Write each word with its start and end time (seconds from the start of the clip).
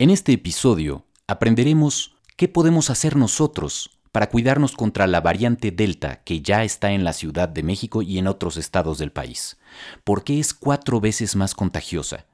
En 0.00 0.08
este 0.08 0.32
episodio 0.32 1.04
aprenderemos 1.26 2.16
qué 2.38 2.48
podemos 2.48 2.88
hacer 2.88 3.16
nosotros 3.16 4.00
para 4.12 4.30
cuidarnos 4.30 4.72
contra 4.72 5.06
la 5.06 5.20
variante 5.20 5.72
Delta 5.72 6.22
que 6.24 6.40
ya 6.40 6.64
está 6.64 6.92
en 6.92 7.04
la 7.04 7.12
Ciudad 7.12 7.50
de 7.50 7.62
México 7.62 8.00
y 8.00 8.16
en 8.16 8.26
otros 8.26 8.56
estados 8.56 8.96
del 8.96 9.12
país. 9.12 9.58
¿Por 10.02 10.24
qué 10.24 10.40
es 10.40 10.54
cuatro 10.54 11.02
veces 11.02 11.36
más 11.36 11.54
contagiosa? 11.54 12.24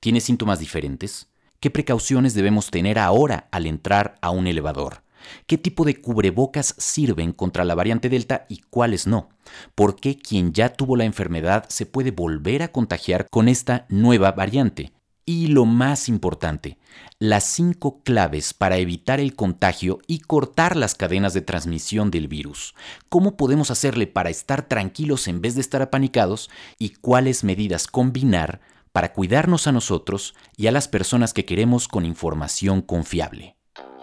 ¿Tiene 0.00 0.20
síntomas 0.20 0.58
diferentes? 0.58 1.28
¿Qué 1.60 1.70
precauciones 1.70 2.34
debemos 2.34 2.70
tener 2.70 2.98
ahora 2.98 3.48
al 3.52 3.64
entrar 3.64 4.18
a 4.20 4.28
un 4.28 4.46
elevador? 4.46 5.02
¿Qué 5.46 5.56
tipo 5.56 5.86
de 5.86 6.02
cubrebocas 6.02 6.74
sirven 6.76 7.32
contra 7.32 7.64
la 7.64 7.74
variante 7.74 8.10
Delta 8.10 8.44
y 8.50 8.58
cuáles 8.68 9.06
no? 9.06 9.30
¿Por 9.74 9.96
qué 9.96 10.18
quien 10.18 10.52
ya 10.52 10.74
tuvo 10.74 10.94
la 10.94 11.04
enfermedad 11.04 11.64
se 11.70 11.86
puede 11.86 12.10
volver 12.10 12.62
a 12.62 12.70
contagiar 12.70 13.28
con 13.30 13.48
esta 13.48 13.86
nueva 13.88 14.32
variante? 14.32 14.92
Y 15.26 15.46
lo 15.46 15.64
más 15.64 16.10
importante, 16.10 16.76
las 17.18 17.44
cinco 17.44 18.02
claves 18.02 18.52
para 18.52 18.76
evitar 18.76 19.20
el 19.20 19.34
contagio 19.34 19.98
y 20.06 20.18
cortar 20.18 20.76
las 20.76 20.94
cadenas 20.94 21.32
de 21.32 21.40
transmisión 21.40 22.10
del 22.10 22.28
virus. 22.28 22.74
¿Cómo 23.08 23.36
podemos 23.38 23.70
hacerle 23.70 24.06
para 24.06 24.28
estar 24.28 24.68
tranquilos 24.68 25.26
en 25.26 25.40
vez 25.40 25.54
de 25.54 25.62
estar 25.62 25.80
apanicados? 25.80 26.50
¿Y 26.78 26.90
cuáles 26.90 27.42
medidas 27.42 27.86
combinar 27.86 28.60
para 28.92 29.14
cuidarnos 29.14 29.66
a 29.66 29.72
nosotros 29.72 30.34
y 30.58 30.66
a 30.66 30.72
las 30.72 30.88
personas 30.88 31.32
que 31.32 31.46
queremos 31.46 31.88
con 31.88 32.04
información 32.04 32.82
confiable? 32.82 33.56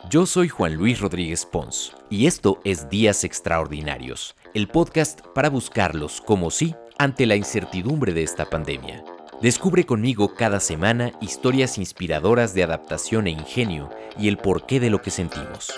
Yo 0.10 0.26
soy 0.26 0.50
Juan 0.50 0.74
Luis 0.74 1.00
Rodríguez 1.00 1.46
Pons 1.46 1.94
y 2.10 2.26
esto 2.26 2.60
es 2.64 2.90
Días 2.90 3.24
Extraordinarios, 3.24 4.36
el 4.56 4.68
podcast 4.68 5.22
para 5.36 5.52
buscarlos 5.52 6.20
como 6.20 6.50
sí 6.50 6.76
ante 6.98 7.28
la 7.28 7.36
incertidumbre 7.36 8.12
de 8.12 8.24
esta 8.24 8.50
pandemia. 8.50 9.04
Descubre 9.42 9.88
conmigo 9.88 10.36
cada 10.36 10.60
semana 10.60 11.14
historias 11.20 11.80
inspiradoras 11.80 12.54
de 12.54 12.62
adaptación 12.62 13.26
e 13.26 13.32
ingenio 13.32 13.90
y 14.16 14.28
el 14.28 14.38
porqué 14.38 14.80
de 14.80 14.92
lo 14.92 15.02
que 15.02 15.10
sentimos. 15.10 15.72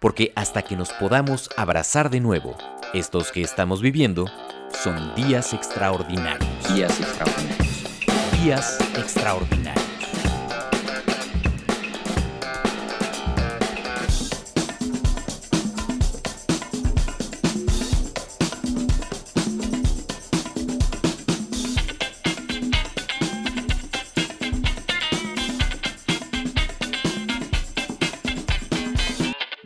Porque 0.00 0.32
hasta 0.34 0.62
que 0.62 0.74
nos 0.74 0.92
podamos 0.92 1.48
abrazar 1.56 2.10
de 2.10 2.18
nuevo, 2.18 2.56
estos 2.94 3.30
que 3.30 3.42
estamos 3.42 3.80
viviendo 3.80 4.26
son 4.70 5.14
días 5.14 5.54
extraordinarios. 5.54 6.74
Días 6.74 6.98
extraordinarios. 6.98 8.42
Días 8.42 8.78
extraordinarios. 8.98 9.85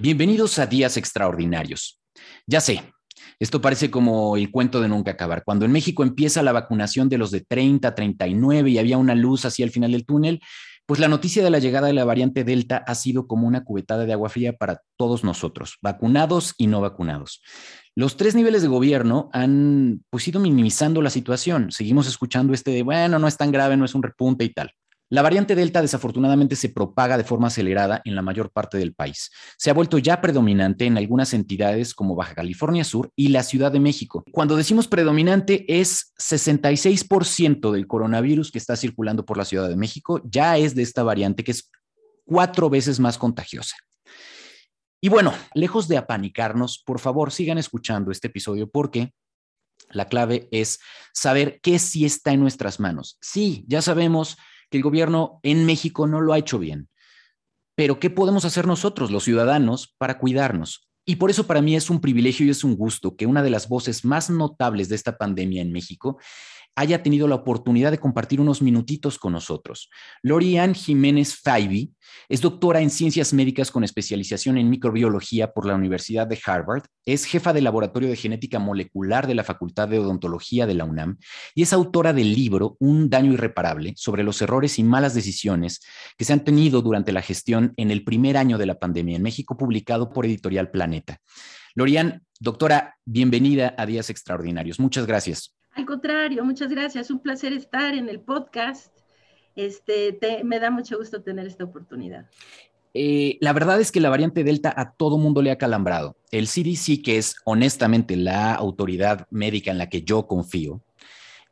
Bienvenidos 0.03 0.59
a 0.59 0.65
Días 0.65 0.97
Extraordinarios. 0.97 2.01
Ya 2.47 2.63
sé, 2.63 2.81
esto 3.39 3.61
parece 3.61 3.91
como 3.91 4.39
el 4.39 4.51
cuento 4.51 4.81
de 4.81 4.89
nunca 4.89 5.11
acabar. 5.11 5.43
Cuando 5.45 5.67
en 5.67 5.73
México 5.73 6.03
empieza 6.03 6.43
la 6.43 6.53
vacunación 6.53 7.11
de 7.11 7.19
los 7.19 7.31
de 7.31 7.43
30, 7.43 7.95
39 7.95 8.71
y 8.71 8.79
había 8.79 8.97
una 8.97 9.15
luz 9.15 9.45
hacia 9.45 9.63
el 9.63 9.71
final 9.71 9.93
del 9.93 10.07
túnel, 10.07 10.41
pues 10.87 11.01
la 11.01 11.09
noticia 11.09 11.45
de 11.45 11.51
la 11.51 11.59
llegada 11.59 11.89
de 11.89 11.93
la 11.93 12.07
variante 12.07 12.45
Delta 12.45 12.83
ha 12.87 12.95
sido 12.95 13.27
como 13.27 13.47
una 13.47 13.63
cubetada 13.63 14.07
de 14.07 14.15
agua 14.15 14.31
fría 14.31 14.55
para 14.55 14.81
todos 14.97 15.23
nosotros, 15.23 15.77
vacunados 15.83 16.55
y 16.57 16.67
no 16.67 16.81
vacunados. 16.81 17.43
Los 17.95 18.17
tres 18.17 18.35
niveles 18.35 18.63
de 18.63 18.69
gobierno 18.69 19.29
han 19.35 20.03
pues 20.09 20.27
ido 20.27 20.41
minimizando 20.41 21.03
la 21.03 21.11
situación. 21.11 21.73
Seguimos 21.73 22.09
escuchando 22.09 22.55
este 22.55 22.71
de, 22.71 22.83
bueno, 22.83 23.19
no 23.19 23.29
es 23.29 23.37
tan 23.37 23.53
grave, 23.53 23.77
no 23.77 23.85
es 23.85 23.95
un 23.95 24.03
repunte 24.03 24.45
y 24.47 24.49
tal. 24.55 24.73
La 25.13 25.23
variante 25.23 25.57
Delta 25.57 25.83
desafortunadamente 25.83 26.55
se 26.55 26.69
propaga 26.69 27.19
de 27.19 27.25
forma 27.25 27.49
acelerada 27.49 28.01
en 28.05 28.15
la 28.15 28.23
mayor 28.23 28.53
parte 28.53 28.79
del 28.79 28.95
país. 28.95 29.33
Se 29.59 29.69
ha 29.69 29.75
vuelto 29.75 29.99
ya 29.99 30.21
predominante 30.21 30.87
en 30.87 30.97
algunas 30.97 31.35
entidades 31.35 31.95
como 31.95 32.15
Baja 32.15 32.37
California 32.37 32.85
Sur 32.85 33.13
y 33.17 33.29
la 33.29 33.43
Ciudad 33.43 33.73
de 33.73 33.81
México. 33.81 34.23
Cuando 34.31 34.55
decimos 34.55 34.87
predominante 34.87 35.65
es 35.67 36.13
66% 36.17 37.73
del 37.73 37.89
coronavirus 37.89 38.53
que 38.53 38.59
está 38.59 38.77
circulando 38.77 39.27
por 39.27 39.37
la 39.37 39.45
Ciudad 39.45 39.69
de 39.69 39.77
México 39.77 40.23
ya 40.25 40.57
es 40.59 40.77
de 40.77 40.83
esta 40.83 41.03
variante 41.03 41.43
que 41.43 41.51
es 41.51 41.69
cuatro 42.25 42.71
veces 42.71 43.01
más 43.01 43.19
contagiosa. 43.19 43.75
Y 45.01 45.09
bueno, 45.09 45.35
lejos 45.55 45.89
de 45.89 45.97
apanicarnos, 45.97 46.85
por 46.87 47.01
favor 47.01 47.33
sigan 47.33 47.59
escuchando 47.59 48.13
este 48.13 48.29
episodio 48.29 48.71
porque 48.71 49.13
la 49.91 50.05
clave 50.05 50.49
es 50.53 50.79
saber 51.13 51.59
qué 51.63 51.81
sí 51.81 52.05
está 52.05 52.31
en 52.31 52.41
nuestras 52.41 52.79
manos. 52.79 53.19
Sí, 53.21 53.65
ya 53.67 53.83
sabemos 53.83 54.37
que 54.71 54.79
el 54.79 54.83
gobierno 54.83 55.41
en 55.43 55.67
México 55.67 56.07
no 56.07 56.21
lo 56.21 56.33
ha 56.33 56.39
hecho 56.39 56.59
bien. 56.59 56.89
Pero 57.77 57.99
¿qué 57.99 58.11
podemos 58.11 58.45
hacer 58.45 58.67
nosotros, 58.67 59.11
los 59.11 59.25
ciudadanos, 59.25 59.95
para 59.99 60.19
cuidarnos? 60.19 60.89
Y 61.05 61.17
por 61.17 61.31
eso 61.31 61.47
para 61.47 61.63
mí 61.63 61.75
es 61.77 61.91
un 61.91 62.01
privilegio 62.01 62.47
y 62.47 62.51
es 62.51 62.63
un 62.63 62.77
gusto 62.77 63.17
que 63.17 63.27
una 63.27 63.43
de 63.43 63.51
las 63.51 63.69
voces 63.69 64.05
más 64.05 64.31
notables 64.31 64.89
de 64.89 64.97
esta 64.97 65.19
pandemia 65.19 65.63
en 65.63 65.73
México 65.73 66.19
haya 66.75 67.03
tenido 67.03 67.29
la 67.29 67.35
oportunidad 67.35 67.91
de 67.91 67.99
compartir 67.99 68.41
unos 68.41 68.63
minutitos 68.63 69.19
con 69.19 69.33
nosotros. 69.33 69.91
Lorian 70.23 70.75
Jiménez 70.75 71.37
Faibi 71.37 71.93
es 72.29 72.41
doctora 72.41 72.81
en 72.81 72.91
ciencias 72.91 73.33
médicas 73.33 73.71
con 73.71 73.85
especialización 73.85 74.57
en 74.59 74.71
microbiología 74.71 75.53
por 75.53 75.67
la 75.67 75.75
Universidad 75.75 76.27
de 76.27 76.39
Harvard, 76.45 76.85
es 77.05 77.25
jefa 77.25 77.53
del 77.53 77.65
Laboratorio 77.65 78.09
de 78.09 78.17
Genética 78.17 78.59
Molecular 78.59 79.27
de 79.27 79.35
la 79.35 79.45
Facultad 79.45 79.89
de 79.89 79.99
Odontología 79.99 80.67
de 80.67 80.75
la 80.75 80.85
UNAM 80.85 81.19
y 81.55 81.63
es 81.63 81.73
autora 81.73 82.13
del 82.13 82.35
libro 82.35 82.77
Un 82.79 83.11
daño 83.11 83.33
irreparable 83.33 83.95
sobre 83.97 84.23
los 84.23 84.41
errores 84.43 84.79
y 84.79 84.85
malas 84.85 85.15
decisiones 85.15 85.81
que 86.17 86.25
se 86.25 86.33
han 86.33 86.45
tenido 86.45 86.83
durante 86.83 87.13
la 87.13 87.23
gestión 87.23 87.73
en 87.77 87.91
el 87.91 88.05
primer 88.05 88.37
año 88.37 88.59
de 88.59 88.67
la 88.67 88.79
pandemia 88.79 89.17
en 89.17 89.23
México, 89.23 89.57
publicado 89.57 90.11
por 90.11 90.27
Editorial 90.27 90.71
Planeta. 90.71 91.19
Lorian, 91.75 92.23
doctora, 92.39 92.97
bienvenida 93.05 93.75
a 93.77 93.87
Días 93.87 94.11
Extraordinarios. 94.11 94.81
Muchas 94.81 95.07
gracias. 95.07 95.55
Al 95.73 95.87
contrario, 95.87 96.45
muchas 96.45 96.71
gracias. 96.71 97.11
Un 97.11 97.21
placer 97.21 97.53
estar 97.53 97.95
en 97.95 98.09
el 98.09 98.21
podcast. 98.21 98.93
Este, 99.57 100.19
me 100.45 100.59
da 100.59 100.71
mucho 100.71 100.99
gusto 100.99 101.23
tener 101.23 101.47
esta 101.47 101.65
oportunidad. 101.65 102.27
Eh, 102.93 103.39
la 103.41 103.53
verdad 103.53 103.81
es 103.81 103.93
que 103.93 104.01
la 104.01 104.11
variante 104.11 104.43
Delta 104.43 104.73
a 104.77 104.93
todo 104.93 105.19
mundo 105.19 105.43
le 105.43 105.51
ha 105.51 105.59
calambrado. 105.59 106.17
El 106.31 106.47
CDC, 106.47 107.03
que 107.03 107.19
es 107.19 107.37
honestamente 107.45 108.17
la 108.17 108.55
autoridad 108.55 109.27
médica 109.31 109.71
en 109.71 109.79
la 109.79 109.89
que 109.89 110.03
yo 110.03 110.27
confío, 110.27 110.83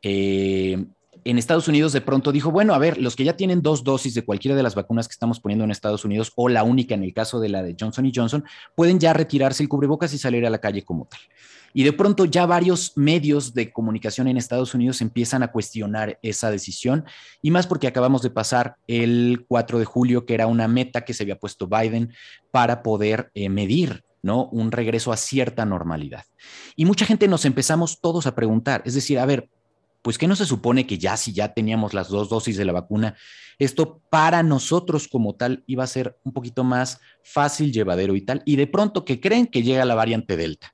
eh, 0.01 0.85
en 1.25 1.37
Estados 1.37 1.67
Unidos 1.67 1.93
de 1.93 2.01
pronto 2.01 2.31
dijo, 2.31 2.51
bueno, 2.51 2.73
a 2.73 2.77
ver, 2.77 2.97
los 2.97 3.15
que 3.15 3.23
ya 3.23 3.35
tienen 3.35 3.61
dos 3.61 3.83
dosis 3.83 4.13
de 4.13 4.23
cualquiera 4.23 4.55
de 4.55 4.63
las 4.63 4.75
vacunas 4.75 5.07
que 5.07 5.13
estamos 5.13 5.39
poniendo 5.39 5.65
en 5.65 5.71
Estados 5.71 6.05
Unidos 6.05 6.31
o 6.35 6.49
la 6.49 6.63
única 6.63 6.95
en 6.95 7.03
el 7.03 7.13
caso 7.13 7.39
de 7.39 7.49
la 7.49 7.63
de 7.63 7.75
Johnson 7.79 8.11
Johnson, 8.13 8.43
pueden 8.75 8.99
ya 8.99 9.13
retirarse 9.13 9.63
el 9.63 9.69
cubrebocas 9.69 10.13
y 10.13 10.17
salir 10.17 10.45
a 10.45 10.49
la 10.49 10.59
calle 10.59 10.83
como 10.83 11.05
tal. 11.05 11.19
Y 11.73 11.83
de 11.83 11.93
pronto 11.93 12.25
ya 12.25 12.45
varios 12.45 12.93
medios 12.95 13.53
de 13.53 13.71
comunicación 13.71 14.27
en 14.27 14.37
Estados 14.37 14.73
Unidos 14.73 15.01
empiezan 15.01 15.43
a 15.43 15.51
cuestionar 15.51 16.17
esa 16.23 16.49
decisión, 16.49 17.05
y 17.41 17.51
más 17.51 17.67
porque 17.67 17.87
acabamos 17.87 18.21
de 18.21 18.31
pasar 18.31 18.77
el 18.87 19.45
4 19.47 19.79
de 19.79 19.85
julio, 19.85 20.25
que 20.25 20.33
era 20.33 20.47
una 20.47 20.67
meta 20.67 21.01
que 21.05 21.13
se 21.13 21.23
había 21.23 21.37
puesto 21.37 21.67
Biden 21.67 22.13
para 22.51 22.81
poder 22.81 23.31
eh, 23.33 23.49
medir 23.49 24.03
¿no? 24.21 24.49
Un 24.49 24.71
regreso 24.71 25.13
a 25.13 25.17
cierta 25.17 25.65
normalidad. 25.65 26.25
Y 26.75 26.85
mucha 26.85 27.05
gente 27.05 27.27
nos 27.27 27.45
empezamos 27.45 28.01
todos 28.01 28.27
a 28.27 28.35
preguntar, 28.35 28.81
es 28.85 28.93
decir, 28.93 29.17
a 29.17 29.25
ver, 29.25 29.49
pues 30.01 30.17
que 30.17 30.27
no 30.27 30.35
se 30.35 30.45
supone 30.45 30.87
que 30.87 30.97
ya 30.97 31.17
si 31.17 31.33
ya 31.33 31.53
teníamos 31.53 31.93
las 31.93 32.09
dos 32.09 32.29
dosis 32.29 32.57
de 32.57 32.65
la 32.65 32.73
vacuna, 32.73 33.15
esto 33.57 34.01
para 34.09 34.43
nosotros 34.43 35.07
como 35.07 35.35
tal 35.35 35.63
iba 35.67 35.83
a 35.83 35.87
ser 35.87 36.17
un 36.23 36.33
poquito 36.33 36.63
más 36.63 36.99
fácil, 37.23 37.73
llevadero 37.73 38.15
y 38.15 38.21
tal, 38.21 38.41
y 38.45 38.55
de 38.55 38.67
pronto 38.67 39.03
que 39.03 39.19
creen 39.19 39.47
que 39.47 39.63
llega 39.63 39.85
la 39.85 39.95
variante 39.95 40.37
Delta. 40.37 40.73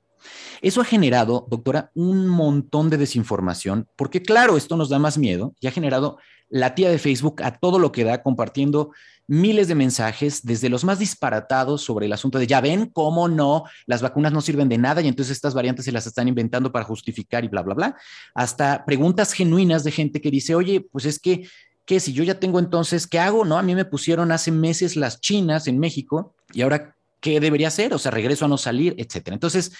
Eso 0.60 0.80
ha 0.80 0.84
generado, 0.84 1.46
doctora, 1.50 1.90
un 1.94 2.26
montón 2.28 2.90
de 2.90 2.96
desinformación, 2.96 3.88
porque 3.96 4.22
claro, 4.22 4.56
esto 4.56 4.76
nos 4.76 4.88
da 4.88 4.98
más 4.98 5.18
miedo 5.18 5.54
y 5.60 5.66
ha 5.66 5.72
generado 5.72 6.18
la 6.48 6.74
tía 6.74 6.90
de 6.90 6.98
Facebook 6.98 7.42
a 7.42 7.58
todo 7.58 7.78
lo 7.78 7.92
que 7.92 8.04
da 8.04 8.22
compartiendo 8.22 8.90
miles 9.28 9.68
de 9.68 9.74
mensajes, 9.74 10.44
desde 10.44 10.68
los 10.68 10.84
más 10.84 10.98
disparatados 10.98 11.82
sobre 11.82 12.06
el 12.06 12.12
asunto 12.12 12.38
de 12.38 12.46
ya 12.46 12.60
ven 12.60 12.86
cómo 12.86 13.28
no, 13.28 13.64
las 13.86 14.02
vacunas 14.02 14.32
no 14.32 14.40
sirven 14.40 14.68
de 14.68 14.78
nada 14.78 15.00
y 15.00 15.08
entonces 15.08 15.36
estas 15.36 15.54
variantes 15.54 15.84
se 15.84 15.92
las 15.92 16.06
están 16.06 16.28
inventando 16.28 16.70
para 16.72 16.84
justificar 16.84 17.44
y 17.44 17.48
bla, 17.48 17.62
bla, 17.62 17.74
bla, 17.74 17.96
hasta 18.34 18.84
preguntas 18.84 19.32
genuinas 19.32 19.84
de 19.84 19.90
gente 19.90 20.20
que 20.20 20.30
dice, 20.30 20.54
oye, 20.54 20.80
pues 20.80 21.04
es 21.04 21.18
que, 21.18 21.48
¿qué? 21.84 22.00
Si 22.00 22.12
yo 22.12 22.22
ya 22.24 22.38
tengo 22.38 22.58
entonces, 22.58 23.06
¿qué 23.06 23.18
hago? 23.18 23.44
No, 23.44 23.58
a 23.58 23.62
mí 23.62 23.74
me 23.74 23.84
pusieron 23.84 24.32
hace 24.32 24.50
meses 24.52 24.96
las 24.96 25.20
chinas 25.20 25.66
en 25.66 25.78
México 25.78 26.34
y 26.52 26.62
ahora, 26.62 26.96
¿qué 27.20 27.40
debería 27.40 27.68
hacer? 27.68 27.94
O 27.94 27.98
sea, 27.98 28.10
regreso 28.12 28.44
a 28.44 28.48
no 28.48 28.58
salir, 28.58 28.94
etcétera. 28.98 29.34
Entonces, 29.34 29.72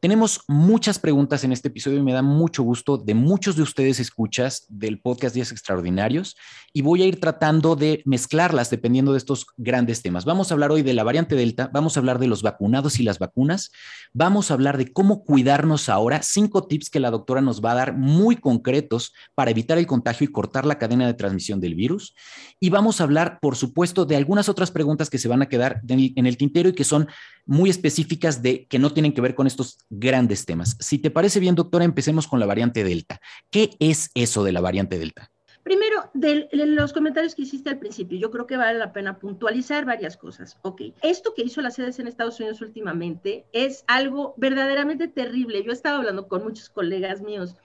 Tenemos 0.00 0.42
muchas 0.46 1.00
preguntas 1.00 1.42
en 1.42 1.50
este 1.50 1.66
episodio 1.66 1.98
y 1.98 2.02
me 2.04 2.12
da 2.12 2.22
mucho 2.22 2.62
gusto 2.62 2.98
de 2.98 3.14
muchos 3.14 3.56
de 3.56 3.62
ustedes 3.62 3.98
escuchas 3.98 4.64
del 4.68 5.00
podcast 5.00 5.34
Días 5.34 5.50
Extraordinarios 5.50 6.36
y 6.72 6.82
voy 6.82 7.02
a 7.02 7.06
ir 7.06 7.18
tratando 7.18 7.74
de 7.74 8.02
mezclarlas 8.04 8.70
dependiendo 8.70 9.10
de 9.10 9.18
estos 9.18 9.46
grandes 9.56 10.00
temas. 10.00 10.24
Vamos 10.24 10.50
a 10.50 10.54
hablar 10.54 10.70
hoy 10.70 10.82
de 10.82 10.94
la 10.94 11.02
variante 11.02 11.34
Delta, 11.34 11.68
vamos 11.72 11.96
a 11.96 12.00
hablar 12.00 12.20
de 12.20 12.28
los 12.28 12.42
vacunados 12.42 13.00
y 13.00 13.02
las 13.02 13.18
vacunas, 13.18 13.72
vamos 14.12 14.52
a 14.52 14.54
hablar 14.54 14.78
de 14.78 14.92
cómo 14.92 15.24
cuidarnos 15.24 15.88
ahora, 15.88 16.22
cinco 16.22 16.68
tips 16.68 16.90
que 16.90 17.00
la 17.00 17.10
doctora 17.10 17.40
nos 17.40 17.60
va 17.60 17.72
a 17.72 17.76
dar 17.76 17.96
muy 17.96 18.36
concretos 18.36 19.12
para 19.34 19.50
evitar 19.50 19.78
el 19.78 19.88
contagio 19.88 20.26
y 20.26 20.30
cortar 20.30 20.64
la 20.64 20.78
cadena 20.78 21.08
de 21.08 21.14
transmisión 21.14 21.58
del 21.58 21.74
virus. 21.74 22.14
Y 22.60 22.70
vamos 22.70 23.00
a 23.00 23.04
hablar, 23.04 23.40
por 23.40 23.56
supuesto, 23.56 24.04
de 24.04 24.14
algunas 24.14 24.48
otras 24.48 24.70
preguntas 24.70 25.10
que 25.10 25.18
se 25.18 25.26
van 25.26 25.42
a 25.42 25.48
quedar 25.48 25.80
en 25.88 26.24
el 26.24 26.36
tintero 26.36 26.68
y 26.68 26.74
que 26.74 26.84
son 26.84 27.08
muy 27.48 27.70
específicas 27.70 28.42
de 28.42 28.66
que 28.66 28.78
no 28.78 28.92
tienen 28.92 29.14
que 29.14 29.22
ver 29.22 29.34
con 29.34 29.46
estos 29.46 29.78
grandes 29.88 30.44
temas. 30.44 30.76
Si 30.78 30.98
te 30.98 31.10
parece 31.10 31.40
bien, 31.40 31.54
doctora, 31.54 31.84
empecemos 31.84 32.28
con 32.28 32.38
la 32.38 32.46
variante 32.46 32.84
Delta. 32.84 33.20
¿Qué 33.50 33.70
es 33.80 34.10
eso 34.14 34.44
de 34.44 34.52
la 34.52 34.60
variante 34.60 34.98
Delta? 34.98 35.32
Primero, 35.62 36.10
de, 36.12 36.48
los 36.52 36.92
comentarios 36.92 37.34
que 37.34 37.42
hiciste 37.42 37.70
al 37.70 37.78
principio, 37.78 38.18
yo 38.18 38.30
creo 38.30 38.46
que 38.46 38.58
vale 38.58 38.78
la 38.78 38.92
pena 38.92 39.18
puntualizar 39.18 39.86
varias 39.86 40.18
cosas. 40.18 40.58
Ok, 40.62 40.82
esto 41.02 41.32
que 41.34 41.42
hizo 41.42 41.62
la 41.62 41.70
sedes 41.70 41.98
en 41.98 42.06
Estados 42.06 42.38
Unidos 42.38 42.60
últimamente 42.60 43.46
es 43.52 43.82
algo 43.86 44.34
verdaderamente 44.36 45.08
terrible. 45.08 45.64
Yo 45.64 45.70
he 45.70 45.74
estado 45.74 45.96
hablando 45.96 46.28
con 46.28 46.44
muchos 46.44 46.68
colegas 46.68 47.22
míos 47.22 47.56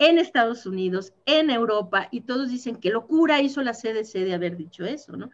en 0.00 0.18
Estados 0.18 0.66
Unidos, 0.66 1.12
en 1.26 1.50
Europa, 1.50 2.08
y 2.10 2.22
todos 2.22 2.50
dicen 2.50 2.76
que 2.76 2.90
locura 2.90 3.40
hizo 3.42 3.62
la 3.62 3.74
CDC 3.74 4.24
de 4.24 4.34
haber 4.34 4.56
dicho 4.56 4.84
eso, 4.84 5.16
¿no? 5.16 5.30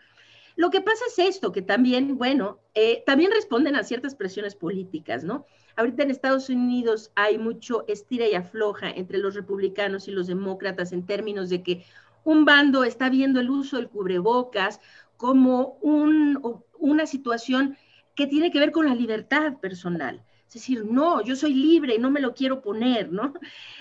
Lo 0.57 0.71
que 0.71 0.81
pasa 0.81 1.05
es 1.09 1.19
esto, 1.19 1.53
que 1.53 1.61
también, 1.61 2.17
bueno, 2.17 2.59
eh, 2.75 3.03
también 3.05 3.31
responden 3.31 3.77
a 3.77 3.85
ciertas 3.85 4.15
presiones 4.15 4.55
políticas, 4.55 5.23
¿no? 5.23 5.45
Ahorita 5.77 6.03
en 6.03 6.11
Estados 6.11 6.49
Unidos 6.49 7.13
hay 7.15 7.37
mucho 7.37 7.85
estira 7.89 8.27
y 8.27 8.35
afloja 8.35 8.91
entre 8.91 9.19
los 9.19 9.35
republicanos 9.35 10.09
y 10.09 10.13
los 10.13 10.27
demócratas 10.27 10.93
en 10.93 11.05
términos 11.05 11.51
de 11.51 11.63
que 11.63 11.85
un 12.25 12.47
bando 12.47 12.85
está 12.85 13.11
viendo 13.11 13.39
el 13.39 13.51
uso 13.51 13.77
del 13.77 13.91
cubrebocas 13.91 14.81
como 15.19 15.79
una 15.83 17.07
situación 17.07 17.77
que 18.15 18.27
tiene 18.27 18.51
que 18.51 18.59
ver 18.59 18.73
con 18.73 18.87
la 18.87 18.95
libertad 18.95 19.59
personal. 19.61 20.25
Es 20.49 20.55
decir, 20.55 20.87
no, 20.87 21.23
yo 21.23 21.37
soy 21.37 21.53
libre 21.53 21.97
y 21.97 21.99
no 21.99 22.11
me 22.11 22.21
lo 22.21 22.35
quiero 22.35 22.63
poner, 22.63 23.13
¿no? 23.13 23.35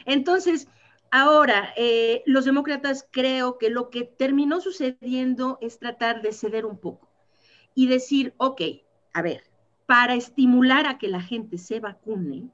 Entonces, 0.06 0.68
Ahora, 1.18 1.74
eh, 1.78 2.24
los 2.26 2.44
demócratas 2.44 3.08
creo 3.10 3.58
que 3.58 3.70
lo 3.70 3.90
que 3.90 4.04
terminó 4.04 4.60
sucediendo 4.60 5.58
es 5.62 5.80
tratar 5.80 6.22
de 6.22 6.34
ceder 6.34 6.66
un 6.66 6.78
poco 6.78 7.10
y 7.74 7.88
decir, 7.88 8.34
ok, 8.36 8.62
a 9.14 9.22
ver, 9.22 9.44
para 9.86 10.16
estimular 10.16 10.86
a 10.88 10.98
que 10.98 11.08
la 11.08 11.22
gente 11.22 11.58
se 11.58 11.80
vacune, 11.80 12.50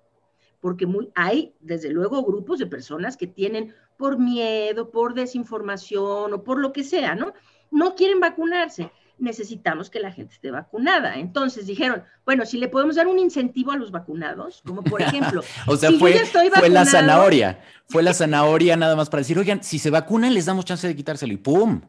porque 0.59 0.87
hay 1.15 1.55
desde 1.59 1.89
luego 1.89 2.23
grupos 2.23 2.59
de 2.59 2.67
personas 2.67 3.17
que 3.17 3.25
tienen 3.25 3.73
por 3.97 4.19
miedo, 4.19 4.91
por 4.91 5.15
desinformación 5.15 6.31
o 6.31 6.43
por 6.43 6.59
lo 6.59 6.71
que 6.71 6.83
sea, 6.83 7.15
¿no? 7.15 7.33
No 7.71 7.95
quieren 7.95 8.19
vacunarse 8.19 8.91
necesitamos 9.21 9.89
que 9.89 9.99
la 9.99 10.11
gente 10.11 10.33
esté 10.33 10.51
vacunada. 10.51 11.15
Entonces 11.15 11.65
dijeron, 11.65 12.03
bueno, 12.25 12.45
si 12.45 12.57
le 12.57 12.67
podemos 12.67 12.95
dar 12.95 13.07
un 13.07 13.19
incentivo 13.19 13.71
a 13.71 13.77
los 13.77 13.91
vacunados, 13.91 14.61
como 14.65 14.83
por 14.83 15.01
ejemplo, 15.01 15.43
o 15.67 15.77
sea, 15.77 15.91
fue, 15.91 16.13
fue 16.53 16.69
la 16.69 16.85
zanahoria, 16.85 17.59
fue 17.87 18.03
la 18.03 18.13
zanahoria 18.13 18.75
nada 18.75 18.95
más 18.95 19.09
para 19.09 19.21
decir, 19.21 19.37
oigan, 19.37 19.63
si 19.63 19.79
se 19.79 19.89
vacunan 19.89 20.33
les 20.33 20.45
damos 20.45 20.65
chance 20.65 20.87
de 20.87 20.95
quitárselo 20.95 21.33
y 21.33 21.37
¡pum! 21.37 21.81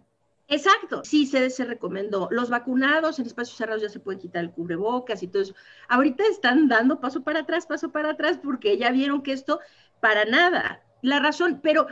Exacto, 0.48 1.02
sí, 1.02 1.24
se, 1.26 1.48
se 1.48 1.64
recomendó. 1.64 2.28
Los 2.30 2.50
vacunados 2.50 3.18
en 3.18 3.24
espacios 3.24 3.56
cerrados 3.56 3.80
ya 3.80 3.88
se 3.88 4.00
pueden 4.00 4.20
quitar 4.20 4.44
el 4.44 4.50
cubrebocas 4.50 5.22
y 5.22 5.28
todo 5.28 5.42
eso. 5.42 5.54
Ahorita 5.88 6.24
están 6.30 6.68
dando 6.68 7.00
paso 7.00 7.22
para 7.22 7.40
atrás, 7.40 7.64
paso 7.64 7.90
para 7.90 8.10
atrás, 8.10 8.38
porque 8.42 8.76
ya 8.76 8.90
vieron 8.90 9.22
que 9.22 9.32
esto 9.32 9.60
para 10.00 10.26
nada. 10.26 10.82
La 11.00 11.20
razón, 11.20 11.60
pero 11.62 11.86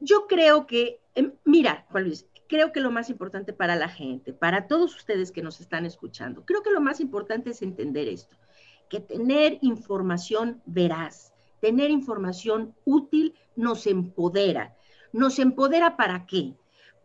yo 0.00 0.26
creo 0.26 0.66
que, 0.66 1.00
em, 1.14 1.32
mira, 1.44 1.86
Juan 1.90 2.04
Luis, 2.04 2.26
creo 2.50 2.72
que 2.72 2.80
lo 2.80 2.90
más 2.90 3.08
importante 3.10 3.52
para 3.52 3.76
la 3.76 3.88
gente, 3.88 4.32
para 4.32 4.66
todos 4.66 4.96
ustedes 4.96 5.30
que 5.30 5.40
nos 5.40 5.60
están 5.60 5.86
escuchando, 5.86 6.44
creo 6.44 6.62
que 6.62 6.72
lo 6.72 6.80
más 6.80 6.98
importante 6.98 7.50
es 7.50 7.62
entender 7.62 8.08
esto, 8.08 8.36
que 8.88 8.98
tener 8.98 9.58
información 9.62 10.60
veraz, 10.66 11.32
tener 11.60 11.90
información 11.90 12.74
útil 12.84 13.36
nos 13.54 13.86
empodera. 13.86 14.76
¿Nos 15.12 15.38
empodera 15.38 15.96
para 15.96 16.26
qué? 16.26 16.56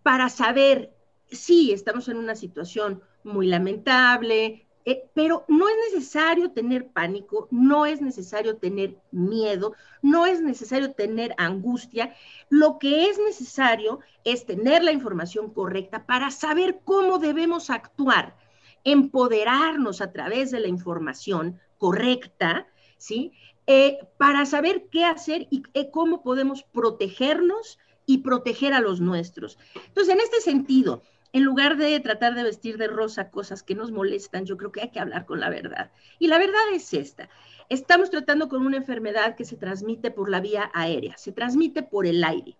Para 0.01 0.29
saber 0.29 0.95
si 1.27 1.71
estamos 1.71 2.09
en 2.09 2.17
una 2.17 2.35
situación 2.35 3.03
muy 3.23 3.45
lamentable, 3.45 4.64
eh, 4.85 5.09
pero 5.15 5.45
no 5.47 5.67
es 5.67 5.75
necesario 5.91 6.51
tener 6.51 6.87
pánico, 6.89 7.47
no 7.49 7.87
es 7.87 8.01
necesario 8.01 8.57
tener 8.57 8.95
miedo, 9.11 9.73
no 10.03 10.27
es 10.27 10.41
necesario 10.41 10.93
tener 10.93 11.33
angustia. 11.37 12.13
Lo 12.49 12.77
que 12.77 13.09
es 13.09 13.17
necesario 13.17 13.99
es 14.23 14.45
tener 14.45 14.83
la 14.83 14.91
información 14.91 15.51
correcta 15.51 16.05
para 16.05 16.29
saber 16.29 16.81
cómo 16.83 17.17
debemos 17.17 17.71
actuar, 17.71 18.37
empoderarnos 18.83 20.01
a 20.01 20.11
través 20.11 20.51
de 20.51 20.59
la 20.59 20.67
información 20.67 21.59
correcta, 21.79 22.67
¿sí? 22.97 23.33
Eh, 23.67 23.97
para 24.17 24.45
saber 24.45 24.89
qué 24.91 25.05
hacer 25.05 25.47
y 25.49 25.63
eh, 25.73 25.89
cómo 25.89 26.21
podemos 26.21 26.61
protegernos 26.61 27.79
y 28.05 28.19
proteger 28.19 28.73
a 28.73 28.81
los 28.81 29.01
nuestros. 29.01 29.57
Entonces, 29.87 30.13
en 30.13 30.19
este 30.19 30.41
sentido, 30.41 31.01
en 31.35 31.43
lugar 31.43 31.75
de 31.75 31.99
tratar 31.99 32.33
de 32.33 32.43
vestir 32.43 32.77
de 32.77 32.87
rosa 32.87 33.29
cosas 33.29 33.61
que 33.61 33.75
nos 33.75 33.91
molestan, 33.91 34.45
yo 34.45 34.55
creo 34.55 34.71
que 34.71 34.79
hay 34.79 34.91
que 34.91 35.01
hablar 35.01 35.25
con 35.25 35.41
la 35.41 35.49
verdad. 35.49 35.91
Y 36.17 36.27
la 36.27 36.37
verdad 36.37 36.61
es 36.71 36.93
esta. 36.93 37.27
Estamos 37.67 38.09
tratando 38.09 38.47
con 38.47 38.65
una 38.65 38.77
enfermedad 38.77 39.35
que 39.35 39.43
se 39.43 39.57
transmite 39.57 40.11
por 40.11 40.29
la 40.29 40.39
vía 40.39 40.71
aérea, 40.73 41.17
se 41.17 41.33
transmite 41.33 41.83
por 41.83 42.07
el 42.07 42.23
aire. 42.23 42.55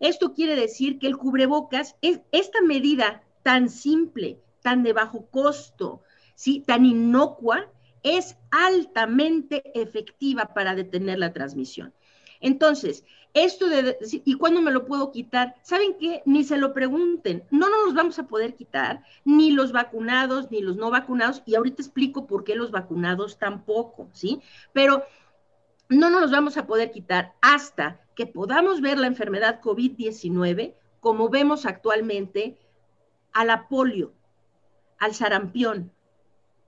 Esto 0.00 0.34
quiere 0.34 0.56
decir 0.56 0.98
que 0.98 1.06
el 1.06 1.16
cubrebocas 1.16 1.94
es 2.02 2.20
esta 2.32 2.60
medida 2.60 3.22
tan 3.44 3.68
simple, 3.68 4.40
tan 4.62 4.82
de 4.82 4.94
bajo 4.94 5.26
costo, 5.26 6.02
¿sí? 6.34 6.64
tan 6.66 6.86
inocua, 6.86 7.70
es 8.02 8.36
altamente 8.50 9.62
efectiva 9.80 10.54
para 10.54 10.74
detener 10.74 11.20
la 11.20 11.32
transmisión. 11.32 11.94
Entonces, 12.40 13.04
esto 13.34 13.68
de, 13.68 13.98
¿y 14.24 14.34
cuándo 14.34 14.62
me 14.62 14.70
lo 14.70 14.84
puedo 14.84 15.12
quitar? 15.12 15.54
¿Saben 15.62 15.96
qué? 15.98 16.22
Ni 16.24 16.44
se 16.44 16.56
lo 16.56 16.72
pregunten. 16.72 17.44
No 17.50 17.68
nos 17.68 17.86
los 17.86 17.94
vamos 17.94 18.18
a 18.18 18.26
poder 18.26 18.54
quitar, 18.54 19.04
ni 19.24 19.50
los 19.50 19.72
vacunados, 19.72 20.50
ni 20.50 20.60
los 20.60 20.76
no 20.76 20.90
vacunados. 20.90 21.42
Y 21.46 21.54
ahorita 21.54 21.82
explico 21.82 22.26
por 22.26 22.44
qué 22.44 22.54
los 22.56 22.70
vacunados 22.70 23.38
tampoco, 23.38 24.08
¿sí? 24.12 24.40
Pero 24.72 25.04
no 25.88 26.10
nos 26.10 26.22
los 26.22 26.30
vamos 26.30 26.56
a 26.56 26.66
poder 26.66 26.90
quitar 26.90 27.34
hasta 27.40 28.00
que 28.14 28.26
podamos 28.26 28.80
ver 28.80 28.98
la 28.98 29.06
enfermedad 29.06 29.60
COVID-19 29.60 30.74
como 31.00 31.28
vemos 31.28 31.66
actualmente 31.66 32.58
a 33.32 33.44
la 33.44 33.68
polio, 33.68 34.12
al 34.98 35.14
sarampión. 35.14 35.92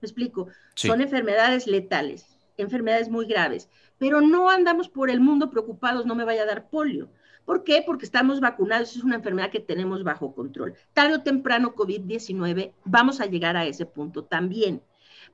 ¿Me 0.01 0.05
explico? 0.07 0.47
Son 0.73 1.01
enfermedades 1.01 1.67
letales, 1.67 2.30
enfermedades 2.61 3.09
muy 3.09 3.25
graves 3.25 3.69
pero 4.01 4.19
no 4.19 4.49
andamos 4.49 4.89
por 4.89 5.11
el 5.11 5.19
mundo 5.19 5.51
preocupados, 5.51 6.07
no 6.07 6.15
me 6.15 6.23
vaya 6.23 6.41
a 6.41 6.47
dar 6.47 6.71
polio. 6.71 7.11
¿Por 7.45 7.63
qué? 7.63 7.83
Porque 7.85 8.03
estamos 8.05 8.39
vacunados, 8.39 8.95
es 8.95 9.03
una 9.03 9.17
enfermedad 9.17 9.51
que 9.51 9.59
tenemos 9.59 10.03
bajo 10.03 10.33
control. 10.33 10.73
Tarde 10.95 11.17
o 11.17 11.21
temprano, 11.21 11.75
COVID-19, 11.75 12.73
vamos 12.83 13.21
a 13.21 13.27
llegar 13.27 13.55
a 13.57 13.67
ese 13.67 13.85
punto 13.85 14.23
también. 14.23 14.81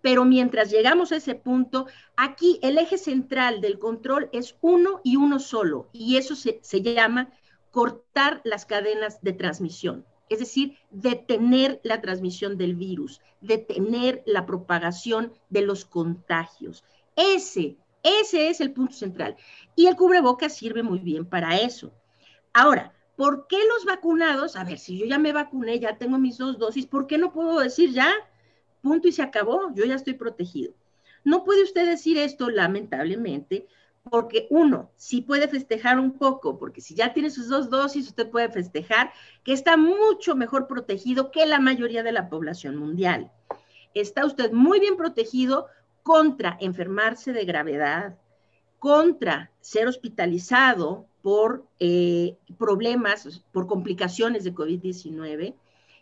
Pero 0.01 0.25
mientras 0.25 0.69
llegamos 0.69 1.13
a 1.13 1.15
ese 1.15 1.33
punto, 1.33 1.87
aquí 2.17 2.59
el 2.61 2.77
eje 2.77 2.97
central 2.97 3.61
del 3.61 3.79
control 3.79 4.29
es 4.33 4.57
uno 4.59 4.99
y 5.01 5.15
uno 5.15 5.39
solo, 5.39 5.87
y 5.93 6.17
eso 6.17 6.35
se, 6.35 6.59
se 6.61 6.81
llama 6.81 7.31
cortar 7.71 8.41
las 8.43 8.65
cadenas 8.65 9.21
de 9.21 9.31
transmisión, 9.31 10.05
es 10.27 10.39
decir, 10.39 10.77
detener 10.91 11.79
la 11.85 12.01
transmisión 12.01 12.57
del 12.57 12.75
virus, 12.75 13.21
detener 13.39 14.23
la 14.25 14.45
propagación 14.45 15.31
de 15.49 15.61
los 15.61 15.85
contagios. 15.85 16.83
Ese 17.17 17.75
ese 18.07 18.49
es 18.49 18.61
el 18.61 18.71
punto 18.71 18.93
central. 18.93 19.35
Y 19.75 19.87
el 19.87 19.95
cubrebocas 19.95 20.55
sirve 20.55 20.81
muy 20.81 20.99
bien 20.99 21.25
para 21.25 21.57
eso. 21.57 21.93
Ahora, 22.53 22.93
¿por 23.15 23.47
qué 23.47 23.57
los 23.57 23.85
vacunados? 23.85 24.55
A 24.55 24.63
ver, 24.63 24.79
si 24.79 24.97
yo 24.97 25.05
ya 25.05 25.19
me 25.19 25.33
vacuné, 25.33 25.79
ya 25.79 25.97
tengo 25.97 26.17
mis 26.17 26.37
dos 26.37 26.57
dosis, 26.57 26.85
¿por 26.85 27.07
qué 27.07 27.17
no 27.17 27.33
puedo 27.33 27.59
decir 27.59 27.91
ya? 27.91 28.11
Punto 28.81 29.07
y 29.07 29.11
se 29.11 29.23
acabó, 29.23 29.73
yo 29.75 29.85
ya 29.85 29.95
estoy 29.95 30.13
protegido. 30.13 30.73
No 31.23 31.43
puede 31.43 31.63
usted 31.63 31.85
decir 31.85 32.17
esto, 32.17 32.49
lamentablemente, 32.49 33.67
porque 34.09 34.47
uno, 34.49 34.91
sí 34.95 35.21
puede 35.21 35.49
festejar 35.49 35.99
un 35.99 36.13
poco, 36.13 36.57
porque 36.57 36.79
si 36.79 36.95
ya 36.95 37.13
tiene 37.13 37.29
sus 37.29 37.49
dos 37.49 37.69
dosis, 37.69 38.07
usted 38.07 38.29
puede 38.29 38.47
festejar 38.49 39.11
que 39.43 39.51
está 39.51 39.75
mucho 39.75 40.35
mejor 40.35 40.67
protegido 40.67 41.31
que 41.31 41.45
la 41.45 41.59
mayoría 41.59 42.03
de 42.03 42.13
la 42.13 42.29
población 42.29 42.77
mundial. 42.77 43.31
Está 43.93 44.25
usted 44.25 44.53
muy 44.53 44.79
bien 44.79 44.95
protegido 44.95 45.67
contra 46.07 46.55
enfermarse 46.61 47.33
de 47.33 47.43
gravedad, 47.43 48.15
contra 48.79 49.51
ser 49.59 49.89
hospitalizado 49.89 51.05
por 51.21 51.67
eh, 51.81 52.37
problemas, 52.57 53.43
por 53.51 53.67
complicaciones 53.67 54.45
de 54.45 54.55
COVID-19 54.55 55.53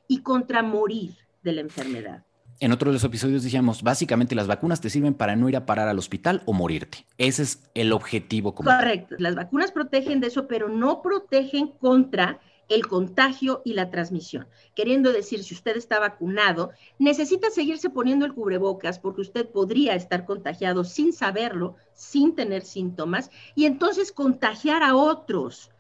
y 0.08 0.20
contra 0.20 0.62
morir 0.62 1.16
de 1.42 1.54
la 1.54 1.62
enfermedad. 1.62 2.24
en 2.60 2.72
otro 2.72 2.92
de 2.92 2.94
los 2.94 3.04
episodios 3.04 3.42
decíamos, 3.42 3.82
básicamente 3.82 4.36
las 4.36 4.46
vacunas 4.46 4.80
te 4.80 4.92
sirven 4.92 5.16
para 5.16 5.36
no 5.36 5.50
ir 5.50 5.58
a 5.58 5.66
parar 5.66 5.88
al 5.88 5.98
hospital 5.98 6.44
o 6.46 6.54
morirte. 6.54 7.08
Ese 7.18 7.42
es 7.42 7.64
el 7.74 7.92
objetivo. 7.92 8.54
Correcto, 8.54 9.16
las 9.18 9.34
vacunas 9.34 9.72
protegen 9.72 10.20
de 10.20 10.28
eso, 10.28 10.48
pero 10.48 10.70
no 10.70 11.02
protegen 11.02 11.70
contra 11.80 12.40
el 12.70 12.88
contagio 12.88 13.62
y 13.66 13.74
la 13.74 13.90
transmisión. 13.90 14.48
Queriendo 14.74 15.12
decir, 15.12 15.44
si 15.44 15.54
usted 15.54 15.78
está 15.78 16.00
vacunado, 16.00 16.72
necesita 17.00 17.50
seguirse 17.50 17.90
poniendo 17.90 18.26
el 18.26 18.34
cubrebocas 18.34 19.00
porque 19.00 19.22
usted 19.22 19.48
podría 19.50 19.96
estar 19.96 20.26
contagiado 20.26 20.84
sin 20.84 21.14
saberlo, 21.14 21.76
sin 21.94 22.36
tener 22.36 22.64
síntomas, 22.64 23.30
y 23.56 23.66
entonces 23.66 24.12
contagiar 24.12 24.84
a 24.84 24.96
otros. 24.96 25.72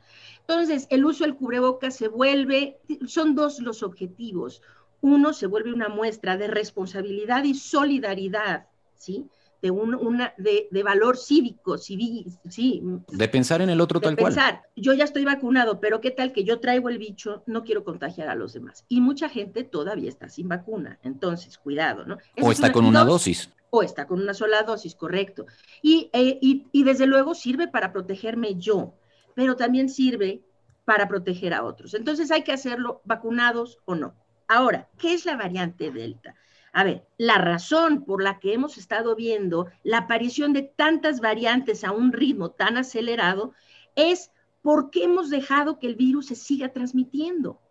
Entonces, 0.42 0.88
el 0.92 1.06
uso 1.06 1.24
del 1.24 1.36
cubrebocas 1.36 1.96
se 1.96 2.08
vuelve, 2.08 2.78
son 3.08 3.36
dos 3.36 3.60
los 3.60 3.82
objetivos. 3.82 4.62
Uno 5.02 5.34
se 5.34 5.48
vuelve 5.48 5.74
una 5.74 5.90
muestra 5.90 6.38
de 6.38 6.48
responsabilidad 6.48 7.44
y 7.44 7.56
solidaridad, 7.56 8.68
¿sí? 8.96 9.28
De, 9.66 9.72
un, 9.72 9.96
una, 9.96 10.32
de, 10.38 10.68
de, 10.70 10.84
valor 10.84 11.18
cívico, 11.18 11.80
civil, 11.80 12.28
sí. 12.48 12.84
De 13.12 13.28
pensar 13.28 13.64
en 13.64 13.72
el 13.72 13.82
otro 13.82 14.00
tal 14.00 14.16
pensar, 14.16 14.60
cual. 14.60 14.72
Yo 14.76 14.94
ya 14.94 15.06
estoy 15.06 15.26
vacunado, 15.26 15.80
pero 15.80 16.02
¿qué 16.02 16.12
tal 16.12 16.34
que 16.34 16.44
yo 16.44 16.60
traigo 16.60 16.88
el 16.88 17.00
bicho? 17.00 17.42
No 17.48 17.64
quiero 17.64 17.84
contagiar 17.84 18.30
a 18.30 18.36
los 18.36 18.54
demás. 18.54 18.86
Y 18.90 19.02
mucha 19.02 19.28
gente 19.28 19.64
todavía 19.64 20.08
está 20.08 20.30
sin 20.30 20.48
vacuna. 20.48 21.00
Entonces, 21.02 21.58
cuidado, 21.58 22.06
¿no? 22.06 22.20
o 22.40 22.52
está 22.52 22.72
con 22.72 22.86
una 22.86 23.04
dosis. 23.04 23.50
O 23.72 23.82
está 23.82 24.06
con 24.06 24.22
una 24.22 24.36
sola 24.36 24.62
dosis, 24.62 24.94
correcto. 24.94 25.48
Y, 25.82 26.12
eh, 26.14 26.38
y, 26.40 26.68
y 26.72 26.84
desde 26.84 27.08
luego 27.08 27.34
sirve 27.34 27.68
para 27.68 27.92
protegerme 27.92 28.54
yo, 28.58 28.94
pero 29.34 29.56
también 29.56 29.90
sirve 29.90 30.44
para 30.86 31.08
proteger 31.08 31.56
a 31.56 31.64
otros. 31.64 31.96
Entonces 31.96 32.30
hay 32.30 32.44
que 32.44 32.52
hacerlo 32.52 33.02
vacunados 33.04 33.80
o 33.86 33.96
no. 33.96 34.14
Ahora, 34.48 34.90
¿qué 35.00 35.16
es 35.16 35.26
la 35.26 35.36
variante 35.38 35.90
Delta? 35.90 36.36
A 36.76 36.84
ver, 36.84 37.08
la 37.18 37.38
razón 37.38 38.04
por 38.04 38.22
la 38.22 38.38
que 38.38 38.52
hemos 38.52 38.78
estado 38.78 39.16
viendo 39.16 39.68
la 39.84 40.00
aparición 40.00 40.52
de 40.52 40.64
tantas 40.64 41.22
variantes 41.22 41.86
a 41.86 41.94
un 41.94 42.12
ritmo 42.12 42.52
tan 42.52 42.76
acelerado 42.76 43.54
es 43.96 44.30
porque 44.62 45.06
hemos 45.06 45.30
dejado 45.30 45.80
que 45.80 45.88
el 45.88 45.96
virus 45.96 46.26
se 46.26 46.36
siga 46.36 46.74
transmitiendo. 46.74 47.62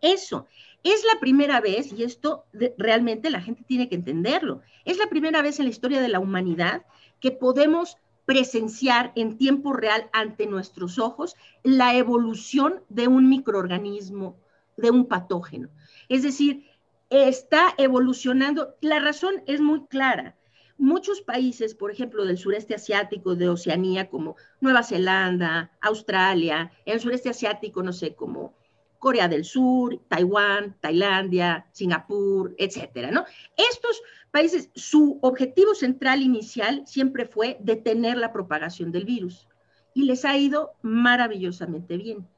Eso 0.00 0.46
es 0.82 1.04
la 1.04 1.20
primera 1.20 1.60
vez, 1.60 1.92
y 1.92 2.04
esto 2.04 2.46
realmente 2.78 3.28
la 3.28 3.42
gente 3.42 3.64
tiene 3.64 3.90
que 3.90 3.96
entenderlo, 3.96 4.62
es 4.86 4.96
la 4.96 5.10
primera 5.10 5.42
vez 5.42 5.58
en 5.58 5.66
la 5.66 5.70
historia 5.70 6.00
de 6.00 6.08
la 6.08 6.18
humanidad 6.18 6.86
que 7.20 7.32
podemos 7.32 7.98
presenciar 8.24 9.12
en 9.14 9.36
tiempo 9.36 9.74
real 9.74 10.08
ante 10.14 10.46
nuestros 10.46 10.98
ojos 10.98 11.36
la 11.64 11.94
evolución 11.96 12.82
de 12.88 13.08
un 13.08 13.28
microorganismo, 13.28 14.38
de 14.78 14.90
un 14.90 15.04
patógeno. 15.04 15.68
Es 16.08 16.22
decir, 16.22 16.64
está 17.10 17.74
evolucionando. 17.78 18.76
La 18.80 18.98
razón 18.98 19.42
es 19.46 19.60
muy 19.60 19.86
clara. 19.86 20.36
Muchos 20.76 21.20
países, 21.20 21.74
por 21.74 21.90
ejemplo, 21.90 22.24
del 22.24 22.38
sureste 22.38 22.74
asiático, 22.74 23.34
de 23.34 23.48
Oceanía, 23.48 24.08
como 24.08 24.36
Nueva 24.60 24.84
Zelanda, 24.84 25.72
Australia, 25.80 26.70
el 26.84 27.00
sureste 27.00 27.30
asiático, 27.30 27.82
no 27.82 27.92
sé, 27.92 28.14
como 28.14 28.54
Corea 28.98 29.28
del 29.28 29.44
Sur, 29.44 30.00
Taiwán, 30.08 30.76
Tailandia, 30.80 31.66
Singapur, 31.72 32.54
etcétera, 32.58 33.10
¿no? 33.10 33.24
Estos 33.56 34.02
países, 34.30 34.70
su 34.74 35.18
objetivo 35.22 35.74
central 35.74 36.22
inicial 36.22 36.84
siempre 36.86 37.26
fue 37.26 37.56
detener 37.60 38.16
la 38.16 38.32
propagación 38.32 38.92
del 38.92 39.04
virus 39.04 39.48
y 39.94 40.04
les 40.04 40.24
ha 40.24 40.36
ido 40.36 40.72
maravillosamente 40.82 41.96
bien. 41.96 42.28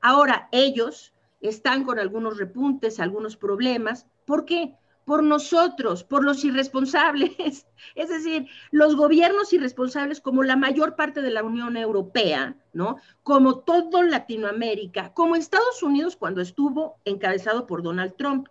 Ahora 0.00 0.48
ellos 0.52 1.14
están 1.40 1.84
con 1.84 1.98
algunos 1.98 2.38
repuntes, 2.38 3.00
algunos 3.00 3.36
problemas. 3.36 4.06
¿Por 4.24 4.44
qué? 4.44 4.74
Por 5.04 5.22
nosotros, 5.22 6.02
por 6.02 6.24
los 6.24 6.44
irresponsables. 6.44 7.66
Es 7.94 8.08
decir, 8.08 8.46
los 8.70 8.96
gobiernos 8.96 9.52
irresponsables 9.52 10.20
como 10.20 10.42
la 10.42 10.56
mayor 10.56 10.96
parte 10.96 11.22
de 11.22 11.30
la 11.30 11.44
Unión 11.44 11.76
Europea, 11.76 12.56
¿no? 12.72 12.96
Como 13.22 13.60
todo 13.60 14.02
Latinoamérica, 14.02 15.12
como 15.12 15.36
Estados 15.36 15.82
Unidos 15.82 16.16
cuando 16.16 16.40
estuvo 16.40 17.00
encabezado 17.04 17.66
por 17.66 17.82
Donald 17.82 18.16
Trump, 18.16 18.48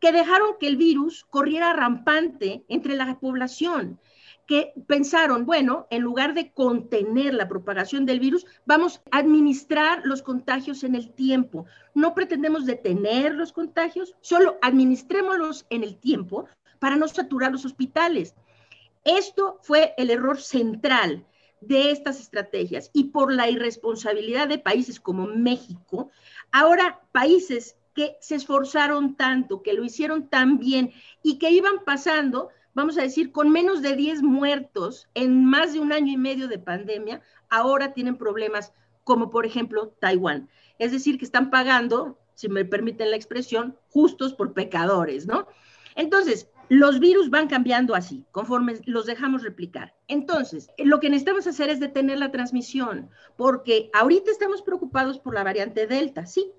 que 0.00 0.12
dejaron 0.12 0.56
que 0.60 0.66
el 0.66 0.76
virus 0.76 1.24
corriera 1.30 1.72
rampante 1.72 2.64
entre 2.68 2.96
la 2.96 3.18
población 3.18 3.98
que 4.46 4.72
pensaron, 4.86 5.44
bueno, 5.44 5.86
en 5.90 6.02
lugar 6.02 6.34
de 6.34 6.52
contener 6.52 7.34
la 7.34 7.48
propagación 7.48 8.06
del 8.06 8.20
virus, 8.20 8.46
vamos 8.64 9.00
a 9.10 9.18
administrar 9.18 10.02
los 10.04 10.22
contagios 10.22 10.84
en 10.84 10.94
el 10.94 11.12
tiempo. 11.12 11.66
No 11.94 12.14
pretendemos 12.14 12.64
detener 12.64 13.34
los 13.34 13.52
contagios, 13.52 14.14
solo 14.20 14.58
administrémoslos 14.62 15.66
en 15.70 15.82
el 15.82 15.96
tiempo 15.96 16.46
para 16.78 16.96
no 16.96 17.08
saturar 17.08 17.50
los 17.50 17.64
hospitales. 17.64 18.34
Esto 19.04 19.58
fue 19.62 19.94
el 19.96 20.10
error 20.10 20.40
central 20.40 21.26
de 21.60 21.90
estas 21.90 22.20
estrategias 22.20 22.90
y 22.92 23.04
por 23.04 23.32
la 23.32 23.48
irresponsabilidad 23.48 24.46
de 24.48 24.58
países 24.58 25.00
como 25.00 25.26
México, 25.26 26.10
ahora 26.52 27.00
países 27.12 27.76
que 27.94 28.16
se 28.20 28.34
esforzaron 28.34 29.16
tanto, 29.16 29.62
que 29.62 29.72
lo 29.72 29.82
hicieron 29.82 30.28
tan 30.28 30.58
bien 30.58 30.92
y 31.22 31.38
que 31.38 31.50
iban 31.50 31.84
pasando 31.84 32.50
vamos 32.76 32.98
a 32.98 33.02
decir, 33.02 33.32
con 33.32 33.50
menos 33.50 33.80
de 33.80 33.96
10 33.96 34.22
muertos 34.22 35.08
en 35.14 35.46
más 35.46 35.72
de 35.72 35.80
un 35.80 35.94
año 35.94 36.12
y 36.12 36.18
medio 36.18 36.46
de 36.46 36.58
pandemia, 36.58 37.22
ahora 37.48 37.94
tienen 37.94 38.18
problemas 38.18 38.74
como 39.02 39.30
por 39.30 39.46
ejemplo 39.46 39.94
Taiwán. 39.98 40.50
Es 40.78 40.92
decir, 40.92 41.18
que 41.18 41.24
están 41.24 41.48
pagando, 41.48 42.18
si 42.34 42.50
me 42.50 42.66
permiten 42.66 43.10
la 43.10 43.16
expresión, 43.16 43.78
justos 43.88 44.34
por 44.34 44.52
pecadores, 44.52 45.26
¿no? 45.26 45.48
Entonces, 45.94 46.50
los 46.68 47.00
virus 47.00 47.30
van 47.30 47.48
cambiando 47.48 47.94
así, 47.94 48.26
conforme 48.30 48.74
los 48.84 49.06
dejamos 49.06 49.42
replicar. 49.42 49.94
Entonces, 50.06 50.68
lo 50.76 51.00
que 51.00 51.08
necesitamos 51.08 51.46
hacer 51.46 51.70
es 51.70 51.80
detener 51.80 52.18
la 52.18 52.30
transmisión, 52.30 53.08
porque 53.38 53.88
ahorita 53.94 54.30
estamos 54.30 54.60
preocupados 54.60 55.18
por 55.18 55.32
la 55.32 55.44
variante 55.44 55.86
Delta, 55.86 56.26
sí, 56.26 56.52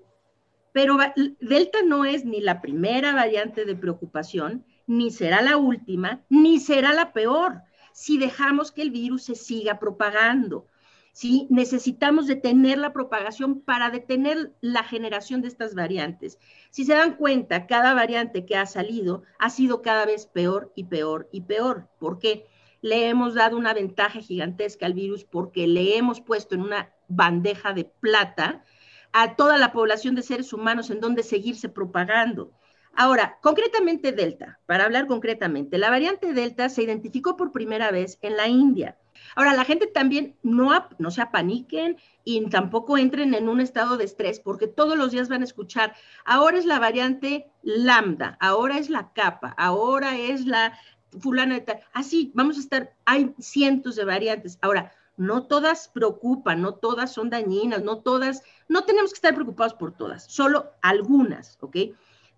pero 0.72 0.96
Delta 1.40 1.78
no 1.84 2.04
es 2.04 2.24
ni 2.24 2.40
la 2.40 2.60
primera 2.60 3.14
variante 3.14 3.64
de 3.64 3.76
preocupación, 3.76 4.64
ni 4.88 5.12
será 5.12 5.42
la 5.42 5.56
última, 5.56 6.24
ni 6.28 6.58
será 6.58 6.92
la 6.92 7.12
peor 7.12 7.62
si 7.92 8.16
dejamos 8.18 8.72
que 8.72 8.82
el 8.82 8.90
virus 8.90 9.24
se 9.24 9.34
siga 9.34 9.78
propagando. 9.78 10.66
¿sí? 11.12 11.48
Necesitamos 11.50 12.28
detener 12.28 12.78
la 12.78 12.92
propagación 12.92 13.60
para 13.60 13.90
detener 13.90 14.52
la 14.60 14.84
generación 14.84 15.42
de 15.42 15.48
estas 15.48 15.74
variantes. 15.74 16.38
Si 16.70 16.84
se 16.84 16.94
dan 16.94 17.16
cuenta, 17.16 17.66
cada 17.66 17.92
variante 17.94 18.46
que 18.46 18.56
ha 18.56 18.66
salido 18.66 19.24
ha 19.38 19.50
sido 19.50 19.82
cada 19.82 20.06
vez 20.06 20.26
peor 20.26 20.72
y 20.76 20.84
peor 20.84 21.28
y 21.32 21.40
peor. 21.40 21.88
¿Por 21.98 22.18
qué? 22.18 22.46
Le 22.82 23.08
hemos 23.08 23.34
dado 23.34 23.56
una 23.56 23.74
ventaja 23.74 24.20
gigantesca 24.20 24.86
al 24.86 24.94
virus 24.94 25.24
porque 25.24 25.66
le 25.66 25.98
hemos 25.98 26.20
puesto 26.20 26.54
en 26.54 26.62
una 26.62 26.94
bandeja 27.08 27.72
de 27.72 27.84
plata 27.84 28.64
a 29.12 29.34
toda 29.34 29.58
la 29.58 29.72
población 29.72 30.14
de 30.14 30.22
seres 30.22 30.52
humanos 30.52 30.88
en 30.90 31.00
donde 31.00 31.24
seguirse 31.24 31.68
propagando. 31.68 32.52
Ahora, 33.00 33.38
concretamente 33.42 34.10
Delta, 34.10 34.58
para 34.66 34.84
hablar 34.84 35.06
concretamente, 35.06 35.78
la 35.78 35.88
variante 35.88 36.32
Delta 36.32 36.68
se 36.68 36.82
identificó 36.82 37.36
por 37.36 37.52
primera 37.52 37.92
vez 37.92 38.18
en 38.22 38.36
la 38.36 38.48
India. 38.48 38.98
Ahora, 39.36 39.54
la 39.54 39.64
gente 39.64 39.86
también 39.86 40.34
no, 40.42 40.72
se 41.12 41.22
apaniquen 41.22 41.96
y 42.24 42.44
tampoco 42.50 42.98
entren 42.98 43.34
en 43.34 43.48
un 43.48 43.60
estado 43.60 43.98
de 43.98 44.04
estrés, 44.04 44.40
porque 44.40 44.66
todos 44.66 44.98
los 44.98 45.12
días 45.12 45.28
van 45.28 45.42
a 45.42 45.44
escuchar, 45.44 45.94
ahora 46.24 46.58
es 46.58 46.64
la 46.64 46.80
variante 46.80 47.48
lambda, 47.62 48.36
ahora 48.40 48.78
es 48.78 48.90
la 48.90 49.12
capa, 49.12 49.54
ahora 49.56 50.18
es 50.18 50.44
la 50.44 50.76
fulana 51.20 51.54
de 51.54 51.60
tal. 51.60 51.80
Así, 51.92 52.32
vamos 52.34 52.56
a 52.56 52.60
estar, 52.60 52.96
hay 53.04 53.32
cientos 53.38 53.94
de 53.94 54.06
variantes. 54.06 54.58
Ahora, 54.60 54.92
no 55.16 55.46
todas 55.46 55.86
preocupan, 55.86 56.62
no 56.62 56.74
todas 56.74 57.12
son 57.12 57.30
dañinas, 57.30 57.84
no 57.84 57.98
todas, 57.98 58.42
no 58.68 58.82
tenemos 58.82 59.12
que 59.12 59.18
estar 59.18 59.34
preocupados 59.34 59.74
por 59.74 59.92
todas, 59.92 60.24
solo 60.24 60.72
algunas, 60.82 61.58
¿ok? 61.60 61.76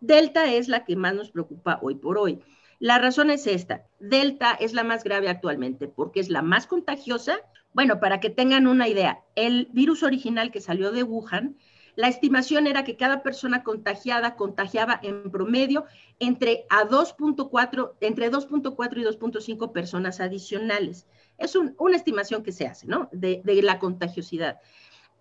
Delta 0.00 0.52
es 0.52 0.68
la 0.68 0.84
que 0.84 0.96
más 0.96 1.14
nos 1.14 1.30
preocupa 1.30 1.78
hoy 1.82 1.94
por 1.94 2.18
hoy. 2.18 2.40
La 2.78 2.98
razón 2.98 3.30
es 3.30 3.46
esta. 3.46 3.86
Delta 3.98 4.52
es 4.52 4.72
la 4.72 4.84
más 4.84 5.04
grave 5.04 5.28
actualmente 5.28 5.86
porque 5.86 6.20
es 6.20 6.30
la 6.30 6.42
más 6.42 6.66
contagiosa. 6.66 7.38
Bueno, 7.74 8.00
para 8.00 8.20
que 8.20 8.30
tengan 8.30 8.66
una 8.66 8.88
idea, 8.88 9.20
el 9.36 9.68
virus 9.72 10.02
original 10.02 10.50
que 10.50 10.60
salió 10.60 10.90
de 10.90 11.02
Wuhan, 11.02 11.56
la 11.94 12.08
estimación 12.08 12.66
era 12.66 12.84
que 12.84 12.96
cada 12.96 13.22
persona 13.22 13.62
contagiada 13.62 14.36
contagiaba 14.36 14.98
en 15.02 15.30
promedio 15.30 15.84
entre 16.18 16.64
a 16.70 16.84
2.4 16.88 17.92
entre 18.00 18.30
2.4 18.30 18.96
y 18.96 19.04
2.5 19.04 19.72
personas 19.72 20.20
adicionales. 20.20 21.06
Es 21.36 21.54
una 21.56 21.96
estimación 21.96 22.42
que 22.42 22.52
se 22.52 22.66
hace, 22.66 22.86
¿no? 22.86 23.10
de 23.12 23.60
la 23.62 23.78
contagiosidad. 23.78 24.58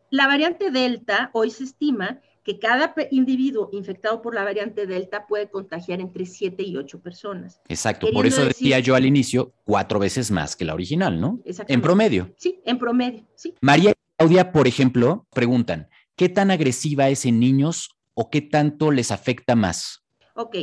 La 0.10 0.28
variante 0.28 0.72
Delta 0.72 1.30
hoy 1.34 1.52
se 1.52 1.66
estima 1.66 2.22
que 2.50 2.58
cada 2.58 2.96
individuo 3.12 3.70
infectado 3.74 4.24
por 4.24 4.34
la 4.34 4.44
variante 4.44 4.88
Delta 4.88 5.28
puede 5.28 5.52
contagiar 5.52 6.02
entre 6.02 6.26
7 6.26 6.64
y 6.64 6.78
8 6.78 7.00
personas. 7.00 7.62
Exacto, 7.68 8.08
por 8.12 8.26
eso 8.26 8.44
decía 8.44 8.80
yo 8.80 8.96
al 8.96 9.06
inicio, 9.06 9.54
cuatro 9.66 10.00
veces 10.00 10.32
más 10.32 10.56
que 10.56 10.66
la 10.66 10.74
original, 10.74 11.22
¿no? 11.22 11.40
En 11.46 11.80
promedio. 11.80 12.34
Sí, 12.38 12.60
en 12.66 12.80
promedio, 12.80 13.28
sí. 13.36 13.54
María 13.62 13.92
y 13.92 13.94
Claudia, 14.18 14.52
por 14.52 14.68
ejemplo, 14.68 15.28
preguntan, 15.30 15.90
¿qué 16.16 16.28
tan 16.28 16.50
agresiva 16.50 17.10
es 17.10 17.24
en 17.28 17.40
niños 17.40 17.92
o 18.16 18.32
qué 18.32 18.42
tanto 18.42 18.90
les 18.90 19.12
afecta 19.12 19.56
más? 19.56 20.04
Ok, 20.34 20.56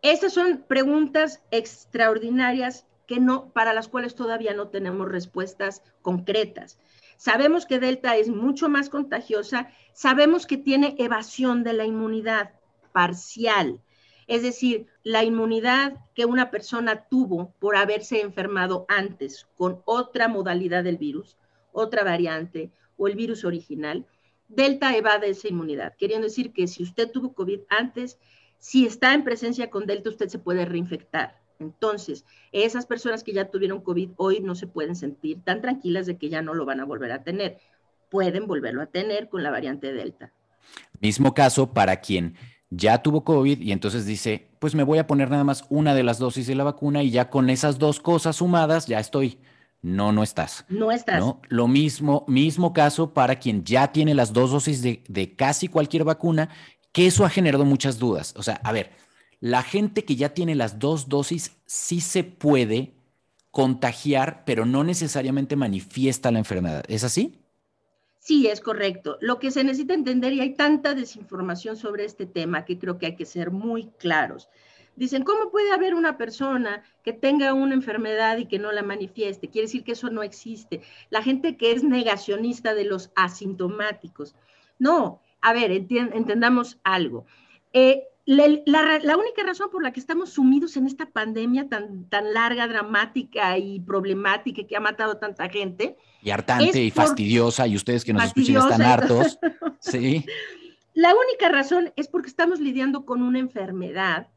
Estas 0.00 0.32
son 0.32 0.64
preguntas 0.66 1.42
extraordinarias 1.50 2.86
que 3.06 3.20
no, 3.20 3.52
para 3.52 3.74
las 3.74 3.88
cuales 3.88 4.14
todavía 4.14 4.54
no 4.54 4.68
tenemos 4.68 5.06
respuestas 5.06 5.82
concretas. 6.00 6.78
Sabemos 7.16 7.66
que 7.66 7.78
Delta 7.78 8.16
es 8.16 8.28
mucho 8.28 8.68
más 8.68 8.90
contagiosa, 8.90 9.70
sabemos 9.92 10.46
que 10.46 10.58
tiene 10.58 10.94
evasión 10.98 11.64
de 11.64 11.72
la 11.72 11.84
inmunidad 11.84 12.52
parcial, 12.92 13.80
es 14.26 14.42
decir, 14.42 14.86
la 15.02 15.24
inmunidad 15.24 15.96
que 16.14 16.24
una 16.24 16.50
persona 16.50 17.06
tuvo 17.08 17.54
por 17.58 17.76
haberse 17.76 18.20
enfermado 18.20 18.84
antes 18.88 19.46
con 19.56 19.82
otra 19.84 20.28
modalidad 20.28 20.84
del 20.84 20.98
virus, 20.98 21.36
otra 21.72 22.02
variante 22.02 22.70
o 22.96 23.06
el 23.06 23.14
virus 23.14 23.44
original, 23.44 24.06
Delta 24.48 24.96
evade 24.96 25.28
esa 25.28 25.48
inmunidad, 25.48 25.96
queriendo 25.96 26.26
decir 26.26 26.52
que 26.52 26.68
si 26.68 26.82
usted 26.82 27.10
tuvo 27.10 27.34
COVID 27.34 27.60
antes, 27.68 28.18
si 28.58 28.86
está 28.86 29.12
en 29.12 29.24
presencia 29.24 29.70
con 29.70 29.86
Delta, 29.86 30.10
usted 30.10 30.28
se 30.28 30.38
puede 30.38 30.64
reinfectar. 30.64 31.40
Entonces, 31.58 32.24
esas 32.52 32.86
personas 32.86 33.24
que 33.24 33.32
ya 33.32 33.50
tuvieron 33.50 33.80
COVID 33.80 34.10
hoy 34.16 34.40
no 34.40 34.54
se 34.54 34.66
pueden 34.66 34.96
sentir 34.96 35.42
tan 35.42 35.60
tranquilas 35.60 36.06
de 36.06 36.16
que 36.16 36.28
ya 36.28 36.42
no 36.42 36.54
lo 36.54 36.64
van 36.64 36.80
a 36.80 36.84
volver 36.84 37.12
a 37.12 37.22
tener. 37.22 37.58
Pueden 38.10 38.46
volverlo 38.46 38.82
a 38.82 38.86
tener 38.86 39.28
con 39.28 39.42
la 39.42 39.50
variante 39.50 39.92
Delta. 39.92 40.32
Mismo 41.00 41.34
caso 41.34 41.72
para 41.72 42.00
quien 42.00 42.36
ya 42.70 43.02
tuvo 43.02 43.24
COVID 43.24 43.60
y 43.60 43.72
entonces 43.72 44.06
dice, 44.06 44.48
pues 44.58 44.74
me 44.74 44.82
voy 44.82 44.98
a 44.98 45.06
poner 45.06 45.30
nada 45.30 45.44
más 45.44 45.64
una 45.68 45.94
de 45.94 46.02
las 46.02 46.18
dosis 46.18 46.46
de 46.46 46.54
la 46.54 46.64
vacuna 46.64 47.02
y 47.02 47.10
ya 47.10 47.30
con 47.30 47.50
esas 47.50 47.78
dos 47.78 48.00
cosas 48.00 48.36
sumadas 48.36 48.86
ya 48.86 48.98
estoy. 48.98 49.38
No, 49.82 50.10
no 50.10 50.24
estás. 50.24 50.64
No 50.68 50.90
estás. 50.90 51.22
Lo 51.48 51.68
mismo, 51.68 52.24
mismo 52.26 52.72
caso 52.72 53.12
para 53.12 53.36
quien 53.36 53.62
ya 53.62 53.92
tiene 53.92 54.14
las 54.14 54.32
dos 54.32 54.50
dosis 54.50 54.82
de, 54.82 55.04
de 55.06 55.36
casi 55.36 55.68
cualquier 55.68 56.02
vacuna, 56.02 56.48
que 56.90 57.06
eso 57.06 57.24
ha 57.24 57.30
generado 57.30 57.64
muchas 57.64 57.98
dudas. 57.98 58.34
O 58.36 58.42
sea, 58.42 58.54
a 58.64 58.72
ver, 58.72 58.90
la 59.40 59.62
gente 59.62 60.04
que 60.04 60.16
ya 60.16 60.30
tiene 60.34 60.54
las 60.54 60.78
dos 60.78 61.08
dosis 61.08 61.56
sí 61.66 62.00
se 62.00 62.24
puede 62.24 62.94
contagiar, 63.50 64.44
pero 64.44 64.66
no 64.66 64.84
necesariamente 64.84 65.56
manifiesta 65.56 66.30
la 66.30 66.38
enfermedad. 66.38 66.84
¿Es 66.88 67.04
así? 67.04 67.40
Sí, 68.18 68.48
es 68.48 68.60
correcto. 68.60 69.18
Lo 69.20 69.38
que 69.38 69.50
se 69.50 69.62
necesita 69.62 69.94
entender, 69.94 70.32
y 70.32 70.40
hay 70.40 70.54
tanta 70.54 70.94
desinformación 70.94 71.76
sobre 71.76 72.04
este 72.04 72.26
tema 72.26 72.64
que 72.64 72.78
creo 72.78 72.98
que 72.98 73.06
hay 73.06 73.16
que 73.16 73.24
ser 73.24 73.50
muy 73.52 73.86
claros. 73.98 74.48
Dicen, 74.96 75.22
¿cómo 75.24 75.50
puede 75.50 75.70
haber 75.72 75.94
una 75.94 76.16
persona 76.16 76.82
que 77.04 77.12
tenga 77.12 77.54
una 77.54 77.74
enfermedad 77.74 78.38
y 78.38 78.46
que 78.46 78.58
no 78.58 78.72
la 78.72 78.82
manifieste? 78.82 79.48
Quiere 79.48 79.66
decir 79.66 79.84
que 79.84 79.92
eso 79.92 80.10
no 80.10 80.22
existe. 80.22 80.82
La 81.10 81.22
gente 81.22 81.56
que 81.56 81.72
es 81.72 81.84
negacionista 81.84 82.74
de 82.74 82.84
los 82.84 83.12
asintomáticos. 83.14 84.34
No, 84.78 85.22
a 85.40 85.52
ver, 85.52 85.70
entendamos 85.70 86.78
algo. 86.82 87.26
Eh, 87.72 88.04
la, 88.26 89.16
única 89.16 89.44
razón 89.44 89.70
por 89.70 89.84
la 89.84 89.92
que 89.92 90.00
estamos 90.00 90.30
sumidos 90.30 90.76
en 90.76 90.86
esta 90.86 91.06
pandemia 91.06 91.68
tan, 91.68 92.08
tan 92.08 92.34
larga, 92.34 92.66
dramática 92.66 93.56
y 93.56 93.78
problemática 93.78 94.66
que 94.66 94.76
ha 94.76 94.80
matado 94.80 95.12
a 95.12 95.20
tanta 95.20 95.48
gente. 95.48 95.96
Y 96.22 96.30
hartante 96.30 96.82
y 96.82 96.90
fastidiosa, 96.90 97.68
y 97.68 97.76
ustedes 97.76 98.04
que 98.04 98.12
nos 98.12 98.24
escuchan 98.24 98.56
están 98.56 98.82
hartos. 98.82 99.38
sí. 99.80 100.24
La 100.92 101.14
única 101.14 101.50
razón 101.50 101.92
es 101.94 102.08
porque 102.08 102.28
estamos 102.28 102.58
lidiando 102.58 103.06
con 103.06 103.22
una 103.22 103.38
enfermedad 103.38 104.28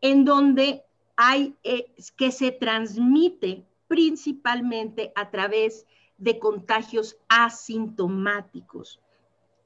en 0.00 0.24
donde 0.24 0.84
hay 1.16 1.54
eh, 1.62 1.92
que 2.16 2.30
se 2.30 2.52
transmite 2.52 3.64
principalmente 3.86 5.12
a 5.14 5.30
través 5.30 5.84
de 6.16 6.38
contagios 6.38 7.18
asintomáticos. 7.28 9.00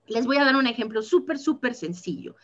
Les 0.08 0.26
voy 0.26 0.38
a 0.38 0.44
dar 0.44 0.56
un 0.56 0.66
ejemplo 0.66 1.02
súper, 1.02 1.38
súper 1.38 1.74
sencillo 1.74 2.34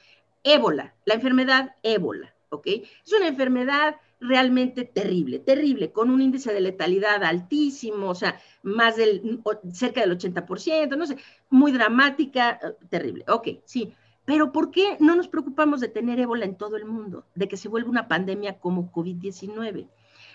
ébola, 0.47 0.95
la 1.05 1.15
enfermedad 1.15 1.75
ébola, 1.83 2.35
¿ok? 2.51 2.67
Es 2.67 3.13
una 3.13 3.29
enfermedad 3.29 3.97
realmente 4.21 4.85
terrible, 4.85 5.41
terrible, 5.41 5.93
con 5.93 6.09
un 6.09 6.23
índice 6.23 6.53
de 6.53 6.61
letalidad 6.61 7.23
altísimo, 7.25 8.09
o 8.09 8.15
sea, 8.15 8.41
más 8.63 8.97
del, 8.97 9.41
cerca 9.73 10.01
del 10.01 10.17
80%, 10.17 10.97
no 10.97 11.07
sé, 11.07 11.17
muy 11.51 11.73
dramática, 11.73 12.59
eh, 12.63 12.87
terrible, 12.89 13.25
ok, 13.29 13.49
sí. 13.65 13.93
Pero 14.25 14.53
¿por 14.53 14.71
qué 14.71 14.97
no 15.01 15.15
nos 15.15 15.29
preocupamos 15.29 15.81
de 15.81 15.89
tener 15.89 16.19
ébola 16.19 16.45
en 16.45 16.57
todo 16.57 16.77
el 16.77 16.85
mundo, 16.85 17.27
de 17.35 17.49
que 17.49 17.57
se 17.57 17.69
vuelva 17.69 17.91
una 17.91 18.09
pandemia 18.09 18.59
como 18.59 18.91
COVID-19? 18.91 19.89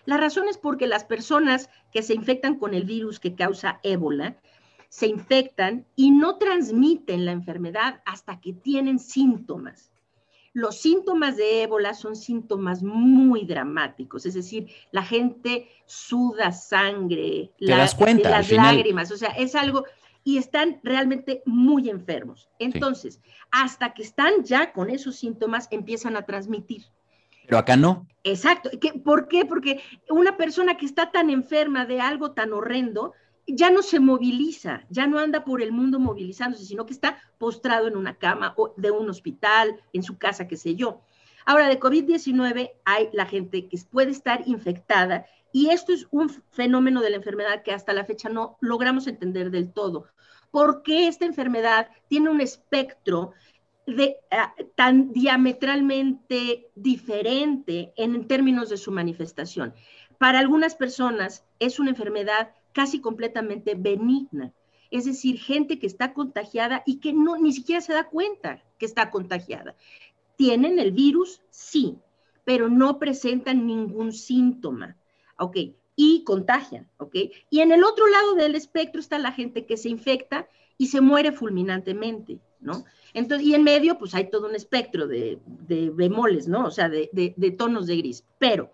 La 0.05 0.17
razón 0.17 0.47
es 0.47 0.57
porque 0.57 0.87
las 0.87 1.03
personas 1.03 1.69
que 1.91 2.01
se 2.01 2.13
infectan 2.13 2.57
con 2.57 2.73
el 2.73 2.85
virus 2.85 3.19
que 3.19 3.35
causa 3.35 3.79
ébola 3.83 4.37
se 4.89 5.07
infectan 5.07 5.85
y 5.95 6.11
no 6.11 6.37
transmiten 6.37 7.25
la 7.25 7.31
enfermedad 7.31 8.01
hasta 8.05 8.41
que 8.41 8.53
tienen 8.53 8.99
síntomas. 8.99 9.90
Los 10.53 10.81
síntomas 10.81 11.38
de 11.38 11.63
ébola 11.63 11.93
son 11.93 12.15
síntomas 12.15 12.84
muy 12.84 13.46
dramáticos, 13.46 14.25
es 14.25 14.34
decir, 14.34 14.67
la 14.91 15.03
gente 15.03 15.70
suda 15.86 16.51
sangre, 16.51 17.51
las 17.57 17.98
lágrimas, 18.51 19.11
o 19.11 19.18
sea, 19.18 19.29
es 19.29 19.55
algo, 19.55 19.85
y 20.24 20.37
están 20.37 20.79
realmente 20.83 21.42
muy 21.46 21.90
enfermos. 21.90 22.50
Entonces, 22.59 23.22
hasta 23.50 23.94
que 23.94 24.03
están 24.03 24.44
ya 24.44 24.74
con 24.74 24.90
esos 24.90 25.16
síntomas, 25.16 25.68
empiezan 25.72 26.16
a 26.16 26.25
transmitir. 26.25 26.83
Pero 27.46 27.57
acá 27.57 27.75
no. 27.75 28.07
Exacto. 28.24 28.70
¿Por 29.03 29.27
qué? 29.27 29.46
Porque 29.46 29.81
una 30.09 30.37
persona 30.37 30.77
que 30.77 30.85
está 30.85 31.11
tan 31.11 31.29
enferma 31.29 31.85
de 31.85 32.00
algo 32.00 32.31
tan 32.31 32.53
horrendo, 32.53 33.14
ya 33.47 33.69
no 33.69 33.81
se 33.81 33.99
moviliza, 33.99 34.85
ya 34.89 35.07
no 35.07 35.19
anda 35.19 35.43
por 35.43 35.61
el 35.61 35.71
mundo 35.71 35.99
movilizándose, 35.99 36.65
sino 36.65 36.85
que 36.85 36.93
está 36.93 37.17
postrado 37.37 37.87
en 37.87 37.97
una 37.97 38.15
cama 38.17 38.53
o 38.57 38.73
de 38.77 38.91
un 38.91 39.09
hospital, 39.09 39.81
en 39.93 40.03
su 40.03 40.17
casa, 40.17 40.47
qué 40.47 40.57
sé 40.57 40.75
yo. 40.75 41.01
Ahora, 41.45 41.67
de 41.67 41.79
COVID-19 41.79 42.71
hay 42.85 43.09
la 43.13 43.25
gente 43.25 43.67
que 43.67 43.77
puede 43.89 44.11
estar 44.11 44.43
infectada 44.45 45.25
y 45.51 45.69
esto 45.69 45.91
es 45.91 46.07
un 46.11 46.29
fenómeno 46.29 47.01
de 47.01 47.09
la 47.09 47.17
enfermedad 47.17 47.63
que 47.63 47.73
hasta 47.73 47.93
la 47.93 48.05
fecha 48.05 48.29
no 48.29 48.57
logramos 48.61 49.07
entender 49.07 49.51
del 49.51 49.73
todo. 49.73 50.07
¿Por 50.51 50.83
qué 50.83 51.07
esta 51.07 51.25
enfermedad 51.25 51.89
tiene 52.07 52.29
un 52.29 52.41
espectro 52.41 53.31
de, 53.87 54.17
ah, 54.31 54.53
tan 54.75 55.11
diametralmente 55.11 56.69
diferente 56.75 57.93
en 57.97 58.27
términos 58.27 58.69
de 58.69 58.77
su 58.77 58.91
manifestación? 58.91 59.73
Para 60.17 60.39
algunas 60.39 60.75
personas 60.75 61.45
es 61.59 61.79
una 61.79 61.89
enfermedad 61.89 62.51
casi 62.74 63.00
completamente 63.00 63.75
benigna. 63.75 64.53
Es 64.90 65.05
decir, 65.05 65.40
gente 65.40 65.79
que 65.79 65.88
está 65.88 66.14
contagiada 66.14 66.84
y 66.86 66.98
que 66.98 67.14
no, 67.14 67.38
ni 67.38 67.53
siquiera 67.53 67.81
se 67.81 67.94
da 67.94 68.10
cuenta 68.10 68.62
que 68.77 68.86
está 68.86 69.10
contagiada. 69.10 69.75
¿Tienen 70.36 70.79
el 70.79 70.92
virus? 70.92 71.42
Sí, 71.50 71.98
pero 72.44 72.70
no 72.70 73.00
presentan 73.00 73.66
ningún 73.66 74.12
síntoma. 74.12 74.98
¿Ok? 75.38 75.57
Y 75.96 76.24
contagian. 76.24 76.90
¿Ok? 76.98 77.16
Y 77.50 77.60
en 77.62 77.72
el 77.72 77.84
otro 77.84 78.07
lado 78.07 78.36
del 78.36 78.55
espectro 78.55 79.00
está 79.00 79.18
la 79.18 79.31
gente 79.31 79.66
que 79.66 79.77
se 79.77 79.90
infecta 79.90 80.48
y 80.77 80.88
se 80.88 81.00
muere 81.00 81.31
fulminantemente, 81.31 82.40
¿no? 82.60 82.86
Entonces, 83.14 83.48
y 83.48 83.53
en 83.53 83.64
medio, 83.64 84.00
pues 84.00 84.16
hay 84.16 84.29
todo 84.29 84.48
un 84.48 84.55
espectro 84.55 85.07
de, 85.07 85.40
de 85.46 85.92
bemoles, 85.92 86.48
¿no? 86.48 86.66
O 86.66 86.72
sea, 86.72 86.90
de, 86.90 87.10
de 87.14 87.51
tonos 87.51 87.86
de 87.88 87.98
gris. 87.98 88.25
Pero 88.40 88.72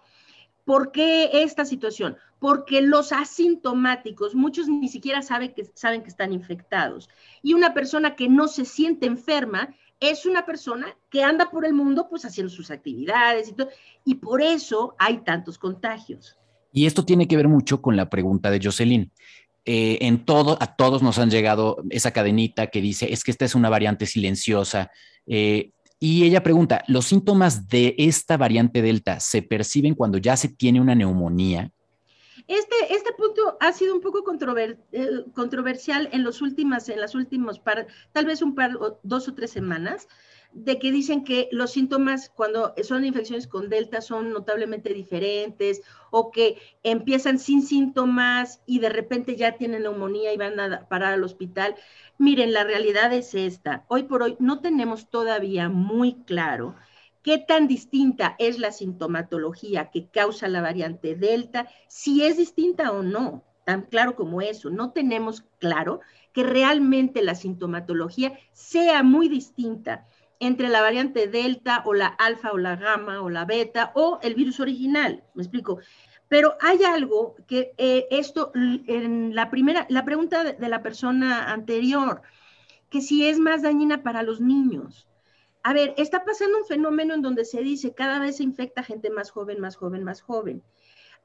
¿Por 0.67 0.91
qué 0.91 1.29
esta 1.31 1.63
situación? 1.63 2.17
Porque 2.39 2.81
los 2.81 3.13
asintomáticos, 3.13 4.35
muchos 4.35 4.67
ni 4.67 4.89
siquiera 4.89 5.21
saben 5.21 5.53
que, 5.53 5.71
saben 5.75 6.01
que 6.03 6.09
están 6.09 6.33
infectados. 6.33 7.07
Y 7.41 7.53
una 7.53 7.73
persona 7.73 8.17
que 8.17 8.27
no 8.27 8.49
se 8.49 8.65
siente 8.65 9.05
enferma 9.05 9.73
es 10.01 10.25
una 10.25 10.45
persona 10.45 10.87
que 11.09 11.23
anda 11.23 11.49
por 11.49 11.65
el 11.65 11.73
mundo 11.73 12.07
pues 12.09 12.25
haciendo 12.25 12.51
sus 12.51 12.69
actividades 12.69 13.47
y 13.47 13.53
todo. 13.53 13.69
Y 14.03 14.15
por 14.15 14.41
eso 14.41 14.93
hay 14.99 15.19
tantos 15.19 15.57
contagios. 15.57 16.37
Y 16.73 16.85
esto 16.85 17.05
tiene 17.05 17.29
que 17.29 17.37
ver 17.37 17.47
mucho 17.47 17.81
con 17.81 17.95
la 17.95 18.09
pregunta 18.09 18.51
de 18.51 18.59
Jocelyn. 18.61 19.09
Eh, 19.63 19.99
en 20.01 20.25
todo, 20.25 20.57
a 20.59 20.75
todos 20.75 21.01
nos 21.01 21.17
han 21.17 21.29
llegado 21.29 21.77
esa 21.91 22.11
cadenita 22.11 22.67
que 22.67 22.81
dice, 22.81 23.13
es 23.13 23.23
que 23.23 23.31
esta 23.31 23.45
es 23.45 23.55
una 23.55 23.69
variante 23.69 24.05
silenciosa. 24.05 24.91
Eh, 25.25 25.71
y 25.99 26.23
ella 26.25 26.43
pregunta, 26.43 26.83
¿los 26.87 27.05
síntomas 27.05 27.67
de 27.67 27.95
esta 27.97 28.37
variante 28.37 28.81
Delta 28.81 29.19
se 29.19 29.41
perciben 29.41 29.95
cuando 29.95 30.17
ya 30.19 30.37
se 30.37 30.49
tiene 30.49 30.79
una 30.79 30.93
neumonía? 30.93 31.71
Este, 32.47 32.75
este 32.89 33.11
punto 33.17 33.57
ha 33.59 33.73
sido 33.73 33.93
un 33.93 34.01
poco 34.01 34.23
eh, 34.91 35.09
controversial 35.33 36.07
en, 36.13 36.23
los 36.23 36.41
últimas, 36.41 36.87
en 36.87 37.01
las 37.01 37.13
últimas, 37.13 37.59
tal 38.13 38.25
vez 38.25 38.41
un 38.41 38.55
par, 38.55 38.71
dos 39.03 39.27
o 39.27 39.33
tres 39.33 39.51
semanas, 39.51 40.07
de 40.53 40.79
que 40.79 40.91
dicen 40.91 41.23
que 41.23 41.49
los 41.51 41.71
síntomas 41.71 42.29
cuando 42.29 42.73
son 42.83 43.05
infecciones 43.05 43.47
con 43.47 43.69
delta 43.69 44.01
son 44.01 44.31
notablemente 44.31 44.93
diferentes 44.93 45.81
o 46.09 46.31
que 46.31 46.57
empiezan 46.83 47.39
sin 47.39 47.61
síntomas 47.61 48.61
y 48.65 48.79
de 48.79 48.89
repente 48.89 49.35
ya 49.35 49.57
tienen 49.57 49.83
neumonía 49.83 50.33
y 50.33 50.37
van 50.37 50.59
a 50.59 50.87
parar 50.87 51.13
al 51.13 51.23
hospital. 51.23 51.75
Miren, 52.17 52.53
la 52.53 52.63
realidad 52.63 53.13
es 53.13 53.35
esta. 53.35 53.85
Hoy 53.87 54.03
por 54.03 54.23
hoy 54.23 54.35
no 54.39 54.59
tenemos 54.61 55.09
todavía 55.09 55.69
muy 55.69 56.15
claro 56.23 56.75
qué 57.21 57.37
tan 57.37 57.67
distinta 57.67 58.35
es 58.39 58.57
la 58.57 58.71
sintomatología 58.71 59.89
que 59.91 60.07
causa 60.07 60.47
la 60.47 60.61
variante 60.61 61.15
delta, 61.15 61.67
si 61.87 62.23
es 62.23 62.37
distinta 62.37 62.91
o 62.91 63.03
no, 63.03 63.43
tan 63.65 63.81
claro 63.81 64.15
como 64.15 64.41
eso. 64.41 64.69
No 64.69 64.91
tenemos 64.91 65.43
claro 65.59 65.99
que 66.31 66.43
realmente 66.43 67.21
la 67.21 67.35
sintomatología 67.35 68.39
sea 68.53 69.03
muy 69.03 69.27
distinta 69.27 70.07
entre 70.39 70.69
la 70.69 70.81
variante 70.81 71.27
Delta 71.27 71.81
o 71.85 71.93
la 71.93 72.07
alfa 72.07 72.51
o 72.51 72.57
la 72.57 72.75
gamma 72.75 73.21
o 73.21 73.29
la 73.29 73.45
beta 73.45 73.91
o 73.95 74.19
el 74.21 74.35
virus 74.35 74.59
original. 74.59 75.23
¿Me 75.33 75.43
explico? 75.43 75.79
Pero 76.27 76.55
hay 76.59 76.83
algo 76.83 77.35
que 77.47 77.73
eh, 77.77 78.07
esto, 78.11 78.51
en 78.53 79.33
la 79.33 79.49
primera, 79.49 79.85
la 79.89 80.03
pregunta 80.03 80.43
de, 80.43 80.69
la 80.69 80.83
persona 80.83 81.51
anterior, 81.51 82.21
que 82.89 83.01
si 83.01 83.25
es 83.27 83.39
más 83.39 83.61
dañina 83.61 84.03
para 84.03 84.23
los 84.23 84.41
niños. 84.41 85.07
A 85.63 85.73
ver, 85.73 85.93
está 85.97 86.25
pasando 86.25 86.57
un 86.59 86.65
fenómeno 86.65 87.13
en 87.13 87.21
donde 87.21 87.45
se 87.45 87.61
dice 87.61 87.93
cada 87.93 88.19
vez 88.19 88.37
se 88.37 88.43
infecta 88.43 88.83
gente 88.83 89.09
más 89.09 89.31
joven, 89.31 89.59
más 89.59 89.75
joven, 89.75 90.03
más 90.03 90.21
joven. 90.21 90.63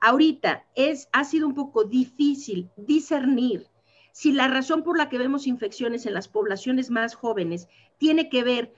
Ahorita 0.01 0.67
es, 0.75 1.09
ha 1.13 1.25
sido 1.25 1.47
un 1.47 1.55
poco 1.55 1.85
difícil 1.85 2.71
discernir 2.77 3.69
si 4.13 4.33
la 4.33 4.49
razón 4.49 4.83
por 4.83 4.99
la 4.99 5.09
que 5.09 5.19
vemos 5.19 5.47
infecciones 5.47 6.07
en 6.07 6.15
las 6.15 6.29
poblaciones 6.29 6.91
más 6.91 7.15
jóvenes 7.15 7.69
tiene 7.99 8.29
que 8.29 8.45
ver 8.45 8.75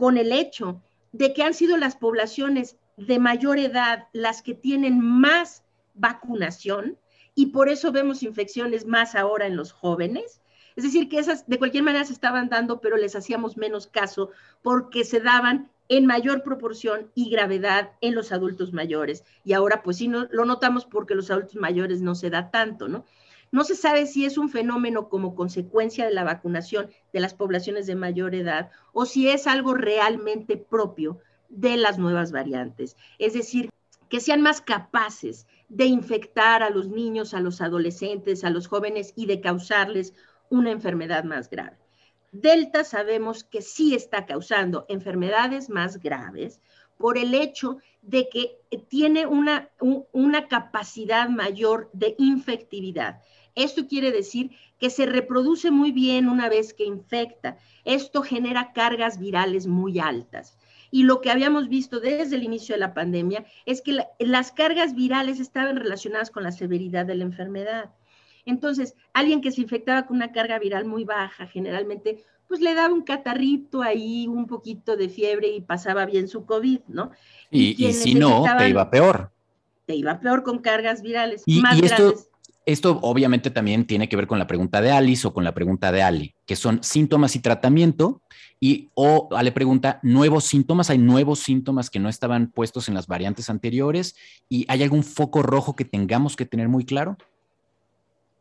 con 0.00 0.16
el 0.16 0.32
hecho 0.32 0.80
de 1.12 1.34
que 1.34 1.42
han 1.42 1.52
sido 1.52 1.76
las 1.76 1.94
poblaciones 1.94 2.78
de 2.96 3.18
mayor 3.18 3.58
edad 3.58 4.08
las 4.14 4.40
que 4.40 4.54
tienen 4.54 4.98
más 4.98 5.62
vacunación 5.92 6.96
y 7.34 7.48
por 7.48 7.68
eso 7.68 7.92
vemos 7.92 8.22
infecciones 8.22 8.86
más 8.86 9.14
ahora 9.14 9.46
en 9.46 9.56
los 9.56 9.72
jóvenes. 9.72 10.40
Es 10.74 10.84
decir, 10.84 11.10
que 11.10 11.18
esas 11.18 11.46
de 11.46 11.58
cualquier 11.58 11.82
manera 11.82 12.06
se 12.06 12.14
estaban 12.14 12.48
dando, 12.48 12.80
pero 12.80 12.96
les 12.96 13.14
hacíamos 13.14 13.58
menos 13.58 13.88
caso 13.88 14.30
porque 14.62 15.04
se 15.04 15.20
daban 15.20 15.70
en 15.90 16.06
mayor 16.06 16.42
proporción 16.42 17.10
y 17.14 17.28
gravedad 17.28 17.90
en 18.00 18.14
los 18.14 18.32
adultos 18.32 18.72
mayores. 18.72 19.24
Y 19.44 19.52
ahora 19.52 19.82
pues 19.82 19.98
sí 19.98 20.08
no, 20.08 20.28
lo 20.30 20.46
notamos 20.46 20.86
porque 20.86 21.14
los 21.14 21.30
adultos 21.30 21.56
mayores 21.56 22.00
no 22.00 22.14
se 22.14 22.30
da 22.30 22.50
tanto, 22.50 22.88
¿no? 22.88 23.04
No 23.52 23.64
se 23.64 23.74
sabe 23.74 24.06
si 24.06 24.24
es 24.24 24.38
un 24.38 24.48
fenómeno 24.48 25.08
como 25.08 25.34
consecuencia 25.34 26.04
de 26.04 26.14
la 26.14 26.24
vacunación 26.24 26.90
de 27.12 27.20
las 27.20 27.34
poblaciones 27.34 27.86
de 27.86 27.96
mayor 27.96 28.34
edad 28.34 28.70
o 28.92 29.06
si 29.06 29.28
es 29.28 29.46
algo 29.46 29.74
realmente 29.74 30.56
propio 30.56 31.18
de 31.48 31.76
las 31.76 31.98
nuevas 31.98 32.30
variantes. 32.30 32.96
Es 33.18 33.32
decir, 33.32 33.70
que 34.08 34.20
sean 34.20 34.42
más 34.42 34.60
capaces 34.60 35.46
de 35.68 35.86
infectar 35.86 36.62
a 36.62 36.70
los 36.70 36.88
niños, 36.88 37.34
a 37.34 37.40
los 37.40 37.60
adolescentes, 37.60 38.44
a 38.44 38.50
los 38.50 38.66
jóvenes 38.66 39.12
y 39.16 39.26
de 39.26 39.40
causarles 39.40 40.14
una 40.48 40.70
enfermedad 40.70 41.24
más 41.24 41.48
grave. 41.48 41.78
Delta 42.32 42.84
sabemos 42.84 43.42
que 43.44 43.62
sí 43.62 43.94
está 43.94 44.26
causando 44.26 44.84
enfermedades 44.88 45.68
más 45.70 45.98
graves 45.98 46.60
por 46.96 47.18
el 47.18 47.34
hecho 47.34 47.78
de 48.02 48.28
que 48.28 48.58
tiene 48.88 49.26
una, 49.26 49.68
una 50.12 50.48
capacidad 50.48 51.28
mayor 51.28 51.90
de 51.92 52.14
infectividad. 52.18 53.20
Esto 53.54 53.86
quiere 53.86 54.12
decir 54.12 54.50
que 54.78 54.90
se 54.90 55.06
reproduce 55.06 55.70
muy 55.70 55.92
bien 55.92 56.28
una 56.28 56.48
vez 56.48 56.72
que 56.72 56.84
infecta. 56.84 57.58
Esto 57.84 58.22
genera 58.22 58.72
cargas 58.72 59.18
virales 59.18 59.66
muy 59.66 59.98
altas. 59.98 60.56
Y 60.90 61.04
lo 61.04 61.20
que 61.20 61.30
habíamos 61.30 61.68
visto 61.68 62.00
desde 62.00 62.36
el 62.36 62.42
inicio 62.42 62.74
de 62.74 62.80
la 62.80 62.94
pandemia 62.94 63.44
es 63.66 63.80
que 63.82 63.98
las 64.18 64.52
cargas 64.52 64.94
virales 64.94 65.38
estaban 65.38 65.76
relacionadas 65.76 66.30
con 66.30 66.42
la 66.42 66.52
severidad 66.52 67.06
de 67.06 67.14
la 67.14 67.24
enfermedad. 67.24 67.90
Entonces, 68.44 68.96
alguien 69.12 69.40
que 69.40 69.52
se 69.52 69.60
infectaba 69.60 70.06
con 70.06 70.16
una 70.16 70.32
carga 70.32 70.58
viral 70.58 70.86
muy 70.86 71.04
baja, 71.04 71.46
generalmente, 71.46 72.24
pues 72.50 72.60
le 72.60 72.74
daba 72.74 72.92
un 72.92 73.02
catarrito 73.02 73.80
ahí, 73.80 74.26
un 74.26 74.48
poquito 74.48 74.96
de 74.96 75.08
fiebre 75.08 75.46
y 75.46 75.60
pasaba 75.60 76.04
bien 76.04 76.26
su 76.26 76.44
COVID, 76.44 76.80
¿no? 76.88 77.12
Y, 77.48 77.92
si 77.92 78.16
no, 78.16 78.42
te 78.58 78.68
iba 78.68 78.90
peor. 78.90 79.30
Te 79.86 79.94
iba 79.94 80.18
peor 80.18 80.42
con 80.42 80.58
cargas 80.58 81.00
virales 81.00 81.44
y, 81.46 81.60
más 81.60 81.80
grandes. 81.80 82.28
Esto 82.66 82.98
obviamente 83.02 83.52
también 83.52 83.86
tiene 83.86 84.08
que 84.08 84.16
ver 84.16 84.26
con 84.26 84.40
la 84.40 84.48
pregunta 84.48 84.80
de 84.80 84.90
Alice 84.90 85.24
o 85.28 85.32
con 85.32 85.44
la 85.44 85.54
pregunta 85.54 85.92
de 85.92 86.02
Ali, 86.02 86.34
que 86.44 86.56
son 86.56 86.82
síntomas 86.82 87.36
y 87.36 87.38
tratamiento. 87.38 88.20
Y 88.58 88.90
o 88.94 89.28
Ale 89.30 89.52
pregunta, 89.52 90.00
¿nuevos 90.02 90.42
síntomas? 90.42 90.90
¿Hay 90.90 90.98
nuevos 90.98 91.38
síntomas 91.38 91.88
que 91.88 92.00
no 92.00 92.08
estaban 92.08 92.50
puestos 92.50 92.88
en 92.88 92.94
las 92.94 93.06
variantes 93.06 93.48
anteriores? 93.48 94.16
¿Y 94.48 94.66
hay 94.68 94.82
algún 94.82 95.04
foco 95.04 95.44
rojo 95.44 95.76
que 95.76 95.84
tengamos 95.84 96.34
que 96.34 96.46
tener 96.46 96.68
muy 96.68 96.84
claro? 96.84 97.16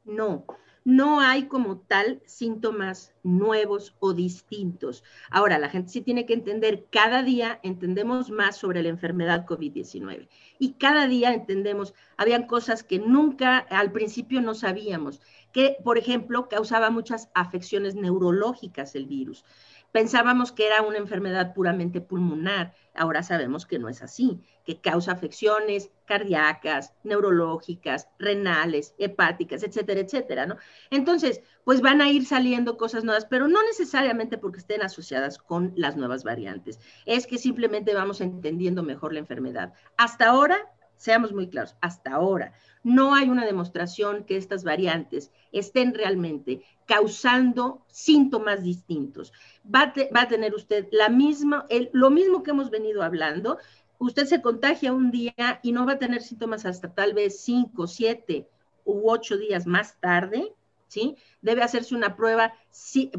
No, 0.03 0.45
no 0.89 1.19
hay 1.19 1.43
como 1.43 1.81
tal 1.81 2.19
síntomas 2.25 3.13
nuevos 3.21 3.95
o 3.99 4.13
distintos. 4.13 5.03
Ahora, 5.29 5.59
la 5.59 5.69
gente 5.69 5.91
sí 5.91 6.01
tiene 6.01 6.25
que 6.25 6.33
entender, 6.33 6.87
cada 6.89 7.21
día 7.21 7.59
entendemos 7.61 8.31
más 8.31 8.57
sobre 8.57 8.81
la 8.81 8.89
enfermedad 8.89 9.45
COVID-19 9.45 10.27
y 10.57 10.73
cada 10.73 11.07
día 11.07 11.31
entendemos, 11.31 11.93
habían 12.17 12.47
cosas 12.47 12.81
que 12.81 12.97
nunca 12.97 13.59
al 13.59 13.91
principio 13.91 14.41
no 14.41 14.55
sabíamos, 14.55 15.21
que 15.53 15.77
por 15.83 15.99
ejemplo 15.99 16.49
causaba 16.49 16.89
muchas 16.89 17.29
afecciones 17.35 17.93
neurológicas 17.93 18.95
el 18.95 19.05
virus. 19.05 19.45
Pensábamos 19.91 20.51
que 20.51 20.67
era 20.67 20.81
una 20.81 20.97
enfermedad 20.97 21.53
puramente 21.53 22.01
pulmonar, 22.01 22.73
ahora 22.93 23.23
sabemos 23.23 23.65
que 23.65 23.79
no 23.79 23.89
es 23.89 24.01
así, 24.01 24.41
que 24.65 24.81
causa 24.81 25.13
afecciones 25.13 25.91
cardíacas, 26.05 26.93
neurológicas, 27.03 28.07
renales, 28.19 28.93
hepáticas, 28.97 29.63
etcétera, 29.63 30.01
etcétera, 30.01 30.45
¿no? 30.45 30.57
Entonces, 30.91 31.41
pues 31.63 31.81
van 31.81 32.01
a 32.01 32.09
ir 32.09 32.25
saliendo 32.25 32.77
cosas 32.77 33.03
nuevas, 33.03 33.25
pero 33.25 33.47
no 33.47 33.63
necesariamente 33.63 34.37
porque 34.37 34.59
estén 34.59 34.81
asociadas 34.81 35.37
con 35.37 35.73
las 35.75 35.97
nuevas 35.97 36.23
variantes, 36.23 36.79
es 37.05 37.25
que 37.25 37.37
simplemente 37.37 37.93
vamos 37.93 38.21
entendiendo 38.21 38.83
mejor 38.83 39.13
la 39.13 39.19
enfermedad. 39.19 39.73
Hasta 39.97 40.27
ahora, 40.27 40.71
seamos 40.99 41.33
muy 41.33 41.49
claros, 41.49 41.75
hasta 41.81 42.11
ahora 42.13 42.53
no 42.83 43.13
hay 43.13 43.29
una 43.29 43.45
demostración 43.45 44.23
que 44.23 44.37
estas 44.37 44.63
variantes 44.63 45.31
estén 45.51 45.93
realmente 45.93 46.63
causando 46.85 47.83
síntomas 47.87 48.63
distintos. 48.63 49.33
Va 49.63 49.93
a, 50.13 50.27
tener 50.27 50.53
usted 50.53 50.87
la 50.91 51.09
misma, 51.09 51.65
lo 51.91 52.09
mismo 52.09 52.43
que 52.43 52.51
hemos 52.51 52.69
venido 52.69 53.03
hablando. 53.03 53.57
Usted 53.97 54.25
se 54.25 54.41
contagia 54.41 54.93
un 54.93 55.11
día 55.11 55.59
y 55.61 55.71
no 55.71 55.85
va 55.85 55.93
a 55.93 55.99
tener 55.99 56.21
síntomas 56.21 56.65
hasta 56.65 56.93
tal 56.93 57.13
vez 57.13 57.41
cinco, 57.41 57.87
siete 57.87 58.47
u 58.85 59.09
ocho 59.09 59.37
días 59.37 59.67
más 59.67 59.99
tarde, 59.99 60.53
¿sí? 60.87 61.17
Debe 61.41 61.63
hacerse 61.63 61.95
una 61.95 62.15
prueba 62.15 62.53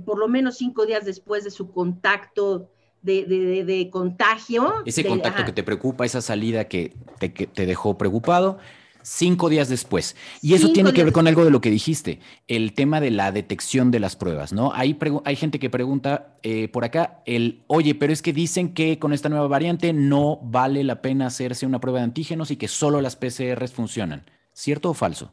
por 0.07 0.19
lo 0.19 0.27
menos 0.27 0.57
cinco 0.57 0.87
días 0.87 1.05
después 1.05 1.45
de 1.45 1.51
su 1.51 1.71
contacto 1.71 2.71
de, 3.03 3.89
contagio. 3.91 4.73
Ese 4.85 5.05
contacto 5.05 5.45
que 5.45 5.53
te 5.53 5.63
preocupa, 5.63 6.05
esa 6.05 6.21
salida 6.21 6.69
que 6.69 6.95
te, 7.19 7.33
que 7.33 7.47
te 7.47 7.67
dejó 7.67 7.97
preocupado, 7.99 8.59
Cinco 9.03 9.49
días 9.49 9.69
después. 9.69 10.15
Y 10.43 10.55
eso 10.55 10.73
tiene 10.73 10.93
que 10.93 11.05
ver 11.05 11.13
con 11.13 11.27
algo 11.27 11.45
de 11.45 11.51
lo 11.51 11.61
que 11.61 11.71
dijiste, 11.71 12.21
el 12.49 12.75
tema 12.75 13.01
de 13.01 13.11
la 13.11 13.33
detección 13.33 13.91
de 13.91 14.01
las 14.01 14.17
pruebas, 14.17 14.53
¿no? 14.53 14.73
Hay, 14.75 14.99
hay 15.25 15.37
gente 15.37 15.59
que 15.59 15.71
pregunta 15.71 16.35
eh, 16.43 16.69
por 16.69 16.85
acá, 16.85 17.23
el, 17.25 17.63
oye, 17.67 17.95
pero 17.95 18.13
es 18.13 18.21
que 18.21 18.33
dicen 18.33 18.75
que 18.75 18.99
con 18.99 19.13
esta 19.13 19.29
nueva 19.29 19.49
variante 19.49 19.93
no 19.93 20.39
vale 20.43 20.85
la 20.85 21.01
pena 21.01 21.27
hacerse 21.27 21.67
una 21.67 21.81
prueba 21.81 22.01
de 22.01 22.05
antígenos 22.05 22.51
y 22.51 22.57
que 22.57 22.69
solo 22.69 23.01
las 23.01 23.17
PCRs 23.17 23.73
funcionan. 23.73 24.25
¿Cierto 24.53 24.91
o 24.91 24.95
falso? 24.95 25.33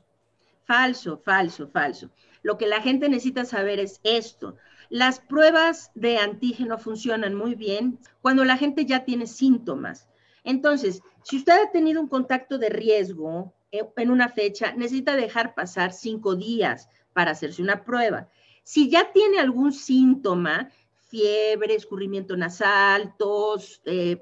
Falso, 0.65 1.21
falso, 1.23 1.67
falso. 1.67 2.09
Lo 2.43 2.57
que 2.57 2.67
la 2.67 2.81
gente 2.81 3.09
necesita 3.09 3.43
saber 3.43 3.79
es 3.79 3.99
esto. 4.03 4.55
Las 4.89 5.19
pruebas 5.19 5.91
de 5.95 6.17
antígeno 6.17 6.77
funcionan 6.77 7.35
muy 7.35 7.55
bien 7.55 7.99
cuando 8.21 8.45
la 8.45 8.57
gente 8.57 8.85
ya 8.85 9.03
tiene 9.03 9.27
síntomas. 9.27 10.07
Entonces, 10.43 11.01
si 11.23 11.37
usted 11.37 11.53
ha 11.61 11.71
tenido 11.71 11.99
un 11.99 12.07
contacto 12.07 12.57
de 12.57 12.69
riesgo 12.69 13.53
eh, 13.71 13.83
en 13.97 14.11
una 14.11 14.29
fecha, 14.29 14.73
necesita 14.73 15.15
dejar 15.15 15.55
pasar 15.55 15.91
cinco 15.91 16.35
días 16.35 16.87
para 17.13 17.31
hacerse 17.31 17.61
una 17.61 17.83
prueba. 17.83 18.29
Si 18.63 18.89
ya 18.89 19.11
tiene 19.11 19.39
algún 19.39 19.73
síntoma, 19.73 20.71
fiebre, 21.07 21.75
escurrimiento 21.75 22.37
nasal, 22.37 23.15
tos, 23.17 23.81
eh, 23.85 24.21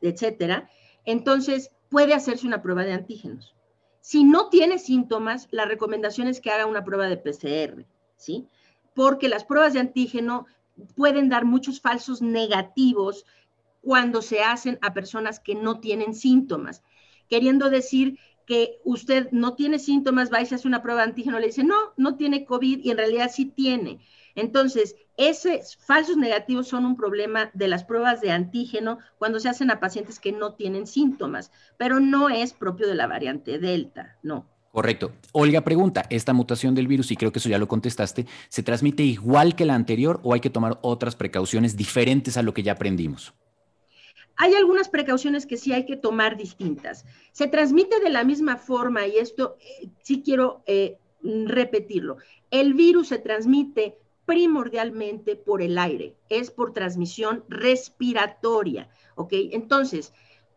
etcétera, 0.00 0.68
entonces 1.04 1.70
puede 1.88 2.14
hacerse 2.14 2.46
una 2.46 2.62
prueba 2.62 2.84
de 2.84 2.92
antígenos. 2.92 3.54
Si 4.00 4.24
no 4.24 4.48
tiene 4.48 4.78
síntomas, 4.78 5.48
la 5.50 5.64
recomendación 5.64 6.28
es 6.28 6.40
que 6.40 6.50
haga 6.50 6.66
una 6.66 6.84
prueba 6.84 7.08
de 7.08 7.16
PCR, 7.16 7.86
¿sí? 8.16 8.46
Porque 8.94 9.28
las 9.28 9.44
pruebas 9.44 9.72
de 9.74 9.80
antígeno 9.80 10.46
pueden 10.96 11.28
dar 11.28 11.44
muchos 11.44 11.80
falsos 11.80 12.22
negativos 12.22 13.24
cuando 13.80 14.22
se 14.22 14.42
hacen 14.42 14.78
a 14.82 14.94
personas 14.94 15.40
que 15.40 15.54
no 15.54 15.80
tienen 15.80 16.14
síntomas, 16.14 16.82
queriendo 17.28 17.70
decir 17.70 18.18
que 18.46 18.78
usted 18.84 19.30
no 19.30 19.54
tiene 19.54 19.78
síntomas, 19.78 20.32
va 20.32 20.40
y 20.40 20.46
se 20.46 20.54
hace 20.54 20.68
una 20.68 20.82
prueba 20.82 21.02
de 21.02 21.08
antígeno, 21.08 21.38
le 21.38 21.46
dice, 21.46 21.64
no, 21.64 21.76
no 21.96 22.16
tiene 22.16 22.44
COVID 22.44 22.80
y 22.82 22.90
en 22.90 22.96
realidad 22.96 23.30
sí 23.32 23.46
tiene. 23.46 24.00
Entonces, 24.34 24.96
esos 25.16 25.76
falsos 25.76 26.16
negativos 26.16 26.68
son 26.68 26.84
un 26.84 26.96
problema 26.96 27.50
de 27.54 27.68
las 27.68 27.84
pruebas 27.84 28.20
de 28.20 28.32
antígeno 28.32 28.98
cuando 29.18 29.38
se 29.38 29.48
hacen 29.48 29.70
a 29.70 29.80
pacientes 29.80 30.18
que 30.18 30.32
no 30.32 30.54
tienen 30.54 30.86
síntomas, 30.86 31.52
pero 31.78 32.00
no 32.00 32.28
es 32.28 32.52
propio 32.52 32.86
de 32.86 32.96
la 32.96 33.06
variante 33.06 33.58
Delta, 33.58 34.18
no. 34.22 34.46
Correcto. 34.74 35.12
Olga 35.30 35.60
pregunta, 35.60 36.04
¿esta 36.10 36.32
mutación 36.32 36.74
del 36.74 36.88
virus, 36.88 37.12
y 37.12 37.16
creo 37.16 37.30
que 37.30 37.38
eso 37.38 37.48
ya 37.48 37.58
lo 37.58 37.68
contestaste, 37.68 38.26
¿se 38.48 38.64
transmite 38.64 39.04
igual 39.04 39.54
que 39.54 39.64
la 39.64 39.76
anterior 39.76 40.18
o 40.24 40.34
hay 40.34 40.40
que 40.40 40.50
tomar 40.50 40.80
otras 40.82 41.14
precauciones 41.14 41.76
diferentes 41.76 42.36
a 42.36 42.42
lo 42.42 42.52
que 42.52 42.64
ya 42.64 42.72
aprendimos? 42.72 43.32
hay 44.36 44.52
algunas 44.54 44.88
precauciones 44.88 45.46
que 45.46 45.56
sí 45.56 45.72
hay 45.72 45.86
que 45.86 45.96
tomar 45.96 46.36
distintas. 46.36 47.04
Se 47.30 47.46
transmite 47.46 48.00
de 48.00 48.10
la 48.10 48.24
misma 48.24 48.56
forma, 48.56 49.06
y 49.06 49.18
esto 49.18 49.56
eh, 49.60 49.90
sí 50.02 50.22
quiero 50.24 50.64
eh, 50.66 50.98
repetirlo. 51.22 52.16
El 52.50 52.74
virus 52.74 53.06
se 53.08 53.18
transmite 53.18 53.96
primordialmente 54.26 55.36
por 55.36 55.62
el 55.62 55.78
aire, 55.78 56.16
es 56.28 56.50
por 56.50 56.72
transmisión 56.72 57.44
respiratoria, 57.48 58.88
¿ok? 59.14 59.34
Entonces, 59.52 60.12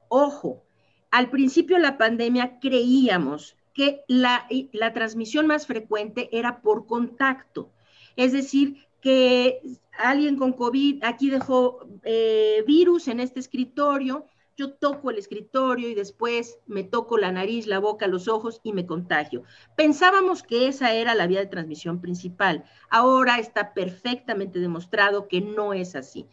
ojo, 0.08 0.64
al 1.12 1.30
principio 1.30 1.76
de 1.76 1.84
la 1.84 2.00
pandemia 2.00 2.58
creíamos 2.60 3.57
que 3.78 4.04
la, 4.08 4.48
la 4.74 4.92
transmisión 4.92 5.46
más 5.46 5.68
frecuente 5.68 6.30
era 6.32 6.62
por 6.62 6.88
contacto, 6.88 7.70
es 8.16 8.32
decir, 8.32 8.88
que 9.02 9.62
alguien 10.00 10.36
con 10.36 10.54
COVID 10.54 11.04
aquí 11.04 11.30
dejó 11.30 11.88
eh, 12.04 12.64
virus 12.66 13.08
en 13.08 13.20
este 13.20 13.40
escritorio, 13.40 14.26
yo 14.56 14.74
toco 14.74 15.12
el 15.12 15.20
escritorio 15.20 15.88
y 15.90 15.94
después 15.94 16.58
me 16.66 16.84
toco 16.84 17.20
la 17.20 17.32
nariz, 17.32 17.68
la 17.68 17.78
boca, 17.78 18.08
los 18.08 18.28
ojos 18.28 18.60
y 18.64 18.74
me 18.74 18.88
contagio. 18.88 19.44
Pensábamos 19.76 20.42
que 20.42 20.68
esa 20.68 20.96
era 20.96 21.14
la 21.14 21.28
vía 21.28 21.42
de 21.42 21.46
transmisión 21.46 22.02
principal. 22.02 22.66
Ahora 22.90 23.38
está 23.38 23.76
perfectamente 23.76 24.58
demostrado 24.58 25.28
que 25.28 25.42
no 25.42 25.74
es 25.74 25.96
así. 25.96 26.26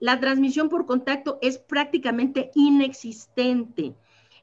La 0.00 0.20
transmisión 0.20 0.68
por 0.68 0.84
contacto 0.84 1.38
es 1.40 1.56
prácticamente 1.56 2.50
inexistente. 2.54 3.94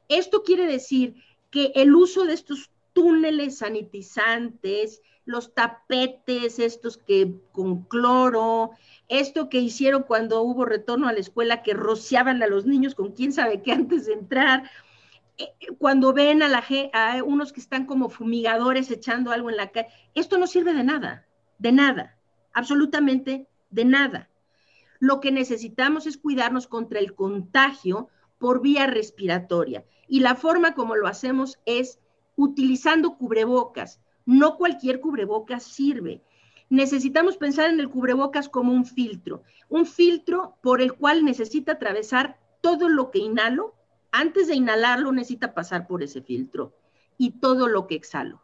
Esto 0.08 0.42
quiere 0.42 0.66
decir 0.66 1.14
que 1.50 1.72
el 1.74 1.94
uso 1.94 2.24
de 2.24 2.34
estos 2.34 2.70
túneles 2.92 3.58
sanitizantes, 3.58 5.02
los 5.24 5.54
tapetes 5.54 6.58
estos 6.58 6.96
que 6.96 7.34
con 7.52 7.82
cloro, 7.82 8.70
esto 9.08 9.48
que 9.48 9.60
hicieron 9.60 10.02
cuando 10.02 10.42
hubo 10.42 10.64
retorno 10.64 11.06
a 11.06 11.12
la 11.12 11.20
escuela, 11.20 11.62
que 11.62 11.74
rociaban 11.74 12.42
a 12.42 12.46
los 12.46 12.66
niños 12.66 12.94
con 12.94 13.12
quién 13.12 13.32
sabe 13.32 13.62
qué 13.62 13.72
antes 13.72 14.06
de 14.06 14.14
entrar, 14.14 14.70
eh, 15.36 15.52
cuando 15.78 16.12
ven 16.12 16.42
a, 16.42 16.48
la, 16.48 16.64
unos 17.24 17.52
que 17.52 17.60
están 17.60 17.86
como 17.86 18.08
fumigadores 18.08 18.90
echando 18.90 19.30
algo 19.30 19.50
en 19.50 19.56
la 19.56 19.70
calle, 19.70 19.88
esto 20.14 20.38
no 20.38 20.46
sirve 20.46 20.72
de 20.72 20.82
nada, 20.82 21.26
de 21.58 21.72
nada, 21.72 22.16
absolutamente 22.52 23.46
de 23.70 23.84
nada. 23.84 24.28
Lo 24.98 25.20
que 25.20 25.30
necesitamos 25.30 26.06
es 26.06 26.16
cuidarnos 26.16 26.66
contra 26.66 26.98
el 26.98 27.14
contagio 27.14 28.08
por 28.38 28.62
vía 28.62 28.86
respiratoria 28.86 29.84
y 30.08 30.20
la 30.20 30.34
forma 30.34 30.74
como 30.74 30.96
lo 30.96 31.06
hacemos 31.06 31.58
es 31.66 31.98
utilizando 32.36 33.18
cubrebocas, 33.18 34.00
no 34.24 34.56
cualquier 34.56 35.00
cubrebocas 35.00 35.64
sirve. 35.64 36.22
Necesitamos 36.70 37.36
pensar 37.36 37.70
en 37.70 37.80
el 37.80 37.88
cubrebocas 37.88 38.48
como 38.48 38.72
un 38.72 38.84
filtro, 38.84 39.42
un 39.68 39.86
filtro 39.86 40.56
por 40.62 40.80
el 40.80 40.92
cual 40.94 41.24
necesita 41.24 41.72
atravesar 41.72 42.38
todo 42.60 42.88
lo 42.88 43.10
que 43.10 43.18
inhalo. 43.18 43.74
Antes 44.12 44.48
de 44.48 44.54
inhalarlo 44.54 45.12
necesita 45.12 45.54
pasar 45.54 45.86
por 45.86 46.02
ese 46.02 46.22
filtro 46.22 46.74
y 47.16 47.32
todo 47.40 47.68
lo 47.68 47.86
que 47.86 47.94
exhalo. 47.94 48.42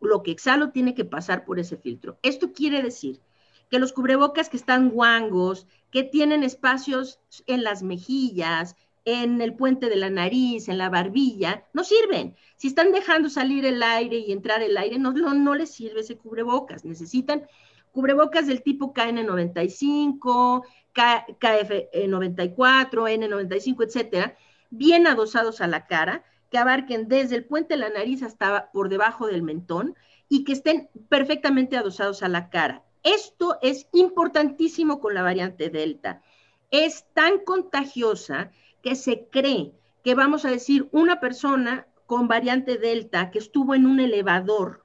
Lo 0.00 0.22
que 0.22 0.30
exhalo 0.30 0.70
tiene 0.70 0.94
que 0.94 1.04
pasar 1.04 1.44
por 1.44 1.58
ese 1.58 1.76
filtro. 1.76 2.18
Esto 2.22 2.52
quiere 2.52 2.82
decir 2.82 3.20
que 3.68 3.78
los 3.78 3.92
cubrebocas 3.92 4.48
que 4.48 4.56
están 4.56 4.90
guangos, 4.90 5.66
que 5.90 6.02
tienen 6.02 6.42
espacios 6.42 7.20
en 7.46 7.62
las 7.62 7.82
mejillas, 7.82 8.76
en 9.04 9.40
el 9.40 9.54
puente 9.54 9.88
de 9.88 9.96
la 9.96 10.10
nariz, 10.10 10.68
en 10.68 10.78
la 10.78 10.90
barbilla, 10.90 11.66
no 11.72 11.84
sirven. 11.84 12.36
Si 12.56 12.68
están 12.68 12.92
dejando 12.92 13.30
salir 13.30 13.64
el 13.64 13.82
aire 13.82 14.18
y 14.18 14.32
entrar 14.32 14.62
el 14.62 14.76
aire, 14.76 14.98
no, 14.98 15.12
no, 15.12 15.54
les 15.54 15.70
sirve 15.70 16.00
ese 16.00 16.16
cubrebocas. 16.16 16.84
Necesitan 16.84 17.46
cubrebocas 17.92 18.46
del 18.46 18.62
tipo 18.62 18.92
KN95, 18.92 20.64
KF94, 20.94 22.92
N95, 22.92 23.84
etcétera, 23.84 24.36
bien 24.70 25.06
adosados 25.06 25.60
a 25.60 25.66
la 25.66 25.86
cara, 25.86 26.24
que 26.50 26.58
abarquen 26.58 27.08
desde 27.08 27.36
el 27.36 27.44
puente 27.44 27.74
de 27.74 27.80
la 27.80 27.90
nariz 27.90 28.22
hasta 28.22 28.70
por 28.72 28.88
debajo 28.88 29.26
del 29.26 29.42
mentón 29.42 29.96
y 30.28 30.44
que 30.44 30.52
estén 30.52 30.90
perfectamente 31.08 31.76
adosados 31.76 32.22
a 32.22 32.28
la 32.28 32.50
cara. 32.50 32.84
Esto 33.02 33.58
es 33.62 33.88
importantísimo 33.92 35.00
con 35.00 35.14
la 35.14 35.22
variante 35.22 35.70
Delta. 35.70 36.22
Es 36.70 37.06
tan 37.14 37.38
contagiosa 37.38 38.52
que 38.82 38.94
se 38.94 39.28
cree 39.28 39.72
que 40.02 40.14
vamos 40.14 40.44
a 40.44 40.50
decir 40.50 40.88
una 40.92 41.20
persona 41.20 41.86
con 42.06 42.28
variante 42.28 42.78
Delta 42.78 43.30
que 43.30 43.38
estuvo 43.38 43.74
en 43.74 43.86
un 43.86 44.00
elevador 44.00 44.84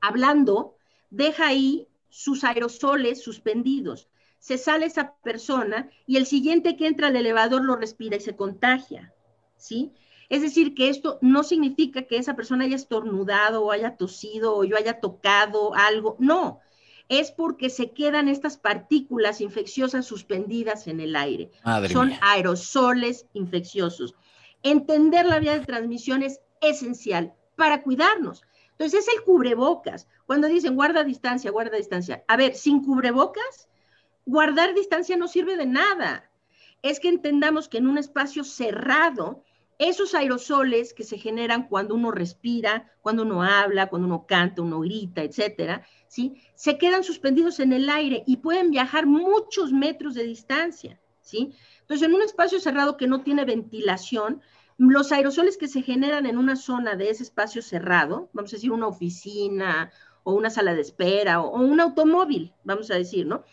hablando, 0.00 0.76
deja 1.10 1.48
ahí 1.48 1.88
sus 2.08 2.44
aerosoles 2.44 3.22
suspendidos. 3.22 4.08
Se 4.38 4.58
sale 4.58 4.86
esa 4.86 5.14
persona 5.22 5.90
y 6.06 6.16
el 6.16 6.26
siguiente 6.26 6.76
que 6.76 6.86
entra 6.86 7.08
al 7.08 7.16
elevador 7.16 7.64
lo 7.64 7.76
respira 7.76 8.16
y 8.16 8.20
se 8.20 8.36
contagia, 8.36 9.14
¿sí? 9.56 9.92
Es 10.28 10.42
decir, 10.42 10.74
que 10.74 10.88
esto 10.88 11.18
no 11.20 11.42
significa 11.42 12.02
que 12.02 12.16
esa 12.16 12.36
persona 12.36 12.64
haya 12.64 12.76
estornudado 12.76 13.64
o 13.64 13.72
haya 13.72 13.96
tosido 13.96 14.56
o 14.56 14.64
yo 14.64 14.76
haya 14.76 15.00
tocado 15.00 15.74
algo, 15.74 16.16
no, 16.18 16.60
es 17.10 17.32
porque 17.32 17.70
se 17.70 17.90
quedan 17.90 18.28
estas 18.28 18.56
partículas 18.56 19.40
infecciosas 19.40 20.06
suspendidas 20.06 20.86
en 20.86 21.00
el 21.00 21.16
aire. 21.16 21.50
Son 21.92 22.12
aerosoles 22.22 23.26
infecciosos. 23.34 24.14
Entender 24.62 25.26
la 25.26 25.40
vía 25.40 25.58
de 25.58 25.66
transmisión 25.66 26.22
es 26.22 26.40
esencial 26.60 27.34
para 27.56 27.82
cuidarnos. 27.82 28.44
Entonces 28.70 29.00
es 29.00 29.14
el 29.14 29.24
cubrebocas. 29.24 30.06
Cuando 30.24 30.46
dicen 30.46 30.76
guarda 30.76 31.02
distancia, 31.02 31.50
guarda 31.50 31.76
distancia. 31.76 32.24
A 32.28 32.36
ver, 32.36 32.54
sin 32.54 32.84
cubrebocas, 32.84 33.68
guardar 34.24 34.72
distancia 34.72 35.16
no 35.16 35.26
sirve 35.26 35.56
de 35.56 35.66
nada. 35.66 36.30
Es 36.80 37.00
que 37.00 37.08
entendamos 37.08 37.68
que 37.68 37.78
en 37.78 37.88
un 37.88 37.98
espacio 37.98 38.44
cerrado 38.44 39.42
esos 39.80 40.14
aerosoles 40.14 40.92
que 40.92 41.04
se 41.04 41.16
generan 41.16 41.66
cuando 41.66 41.94
uno 41.94 42.10
respira, 42.10 42.92
cuando 43.00 43.22
uno 43.22 43.42
habla, 43.42 43.88
cuando 43.88 44.06
uno 44.06 44.26
canta, 44.26 44.60
uno 44.60 44.80
grita, 44.80 45.22
etcétera, 45.22 45.86
¿sí? 46.06 46.34
Se 46.54 46.76
quedan 46.76 47.02
suspendidos 47.02 47.60
en 47.60 47.72
el 47.72 47.88
aire 47.88 48.22
y 48.26 48.36
pueden 48.36 48.70
viajar 48.70 49.06
muchos 49.06 49.72
metros 49.72 50.12
de 50.12 50.24
distancia, 50.24 51.00
¿sí? 51.22 51.54
Entonces, 51.80 52.06
en 52.06 52.14
un 52.14 52.20
espacio 52.20 52.60
cerrado 52.60 52.98
que 52.98 53.06
no 53.06 53.22
tiene 53.22 53.46
ventilación, 53.46 54.42
los 54.76 55.12
aerosoles 55.12 55.56
que 55.56 55.66
se 55.66 55.80
generan 55.80 56.26
en 56.26 56.36
una 56.36 56.56
zona 56.56 56.94
de 56.94 57.08
ese 57.08 57.22
espacio 57.22 57.62
cerrado, 57.62 58.28
vamos 58.34 58.52
a 58.52 58.56
decir 58.56 58.72
una 58.72 58.86
oficina 58.86 59.90
o 60.24 60.34
una 60.34 60.50
sala 60.50 60.74
de 60.74 60.82
espera 60.82 61.40
o, 61.40 61.52
o 61.52 61.58
un 61.58 61.80
automóvil, 61.80 62.52
vamos 62.64 62.90
a 62.90 62.96
decir, 62.96 63.26
¿no? 63.26 63.44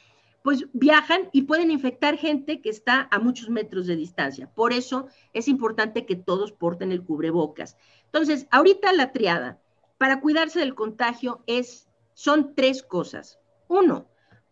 Pues 0.47 0.65
viajan 0.71 1.27
y 1.33 1.41
pueden 1.41 1.71
infectar 1.71 2.15
gente 2.15 2.62
que 2.62 2.69
está 2.69 3.10
a 3.12 3.19
muchos 3.19 3.49
metros 3.49 3.86
de 3.86 3.97
distancia. 3.97 4.49
Por 4.55 4.71
eso 4.71 5.10
es 5.33 5.49
importante 5.49 6.05
que 6.05 6.15
todos 6.15 6.53
porten 6.53 6.93
el 6.93 7.03
cubrebocas. 7.03 7.75
Entonces, 8.05 8.47
ahorita 8.49 8.93
la 8.93 9.12
triada 9.12 9.60
para 9.97 10.21
cuidarse 10.21 10.60
del 10.60 10.73
contagio 10.73 11.43
es, 11.47 11.89
son 12.13 12.55
tres 12.55 12.81
cosas. 12.81 13.41
Uno, 13.67 14.07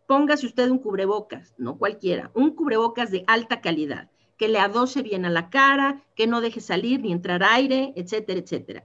póngase 0.05 0.47
usted 0.47 0.69
un 0.69 0.79
cubrebocas, 0.79 1.55
no 1.57 1.77
cualquiera, 1.77 2.29
un 2.33 2.53
cubrebocas 2.53 3.09
de 3.09 3.23
alta 3.25 3.61
calidad, 3.61 4.09
que 4.35 4.49
le 4.49 4.59
adose 4.59 5.01
bien 5.01 5.23
a 5.23 5.29
la 5.29 5.49
cara, 5.49 6.03
que 6.13 6.27
no 6.27 6.41
deje 6.41 6.59
salir 6.59 6.99
ni 6.99 7.13
entrar 7.13 7.41
aire, 7.41 7.93
etcétera, 7.95 8.41
etcétera 8.41 8.83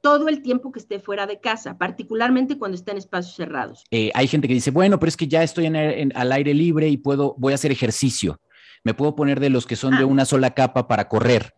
todo 0.00 0.28
el 0.28 0.42
tiempo 0.42 0.72
que 0.72 0.78
esté 0.78 0.98
fuera 0.98 1.26
de 1.26 1.40
casa, 1.40 1.76
particularmente 1.76 2.58
cuando 2.58 2.76
está 2.76 2.92
en 2.92 2.98
espacios 2.98 3.36
cerrados. 3.36 3.84
Eh, 3.90 4.10
hay 4.14 4.28
gente 4.28 4.48
que 4.48 4.54
dice, 4.54 4.70
bueno, 4.70 4.98
pero 4.98 5.08
es 5.08 5.16
que 5.16 5.28
ya 5.28 5.42
estoy 5.42 5.66
en, 5.66 6.12
al 6.16 6.32
aire 6.32 6.54
libre 6.54 6.88
y 6.88 6.96
puedo, 6.96 7.34
voy 7.38 7.52
a 7.52 7.56
hacer 7.56 7.70
ejercicio. 7.70 8.40
Me 8.82 8.94
puedo 8.94 9.14
poner 9.14 9.40
de 9.40 9.50
los 9.50 9.66
que 9.66 9.76
son 9.76 9.96
de 9.96 10.02
ah. 10.02 10.06
una 10.06 10.24
sola 10.24 10.54
capa 10.54 10.88
para 10.88 11.08
correr. 11.08 11.54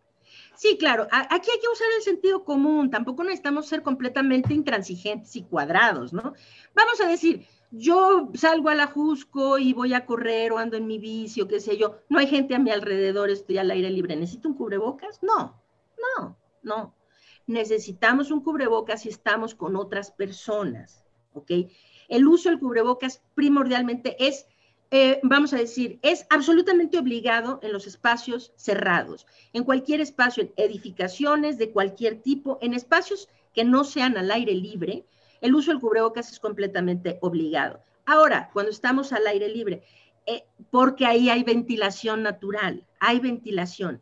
Sí, 0.56 0.76
claro. 0.78 1.08
Aquí 1.10 1.50
hay 1.50 1.60
que 1.60 1.68
usar 1.72 1.86
el 1.96 2.02
sentido 2.02 2.44
común. 2.44 2.90
Tampoco 2.90 3.24
necesitamos 3.24 3.66
ser 3.66 3.82
completamente 3.82 4.54
intransigentes 4.54 5.34
y 5.36 5.42
cuadrados, 5.42 6.12
¿no? 6.12 6.34
Vamos 6.74 7.00
a 7.02 7.08
decir, 7.08 7.46
yo 7.70 8.30
salgo 8.34 8.68
a 8.68 8.74
la 8.74 8.86
Jusco 8.86 9.58
y 9.58 9.72
voy 9.72 9.94
a 9.94 10.04
correr 10.04 10.52
o 10.52 10.58
ando 10.58 10.76
en 10.76 10.86
mi 10.86 10.98
bici 10.98 11.40
o 11.40 11.48
qué 11.48 11.58
sé 11.58 11.78
yo. 11.78 11.96
No 12.08 12.18
hay 12.18 12.26
gente 12.26 12.54
a 12.54 12.58
mi 12.58 12.70
alrededor, 12.70 13.30
estoy 13.30 13.58
al 13.58 13.70
aire 13.70 13.90
libre. 13.90 14.14
¿Necesito 14.14 14.48
un 14.48 14.54
cubrebocas? 14.54 15.20
No, 15.22 15.60
no, 16.18 16.36
no 16.62 17.01
necesitamos 17.46 18.30
un 18.30 18.42
cubrebocas 18.42 19.02
si 19.02 19.08
estamos 19.08 19.54
con 19.54 19.76
otras 19.76 20.10
personas, 20.10 21.04
¿ok? 21.34 21.50
El 22.08 22.26
uso 22.26 22.48
del 22.48 22.58
cubrebocas 22.58 23.22
primordialmente 23.34 24.16
es, 24.24 24.46
eh, 24.90 25.20
vamos 25.22 25.52
a 25.52 25.56
decir, 25.56 25.98
es 26.02 26.26
absolutamente 26.30 26.98
obligado 26.98 27.58
en 27.62 27.72
los 27.72 27.86
espacios 27.86 28.52
cerrados, 28.56 29.26
en 29.52 29.64
cualquier 29.64 30.00
espacio, 30.00 30.42
en 30.42 30.52
edificaciones 30.56 31.58
de 31.58 31.70
cualquier 31.70 32.20
tipo, 32.20 32.58
en 32.60 32.74
espacios 32.74 33.28
que 33.54 33.64
no 33.64 33.84
sean 33.84 34.16
al 34.16 34.30
aire 34.30 34.54
libre, 34.54 35.04
el 35.40 35.54
uso 35.54 35.72
del 35.72 35.80
cubrebocas 35.80 36.30
es 36.30 36.38
completamente 36.38 37.18
obligado. 37.20 37.80
Ahora, 38.06 38.50
cuando 38.52 38.70
estamos 38.70 39.12
al 39.12 39.26
aire 39.26 39.48
libre, 39.48 39.82
eh, 40.26 40.44
porque 40.70 41.04
ahí 41.04 41.28
hay 41.30 41.42
ventilación 41.42 42.22
natural, 42.22 42.86
hay 43.00 43.18
ventilación. 43.18 44.00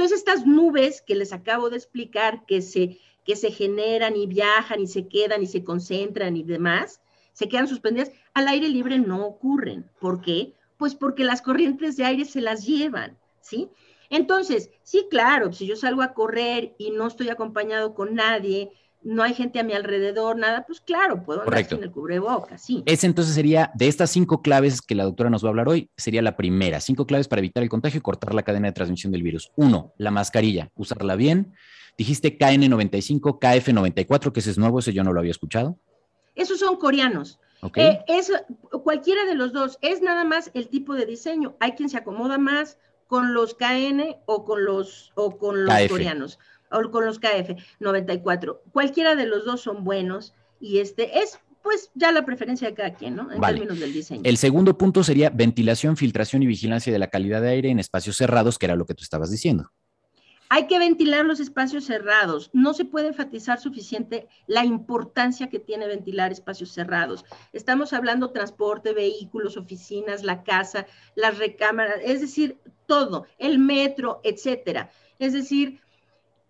Entonces, 0.00 0.20
estas 0.20 0.46
nubes 0.46 1.02
que 1.02 1.14
les 1.14 1.30
acabo 1.30 1.68
de 1.68 1.76
explicar, 1.76 2.46
que 2.46 2.62
se, 2.62 2.96
que 3.22 3.36
se 3.36 3.50
generan 3.50 4.16
y 4.16 4.26
viajan 4.26 4.80
y 4.80 4.86
se 4.86 5.08
quedan 5.08 5.42
y 5.42 5.46
se 5.46 5.62
concentran 5.62 6.38
y 6.38 6.42
demás, 6.42 7.02
se 7.34 7.50
quedan 7.50 7.68
suspendidas, 7.68 8.10
al 8.32 8.48
aire 8.48 8.70
libre 8.70 8.98
no 8.98 9.26
ocurren. 9.26 9.90
¿Por 10.00 10.22
qué? 10.22 10.54
Pues 10.78 10.94
porque 10.94 11.22
las 11.22 11.42
corrientes 11.42 11.98
de 11.98 12.06
aire 12.06 12.24
se 12.24 12.40
las 12.40 12.64
llevan, 12.64 13.18
¿sí? 13.42 13.68
Entonces, 14.08 14.70
sí, 14.84 15.06
claro, 15.10 15.52
si 15.52 15.66
yo 15.66 15.76
salgo 15.76 16.00
a 16.00 16.14
correr 16.14 16.74
y 16.78 16.92
no 16.92 17.06
estoy 17.06 17.28
acompañado 17.28 17.92
con 17.92 18.14
nadie, 18.14 18.70
no 19.02 19.22
hay 19.22 19.34
gente 19.34 19.58
a 19.58 19.62
mi 19.62 19.72
alrededor, 19.72 20.36
nada, 20.36 20.64
pues 20.66 20.80
claro, 20.80 21.22
puedo 21.22 21.42
andar 21.42 21.64
sin 21.64 21.82
el 21.82 21.90
cubrebocas, 21.90 22.62
sí. 22.62 22.82
Ese 22.86 23.06
entonces 23.06 23.34
sería, 23.34 23.70
de 23.74 23.88
estas 23.88 24.10
cinco 24.10 24.42
claves 24.42 24.82
que 24.82 24.94
la 24.94 25.04
doctora 25.04 25.30
nos 25.30 25.42
va 25.42 25.48
a 25.48 25.50
hablar 25.50 25.68
hoy, 25.68 25.90
sería 25.96 26.22
la 26.22 26.36
primera, 26.36 26.80
cinco 26.80 27.06
claves 27.06 27.28
para 27.28 27.40
evitar 27.40 27.62
el 27.62 27.68
contagio 27.68 27.98
y 27.98 28.02
cortar 28.02 28.34
la 28.34 28.42
cadena 28.42 28.68
de 28.68 28.72
transmisión 28.72 29.12
del 29.12 29.22
virus. 29.22 29.50
Uno, 29.56 29.92
la 29.96 30.10
mascarilla, 30.10 30.70
usarla 30.74 31.16
bien. 31.16 31.54
Dijiste 31.96 32.38
KN95, 32.38 33.38
KF94, 33.38 34.32
que 34.32 34.40
ese 34.40 34.50
es 34.50 34.58
nuevo, 34.58 34.78
ese 34.78 34.92
yo 34.92 35.02
no 35.02 35.12
lo 35.12 35.20
había 35.20 35.32
escuchado. 35.32 35.78
Esos 36.34 36.58
son 36.58 36.76
coreanos. 36.76 37.38
Eh, 37.76 37.98
es 38.06 38.32
cualquiera 38.84 39.26
de 39.26 39.34
los 39.34 39.52
dos, 39.52 39.78
es 39.82 40.00
nada 40.00 40.24
más 40.24 40.50
el 40.54 40.68
tipo 40.68 40.94
de 40.94 41.04
diseño. 41.04 41.56
Hay 41.60 41.72
quien 41.72 41.90
se 41.90 41.98
acomoda 41.98 42.38
más 42.38 42.78
con 43.06 43.34
los 43.34 43.54
KN 43.54 44.16
o 44.26 44.44
con 44.44 44.64
los, 44.64 45.12
o 45.14 45.36
con 45.36 45.64
los 45.64 45.88
coreanos, 45.88 46.38
o 46.70 46.90
con 46.90 47.06
los 47.06 47.18
KF 47.18 47.60
94. 47.78 48.62
Cualquiera 48.72 49.14
de 49.16 49.26
los 49.26 49.44
dos 49.44 49.60
son 49.60 49.84
buenos 49.84 50.34
y 50.60 50.78
este 50.78 51.20
es 51.20 51.38
pues 51.62 51.90
ya 51.94 52.10
la 52.10 52.24
preferencia 52.24 52.68
de 52.68 52.74
cada 52.74 52.94
quien, 52.94 53.16
¿no? 53.16 53.30
En 53.30 53.40
términos 53.40 53.78
del 53.78 53.92
diseño. 53.92 54.22
El 54.24 54.38
segundo 54.38 54.78
punto 54.78 55.04
sería 55.04 55.30
ventilación, 55.30 55.96
filtración 55.96 56.42
y 56.42 56.46
vigilancia 56.46 56.92
de 56.92 56.98
la 56.98 57.08
calidad 57.08 57.42
de 57.42 57.50
aire 57.50 57.70
en 57.70 57.78
espacios 57.78 58.16
cerrados, 58.16 58.58
que 58.58 58.66
era 58.66 58.76
lo 58.76 58.86
que 58.86 58.94
tú 58.94 59.02
estabas 59.02 59.30
diciendo. 59.30 59.70
Hay 60.52 60.66
que 60.66 60.80
ventilar 60.80 61.24
los 61.24 61.38
espacios 61.38 61.84
cerrados. 61.84 62.50
No 62.52 62.74
se 62.74 62.84
puede 62.84 63.08
enfatizar 63.08 63.60
suficiente 63.60 64.26
la 64.48 64.64
importancia 64.64 65.48
que 65.48 65.60
tiene 65.60 65.86
ventilar 65.86 66.32
espacios 66.32 66.72
cerrados. 66.72 67.24
Estamos 67.52 67.92
hablando 67.92 68.32
transporte, 68.32 68.92
vehículos, 68.92 69.56
oficinas, 69.56 70.24
la 70.24 70.42
casa, 70.42 70.86
las 71.14 71.38
recámaras, 71.38 71.98
es 72.02 72.20
decir, 72.20 72.58
todo, 72.86 73.26
el 73.38 73.60
metro, 73.60 74.20
etcétera. 74.24 74.90
Es 75.20 75.34
decir, 75.34 75.80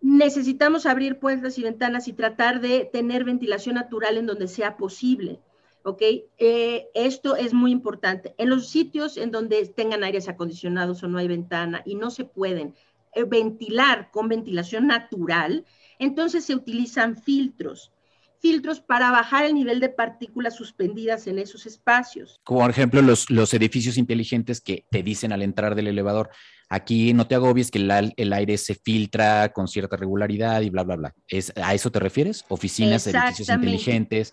necesitamos 0.01 0.87
abrir 0.87 1.19
puertas 1.19 1.59
y 1.59 1.63
ventanas 1.63 2.09
y 2.09 2.13
tratar 2.13 2.61
de 2.61 2.89
tener 2.93 3.25
ventilación 3.25 3.75
natural 3.75 4.17
en 4.17 4.27
donde 4.27 4.49
sea 4.49 4.77
posible. 4.77 5.41
¿ok? 5.83 6.03
Eh, 6.39 6.89
esto 6.95 7.37
es 7.37 7.53
muy 7.53 7.71
importante. 7.71 8.35
En 8.39 8.51
los 8.51 8.69
sitios 8.69 9.17
en 9.17 9.31
donde 9.31 9.67
tengan 9.67 10.05
aires 10.05 10.29
acondicionados 10.29 11.03
o 11.03 11.09
no 11.09 11.19
hay 11.19 11.29
ventana 11.29 11.83
y 11.85 11.95
no 11.95 12.11
se 12.11 12.25
pueden 12.25 12.75
eh, 13.15 13.25
ventilar 13.25 14.11
con 14.11 14.29
ventilación 14.29 14.87
natural, 14.87 15.65
entonces 15.99 16.45
se 16.45 16.55
utilizan 16.55 17.17
filtros 17.17 17.93
filtros 18.41 18.81
para 18.81 19.11
bajar 19.11 19.45
el 19.45 19.55
nivel 19.55 19.81
de 19.81 19.91
partículas 19.91 20.57
suspendidas 20.57 21.27
en 21.27 21.39
esos 21.39 21.67
espacios. 21.67 22.41
Como 22.43 22.61
por 22.61 22.71
ejemplo 22.71 23.03
los, 23.03 23.31
los 23.31 23.53
edificios 23.55 23.99
inteligentes 23.99 24.61
que 24.61 24.87
te 24.91 25.03
dicen 25.03 25.33
al 25.33 25.43
entrar 25.43 25.75
del 25.75 25.89
elevador, 25.89 26.31
aquí 26.71 27.13
no 27.13 27.27
te 27.27 27.35
agobies 27.35 27.71
que 27.71 27.79
el, 27.79 28.33
aire 28.33 28.57
se 28.57 28.77
filtra 28.77 29.53
con 29.53 29.69
cierta 29.69 29.97
regularidad 29.97 30.63
y 30.63 30.71
bla, 30.71 30.85
bla, 30.85 30.97
bla. 30.97 31.15
¿Es, 31.29 31.53
¿A 31.57 31.75
eso 31.75 31.91
te 31.91 31.99
refieres? 31.99 32.45
Oficinas, 32.49 33.07
edificios 33.07 33.49
inteligentes, 33.49 34.33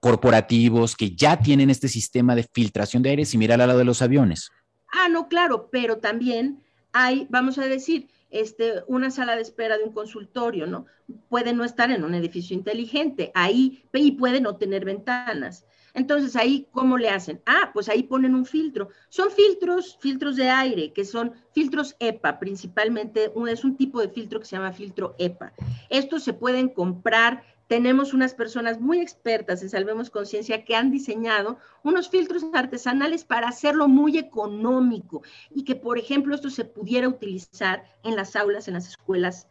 corporativos 0.00 0.96
que 0.96 1.14
ya 1.14 1.38
tienen 1.38 1.68
este 1.68 1.88
sistema 1.88 2.34
de 2.34 2.44
filtración 2.44 3.02
de 3.02 3.10
aire 3.10 3.24
similar 3.24 3.60
al 3.60 3.68
lado 3.68 3.80
de 3.80 3.84
los 3.84 4.00
aviones. 4.00 4.50
Ah, 4.92 5.08
no, 5.08 5.28
claro, 5.28 5.68
pero 5.70 5.98
también 5.98 6.62
hay, 6.92 7.26
vamos 7.30 7.58
a 7.58 7.66
decir, 7.66 8.08
este, 8.30 8.82
una 8.86 9.10
sala 9.10 9.36
de 9.36 9.42
espera 9.42 9.76
de 9.76 9.84
un 9.84 9.92
consultorio, 9.92 10.66
¿no? 10.66 10.86
Puede 11.28 11.52
no 11.52 11.64
estar 11.64 11.90
en 11.90 12.04
un 12.04 12.14
edificio 12.14 12.56
inteligente, 12.56 13.32
ahí, 13.34 13.84
y 13.92 14.12
puede 14.12 14.40
no 14.40 14.56
tener 14.56 14.84
ventanas. 14.84 15.66
Entonces, 15.94 16.36
ahí, 16.36 16.66
¿cómo 16.72 16.96
le 16.96 17.10
hacen? 17.10 17.42
Ah, 17.46 17.70
pues 17.72 17.88
ahí 17.88 18.04
ponen 18.04 18.34
un 18.34 18.46
filtro. 18.46 18.88
Son 19.08 19.30
filtros, 19.30 19.98
filtros 20.00 20.36
de 20.36 20.48
aire, 20.48 20.92
que 20.92 21.04
son 21.04 21.32
filtros 21.52 21.96
EPA, 21.98 22.38
principalmente, 22.38 23.30
es 23.48 23.64
un 23.64 23.76
tipo 23.76 24.00
de 24.00 24.08
filtro 24.08 24.40
que 24.40 24.46
se 24.46 24.56
llama 24.56 24.72
filtro 24.72 25.14
EPA. 25.18 25.52
Estos 25.90 26.22
se 26.22 26.32
pueden 26.32 26.68
comprar 26.68 27.42
tenemos 27.72 28.12
unas 28.12 28.34
personas 28.34 28.80
muy 28.80 29.00
expertas 29.00 29.62
en 29.62 29.70
Salvemos 29.70 30.10
Conciencia 30.10 30.62
que 30.62 30.76
han 30.76 30.90
diseñado 30.90 31.56
unos 31.82 32.10
filtros 32.10 32.44
artesanales 32.52 33.24
para 33.24 33.48
hacerlo 33.48 33.88
muy 33.88 34.18
económico 34.18 35.22
y 35.48 35.64
que, 35.64 35.74
por 35.74 35.96
ejemplo, 35.96 36.34
esto 36.34 36.50
se 36.50 36.66
pudiera 36.66 37.08
utilizar 37.08 37.82
en 38.02 38.14
las 38.14 38.36
aulas, 38.36 38.68
en 38.68 38.74
las 38.74 38.88
escuelas 38.88 39.48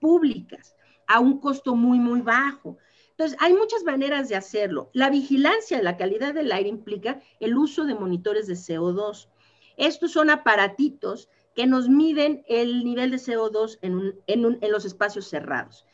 públicas, 0.00 0.74
a 1.06 1.20
un 1.20 1.38
costo 1.38 1.76
muy, 1.76 2.00
muy 2.00 2.22
bajo. 2.22 2.76
Entonces, 3.20 3.38
hay 3.42 3.52
muchas 3.52 3.84
maneras 3.84 4.30
de 4.30 4.36
hacerlo. 4.36 4.88
La 4.94 5.10
vigilancia 5.10 5.76
de 5.76 5.82
la 5.82 5.98
calidad 5.98 6.32
del 6.32 6.50
aire 6.52 6.70
implica 6.70 7.20
el 7.38 7.54
uso 7.54 7.84
de 7.84 7.94
monitores 7.94 8.46
de 8.46 8.54
CO2. 8.54 9.28
Estos 9.76 10.12
son 10.12 10.30
aparatitos 10.30 11.28
que 11.54 11.66
nos 11.66 11.90
miden 11.90 12.42
el 12.48 12.82
nivel 12.82 13.10
de 13.10 13.18
CO2 13.18 13.78
en, 13.82 14.72
los 14.72 14.84
espacios 14.86 15.26
cerrados. 15.28 15.84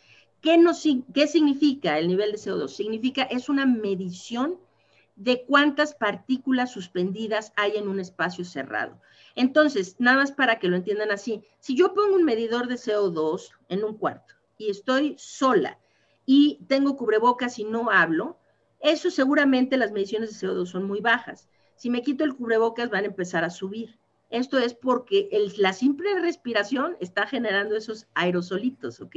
¿Qué, 0.41 1.27
significa 1.27 1.99
el 1.99 2.07
nivel 2.07 2.31
de 2.31 2.39
CO2? 2.39 2.69
Significa, 2.69 3.25
es 3.25 3.49
una 3.49 3.67
medición 3.67 4.61
de 5.17 5.45
cuántas 5.47 5.97
partículas 5.97 6.71
suspendidas 6.71 7.53
hay 7.57 7.73
en 7.77 7.89
un 7.89 7.99
espacio 7.99 8.45
cerrado. 8.45 9.01
Entonces, 9.35 9.97
nada 9.99 10.19
más 10.19 10.31
para 10.31 10.61
que 10.61 10.69
lo 10.69 10.77
entiendan 10.77 11.11
así, 11.11 11.43
si 11.59 11.75
yo 11.75 11.93
pongo 11.93 12.15
un 12.15 12.23
medidor 12.23 12.69
de 12.69 12.77
CO2 12.77 13.51
en 13.69 13.83
un 13.83 13.99
cuarto 13.99 14.37
y 14.59 14.71
estoy 14.71 15.17
sola 15.19 15.81
y 16.27 16.61
tengo 16.67 16.97
cubrebocas 16.97 17.59
y 17.59 17.65
no 17.65 17.91
hablo, 17.91 18.39
eso 18.81 19.11
seguramente 19.11 19.77
las 19.77 19.93
mediciones 19.93 20.39
de 20.39 20.47
CO2 20.47 20.67
son 20.67 20.85
muy 20.85 21.01
bajas. 21.01 21.49
Si 21.77 21.89
me 21.89 22.03
quito 22.03 22.25
el 22.25 22.35
cubrebocas 22.35 22.91
van 22.91 23.05
a 23.05 23.09
empezar 23.09 23.45
a 23.45 23.51
subir. 23.51 23.99
Esto 24.29 24.59
es 24.59 24.75
porque 24.75 25.29
la 25.57 25.73
simple 25.73 26.19
respiración 26.21 26.97
está 27.01 27.27
generando 27.27 27.77
esos 27.77 28.07
aerosolitos, 28.15 29.01
¿ok? 29.01 29.17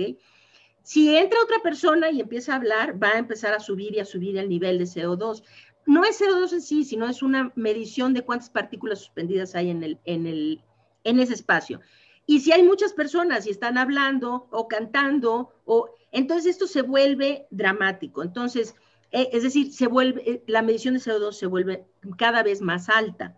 Si 0.83 1.15
entra 1.15 1.41
otra 1.43 1.59
persona 1.63 2.11
y 2.11 2.21
empieza 2.21 2.53
a 2.53 2.57
hablar, 2.57 3.01
va 3.01 3.09
a 3.09 3.17
empezar 3.17 3.53
a 3.53 3.59
subir 3.59 3.95
y 3.95 3.99
a 3.99 4.05
subir 4.05 4.37
el 4.37 4.49
nivel 4.49 4.77
de 4.77 4.85
CO2. 4.85 5.43
No 5.87 6.05
es 6.05 6.21
CO2 6.21 6.53
en 6.53 6.61
sí, 6.61 6.83
sino 6.83 7.07
es 7.07 7.23
una 7.23 7.51
medición 7.55 8.13
de 8.13 8.23
cuántas 8.23 8.49
partículas 8.49 8.99
suspendidas 8.99 9.55
hay 9.55 9.71
en, 9.71 9.83
el, 9.83 9.99
en, 10.05 10.27
el, 10.27 10.61
en 11.03 11.19
ese 11.19 11.33
espacio. 11.33 11.79
Y 12.29 12.41
si 12.41 12.51
hay 12.51 12.61
muchas 12.61 12.93
personas 12.93 13.47
y 13.47 13.49
están 13.49 13.79
hablando 13.79 14.47
o 14.51 14.67
cantando, 14.67 15.51
o, 15.65 15.89
entonces 16.11 16.51
esto 16.51 16.67
se 16.67 16.83
vuelve 16.83 17.47
dramático. 17.49 18.21
Entonces, 18.21 18.75
eh, 19.09 19.29
es 19.33 19.41
decir, 19.41 19.73
se 19.73 19.87
vuelve, 19.87 20.21
eh, 20.29 20.43
la 20.45 20.61
medición 20.61 20.93
de 20.93 20.99
CO2 20.99 21.31
se 21.31 21.47
vuelve 21.47 21.87
cada 22.19 22.43
vez 22.43 22.61
más 22.61 22.87
alta. 22.87 23.35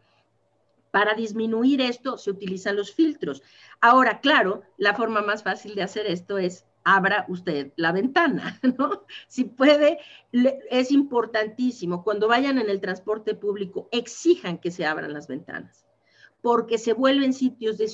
Para 0.91 1.13
disminuir 1.13 1.79
esto 1.79 2.17
se 2.17 2.31
utilizan 2.31 2.75
los 2.75 2.93
filtros. 2.93 3.41
Ahora, 3.79 4.19
claro, 4.19 4.63
la 4.75 4.93
forma 4.93 5.21
más 5.21 5.41
fácil 5.41 5.73
de 5.73 5.83
hacer 5.83 6.05
esto 6.05 6.37
es 6.37 6.65
abra 6.83 7.23
usted 7.29 7.71
la 7.77 7.93
ventana, 7.93 8.59
¿no? 8.77 9.05
Si 9.29 9.45
puede, 9.45 9.99
es 10.69 10.91
importantísimo, 10.91 12.03
cuando 12.03 12.27
vayan 12.27 12.57
en 12.57 12.69
el 12.69 12.81
transporte 12.81 13.35
público, 13.35 13.87
exijan 13.93 14.57
que 14.57 14.69
se 14.69 14.85
abran 14.85 15.13
las 15.13 15.29
ventanas, 15.29 15.85
porque 16.41 16.77
se 16.77 16.93
vuelven 16.93 17.33
sitios 17.33 17.77
de 17.77 17.89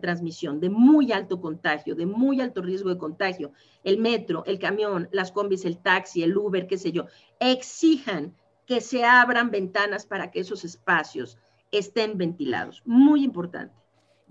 transmisión, 0.00 0.60
de 0.60 0.70
muy 0.70 1.12
alto 1.12 1.40
contagio, 1.40 1.94
de 1.94 2.06
muy 2.06 2.40
alto 2.40 2.62
riesgo 2.62 2.88
de 2.88 2.98
contagio. 2.98 3.52
El 3.84 3.98
metro, 3.98 4.44
el 4.46 4.58
camión, 4.58 5.08
las 5.12 5.32
combis, 5.32 5.64
el 5.64 5.78
taxi, 5.78 6.22
el 6.22 6.36
Uber, 6.36 6.66
qué 6.66 6.78
sé 6.78 6.92
yo, 6.92 7.06
exijan 7.38 8.34
que 8.66 8.80
se 8.80 9.04
abran 9.04 9.50
ventanas 9.50 10.06
para 10.06 10.30
que 10.30 10.40
esos 10.40 10.64
espacios 10.64 11.38
estén 11.70 12.16
ventilados. 12.16 12.82
Muy 12.84 13.22
importante. 13.22 13.74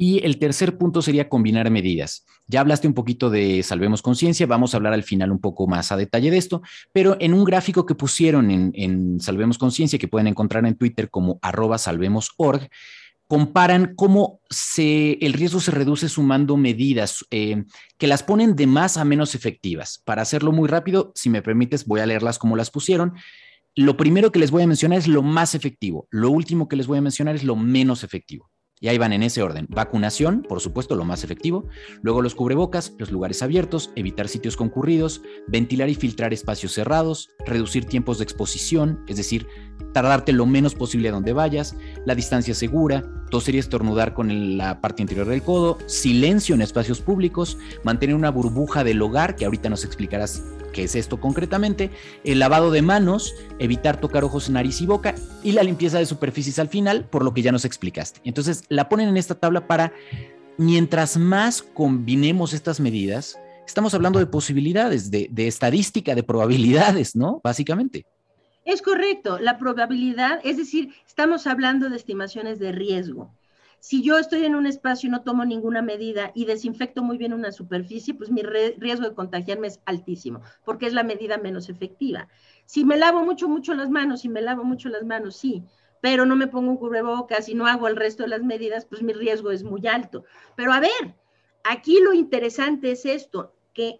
Y 0.01 0.25
el 0.25 0.39
tercer 0.39 0.77
punto 0.77 1.01
sería 1.01 1.27
combinar 1.27 1.69
medidas. 1.69 2.25
Ya 2.47 2.61
hablaste 2.61 2.87
un 2.87 2.93
poquito 2.93 3.29
de 3.29 3.61
Salvemos 3.63 4.01
Conciencia, 4.01 4.47
vamos 4.47 4.73
a 4.73 4.77
hablar 4.77 4.93
al 4.93 5.03
final 5.03 5.29
un 5.29 5.39
poco 5.39 5.67
más 5.67 5.91
a 5.91 5.97
detalle 5.97 6.31
de 6.31 6.37
esto, 6.37 6.61
pero 6.93 7.17
en 7.19 7.33
un 7.33 7.43
gráfico 7.43 7.85
que 7.85 7.95
pusieron 7.95 8.49
en, 8.49 9.19
Salvemos 9.19 9.57
Conciencia, 9.57 9.99
que 9.99 10.07
pueden 10.07 10.27
encontrar 10.27 10.65
en 10.65 10.75
Twitter 10.75 11.09
como 11.09 11.37
arroba 11.41 11.77
salvemosorg, 11.77 12.69
comparan 13.29 13.93
cómo 13.95 14.41
se, 14.49 15.11
el 15.21 15.33
riesgo 15.33 15.59
se 15.59 15.69
reduce 15.69 16.09
sumando 16.09 16.57
medidas 16.57 17.23
eh, 17.29 17.63
que 17.99 18.07
las 18.07 18.23
ponen 18.23 18.55
de 18.55 18.65
más 18.65 18.97
a 18.97 19.05
menos 19.05 19.35
efectivas. 19.35 20.01
Para 20.03 20.23
hacerlo 20.23 20.51
muy 20.51 20.67
rápido, 20.67 21.11
si 21.13 21.29
me 21.29 21.43
permites, 21.43 21.85
voy 21.85 21.99
a 21.99 22.07
leerlas 22.07 22.39
como 22.39 22.55
las 22.55 22.71
pusieron. 22.71 23.13
Lo 23.75 23.97
primero 23.97 24.31
que 24.31 24.39
les 24.39 24.49
voy 24.49 24.63
a 24.63 24.67
mencionar 24.67 24.97
es 24.97 25.07
lo 25.07 25.21
más 25.21 25.53
efectivo. 25.53 26.07
Lo 26.09 26.31
último 26.31 26.67
que 26.67 26.75
les 26.75 26.87
voy 26.87 26.97
a 26.97 27.01
mencionar 27.01 27.35
es 27.35 27.43
lo 27.43 27.55
menos 27.55 28.03
efectivo. 28.03 28.49
Y 28.81 28.87
ahí 28.87 28.97
van 28.97 29.11
en 29.11 29.23
ese 29.23 29.43
orden. 29.43 29.67
Vacunación, 29.69 30.43
por 30.47 30.61
supuesto, 30.61 30.95
lo 30.95 31.03
más 31.03 31.23
efectivo. 31.23 31.67
Luego 32.01 32.21
los 32.21 32.33
cubrebocas, 32.33 32.93
los 32.97 33.11
lugares 33.11 33.43
abiertos, 33.43 33.91
evitar 33.95 34.29
sitios 34.29 34.55
concurridos, 34.55 35.21
ventilar 35.47 35.89
y 35.89 35.95
filtrar 35.95 36.33
espacios 36.33 36.73
cerrados, 36.73 37.29
reducir 37.45 37.85
tiempos 37.85 38.19
de 38.19 38.23
exposición, 38.23 39.03
es 39.07 39.17
decir, 39.17 39.47
tardarte 39.93 40.31
lo 40.31 40.45
menos 40.45 40.75
posible 40.75 41.09
a 41.09 41.11
donde 41.11 41.33
vayas, 41.33 41.75
la 42.05 42.15
distancia 42.15 42.53
segura, 42.53 43.03
toser 43.29 43.55
y 43.55 43.59
estornudar 43.59 44.13
con 44.13 44.57
la 44.57 44.79
parte 44.79 45.01
interior 45.01 45.27
del 45.27 45.43
codo, 45.43 45.77
silencio 45.85 46.55
en 46.55 46.61
espacios 46.61 47.01
públicos, 47.01 47.57
mantener 47.83 48.15
una 48.15 48.31
burbuja 48.31 48.83
del 48.83 49.01
hogar, 49.01 49.35
que 49.35 49.45
ahorita 49.45 49.69
nos 49.69 49.83
explicarás 49.83 50.43
qué 50.71 50.83
es 50.83 50.95
esto 50.95 51.19
concretamente, 51.19 51.91
el 52.23 52.39
lavado 52.39 52.71
de 52.71 52.81
manos, 52.81 53.35
evitar 53.59 53.99
tocar 53.99 54.23
ojos, 54.23 54.49
nariz 54.49 54.81
y 54.81 54.85
boca 54.85 55.15
y 55.43 55.51
la 55.51 55.63
limpieza 55.63 55.99
de 55.99 56.05
superficies 56.05 56.59
al 56.59 56.69
final, 56.69 57.05
por 57.05 57.23
lo 57.23 57.33
que 57.33 57.41
ya 57.41 57.51
nos 57.51 57.65
explicaste. 57.65 58.21
Entonces, 58.23 58.63
la 58.69 58.89
ponen 58.89 59.09
en 59.09 59.17
esta 59.17 59.35
tabla 59.35 59.67
para, 59.67 59.93
mientras 60.57 61.17
más 61.17 61.61
combinemos 61.61 62.53
estas 62.53 62.79
medidas, 62.79 63.39
estamos 63.65 63.93
hablando 63.93 64.19
de 64.19 64.25
posibilidades, 64.25 65.11
de, 65.11 65.27
de 65.31 65.47
estadística, 65.47 66.15
de 66.15 66.23
probabilidades, 66.23 67.15
¿no? 67.15 67.41
Básicamente. 67.43 68.05
Es 68.65 68.81
correcto, 68.81 69.39
la 69.39 69.57
probabilidad, 69.57 70.39
es 70.43 70.57
decir, 70.57 70.93
estamos 71.07 71.47
hablando 71.47 71.89
de 71.89 71.95
estimaciones 71.95 72.59
de 72.59 72.71
riesgo. 72.71 73.33
Si 73.79 74.03
yo 74.03 74.17
estoy 74.17 74.45
en 74.45 74.55
un 74.55 74.65
espacio 74.65 75.07
y 75.07 75.11
no 75.11 75.23
tomo 75.23 75.45
ninguna 75.45 75.81
medida 75.81 76.31
y 76.35 76.45
desinfecto 76.45 77.01
muy 77.01 77.17
bien 77.17 77.33
una 77.33 77.51
superficie, 77.51 78.13
pues 78.13 78.29
mi 78.29 78.43
riesgo 78.43 79.07
de 79.07 79.15
contagiarme 79.15 79.67
es 79.67 79.79
altísimo, 79.85 80.41
porque 80.65 80.85
es 80.85 80.93
la 80.93 81.03
medida 81.03 81.37
menos 81.37 81.69
efectiva. 81.69 82.27
Si 82.65 82.83
me 82.83 82.97
lavo 82.97 83.23
mucho, 83.23 83.47
mucho 83.47 83.73
las 83.73 83.89
manos, 83.89 84.21
si 84.21 84.29
me 84.29 84.41
lavo 84.41 84.63
mucho 84.63 84.89
las 84.89 85.05
manos, 85.05 85.37
sí, 85.37 85.63
pero 86.01 86.25
no 86.25 86.35
me 86.35 86.47
pongo 86.47 86.71
un 86.71 86.77
cubrebocas 86.77 87.49
y 87.49 87.55
no 87.55 87.67
hago 87.67 87.87
el 87.87 87.95
resto 87.95 88.23
de 88.23 88.29
las 88.29 88.43
medidas, 88.43 88.85
pues 88.85 89.01
mi 89.01 89.13
riesgo 89.13 89.51
es 89.51 89.63
muy 89.63 89.87
alto. 89.87 90.23
Pero 90.55 90.73
a 90.73 90.79
ver, 90.79 91.15
aquí 91.63 91.99
lo 92.01 92.13
interesante 92.13 92.91
es 92.91 93.05
esto, 93.05 93.53
que 93.73 93.99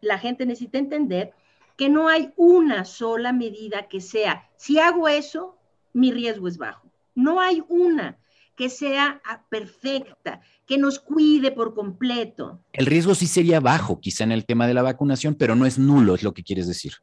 la 0.00 0.18
gente 0.18 0.46
necesita 0.46 0.78
entender 0.78 1.32
que 1.76 1.88
no 1.88 2.08
hay 2.08 2.32
una 2.36 2.84
sola 2.84 3.32
medida 3.32 3.88
que 3.88 4.00
sea, 4.00 4.50
si 4.56 4.78
hago 4.78 5.08
eso, 5.08 5.56
mi 5.92 6.12
riesgo 6.12 6.48
es 6.48 6.58
bajo. 6.58 6.88
No 7.14 7.40
hay 7.40 7.62
una 7.68 8.18
que 8.58 8.68
sea 8.68 9.22
ah, 9.24 9.44
perfecta, 9.48 10.40
que 10.66 10.78
nos 10.78 10.98
cuide 10.98 11.52
por 11.52 11.74
completo. 11.74 12.60
El 12.72 12.86
riesgo 12.86 13.14
sí 13.14 13.28
sería 13.28 13.60
bajo, 13.60 14.00
quizá 14.00 14.24
en 14.24 14.32
el 14.32 14.44
tema 14.44 14.66
de 14.66 14.74
la 14.74 14.82
vacunación, 14.82 15.36
pero 15.36 15.54
no 15.54 15.64
es 15.64 15.78
nulo, 15.78 16.16
es 16.16 16.24
lo 16.24 16.34
que 16.34 16.42
quieres 16.42 16.66
decir. 16.66 16.94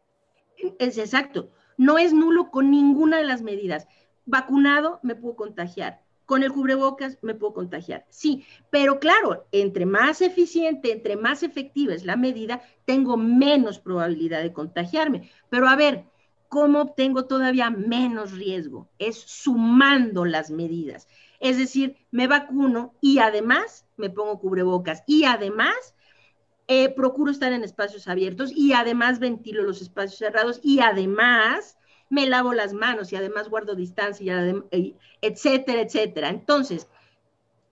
Es 0.80 0.98
exacto, 0.98 1.52
no 1.78 1.98
es 1.98 2.12
nulo 2.12 2.52
con 2.52 2.70
ninguna 2.72 3.18
de 3.18 3.24
las 3.24 3.42
medidas. 3.42 3.88
Vacunado 4.26 5.00
me 5.02 5.16
puedo 5.16 5.38
contagiar, 5.38 6.02
con 6.26 6.44
el 6.44 6.52
cubrebocas 6.52 7.20
me 7.22 7.36
puedo 7.36 7.54
contagiar. 7.54 8.06
Sí, 8.10 8.46
pero 8.70 9.00
claro, 9.00 9.48
entre 9.54 9.86
más 9.86 10.22
eficiente, 10.22 10.92
entre 10.92 11.16
más 11.16 11.42
efectiva 11.42 11.94
es 11.94 12.04
la 12.04 12.18
medida, 12.18 12.64
tengo 12.84 13.16
menos 13.16 13.80
probabilidad 13.80 14.42
de 14.42 14.52
contagiarme. 14.52 15.32
Pero 15.50 15.70
a 15.70 15.78
ver, 15.78 16.04
¿cómo 16.50 16.94
tengo 16.94 17.28
todavía 17.28 17.70
menos 17.70 18.34
riesgo? 18.34 18.90
Es 19.00 19.16
sumando 19.16 20.26
las 20.26 20.52
medidas. 20.52 21.08
Es 21.40 21.58
decir, 21.58 21.98
me 22.12 22.28
vacuno 22.28 22.94
y 23.02 23.20
además 23.20 23.86
me 23.98 24.10
pongo 24.10 24.40
cubrebocas 24.40 25.04
y 25.08 25.26
además 25.26 25.96
eh, 26.68 26.90
procuro 26.90 27.32
estar 27.32 27.52
en 27.54 27.64
espacios 27.64 28.08
abiertos 28.08 28.52
y 28.56 28.74
además 28.74 29.20
ventilo 29.20 29.64
los 29.64 29.82
espacios 29.82 30.18
cerrados 30.18 30.60
y 30.64 30.80
además 30.80 31.78
me 32.10 32.28
lavo 32.28 32.54
las 32.54 32.74
manos 32.74 33.12
y 33.12 33.16
además 33.16 33.50
guardo 33.50 33.76
distancia, 33.76 34.42
etcétera, 35.22 35.82
etcétera. 35.82 36.30
Entonces, 36.30 36.88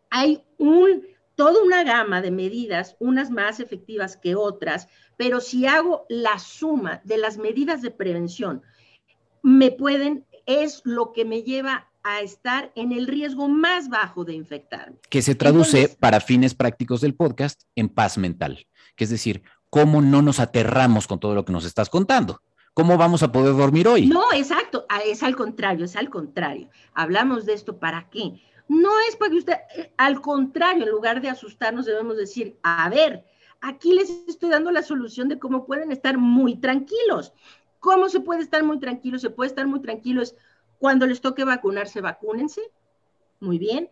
hay 0.10 0.44
un, 0.58 1.08
toda 1.36 1.64
una 1.64 1.84
gama 1.84 2.22
de 2.22 2.32
medidas, 2.32 2.96
unas 3.00 3.32
más 3.32 3.60
efectivas 3.60 4.18
que 4.18 4.36
otras, 4.36 4.88
pero 5.18 5.40
si 5.40 5.66
hago 5.66 6.06
la 6.10 6.38
suma 6.40 7.02
de 7.04 7.18
las 7.18 7.38
medidas 7.38 7.82
de 7.82 7.92
prevención, 7.92 8.62
me 9.42 9.72
pueden, 9.72 10.26
es 10.46 10.82
lo 10.86 11.14
que 11.14 11.26
me 11.26 11.44
lleva 11.44 11.90
a 12.04 12.22
estar 12.22 12.72
en 12.76 12.92
el 12.92 13.08
riesgo 13.08 13.48
más 13.48 13.90
bajo 13.90 14.26
de 14.26 14.34
infectarme. 14.34 14.98
Que 15.10 15.22
se 15.22 15.36
traduce 15.36 15.90
para 16.00 16.20
fines 16.20 16.54
prácticos 16.54 17.02
del 17.02 17.16
podcast 17.16 17.62
en 17.76 17.90
paz 17.90 18.18
mental, 18.18 18.68
que 18.96 19.06
es 19.06 19.10
decir, 19.10 19.44
cómo 19.70 20.02
no 20.02 20.22
nos 20.22 20.40
aterramos 20.40 21.08
con 21.08 21.20
todo 21.20 21.34
lo 21.34 21.46
que 21.46 21.54
nos 21.54 21.66
estás 21.66 21.90
contando. 21.90 22.42
¿Cómo 22.74 22.98
vamos 22.98 23.24
a 23.24 23.32
poder 23.32 23.56
dormir 23.56 23.88
hoy? 23.88 24.08
No, 24.08 24.34
exacto, 24.34 24.86
es 25.06 25.22
al 25.24 25.36
contrario, 25.36 25.86
es 25.86 25.96
al 25.96 26.10
contrario. 26.10 26.70
Hablamos 26.94 27.46
de 27.46 27.54
esto 27.54 27.78
para 27.78 28.10
qué. 28.10 28.42
No 28.68 28.90
es 29.08 29.16
para 29.16 29.32
que 29.32 29.38
usted, 29.38 29.54
eh, 29.76 29.94
al 29.98 30.22
contrario, 30.22 30.84
en 30.84 30.90
lugar 30.90 31.22
de 31.22 31.30
asustarnos 31.30 31.86
debemos 31.86 32.18
decir, 32.18 32.58
a 32.64 32.90
ver, 32.90 33.26
aquí 33.62 33.94
les 33.94 34.10
estoy 34.28 34.50
dando 34.50 34.72
la 34.72 34.82
solución 34.82 35.28
de 35.30 35.38
cómo 35.38 35.66
pueden 35.66 35.92
estar 35.92 36.18
muy 36.18 36.56
tranquilos. 36.56 37.34
¿Cómo 37.80 38.10
se 38.10 38.22
puede 38.22 38.42
estar 38.42 38.64
muy 38.64 38.80
tranquilo? 38.80 39.20
Se 39.20 39.30
puede 39.30 39.50
estar 39.50 39.68
muy 39.68 39.82
tranquilos 39.82 40.36
cuando 40.84 41.08
les 41.08 41.22
toque 41.22 41.46
vacunarse, 41.46 42.02
vacúnense. 42.02 42.62
Muy 43.40 43.58
bien. 43.58 43.90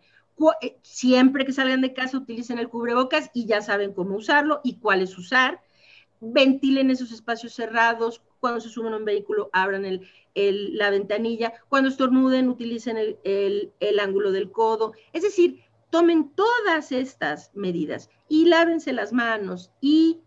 Eh, 0.60 0.76
siempre 0.82 1.46
que 1.46 1.52
salgan 1.54 1.80
de 1.80 1.94
casa, 1.94 2.18
utilicen 2.18 2.58
el 2.58 2.68
cubrebocas 2.68 3.30
y 3.32 3.46
ya 3.46 3.62
saben 3.62 3.94
cómo 3.94 4.16
usarlo 4.16 4.60
y 4.62 4.76
cuáles 4.76 5.16
usar. 5.16 5.62
Ventilen 6.20 6.90
esos 6.90 7.10
espacios 7.10 7.54
cerrados. 7.54 8.20
Cuando 8.40 8.60
se 8.60 8.68
suben 8.68 8.92
a 8.92 8.98
un 8.98 9.06
vehículo, 9.06 9.48
abran 9.54 10.02
la 10.34 10.90
ventanilla. 10.90 11.54
Cuando 11.70 11.88
estornuden, 11.88 12.50
utilicen 12.50 12.98
el, 12.98 13.98
ángulo 13.98 14.30
del 14.30 14.52
codo. 14.52 14.92
Es 15.14 15.22
decir, 15.22 15.62
tomen 15.88 16.34
todas 16.34 16.92
estas 16.92 17.52
medidas 17.54 18.10
y 18.28 18.44
lávense 18.44 18.92
las 18.92 19.14
manos 19.14 19.70
y 19.80 20.20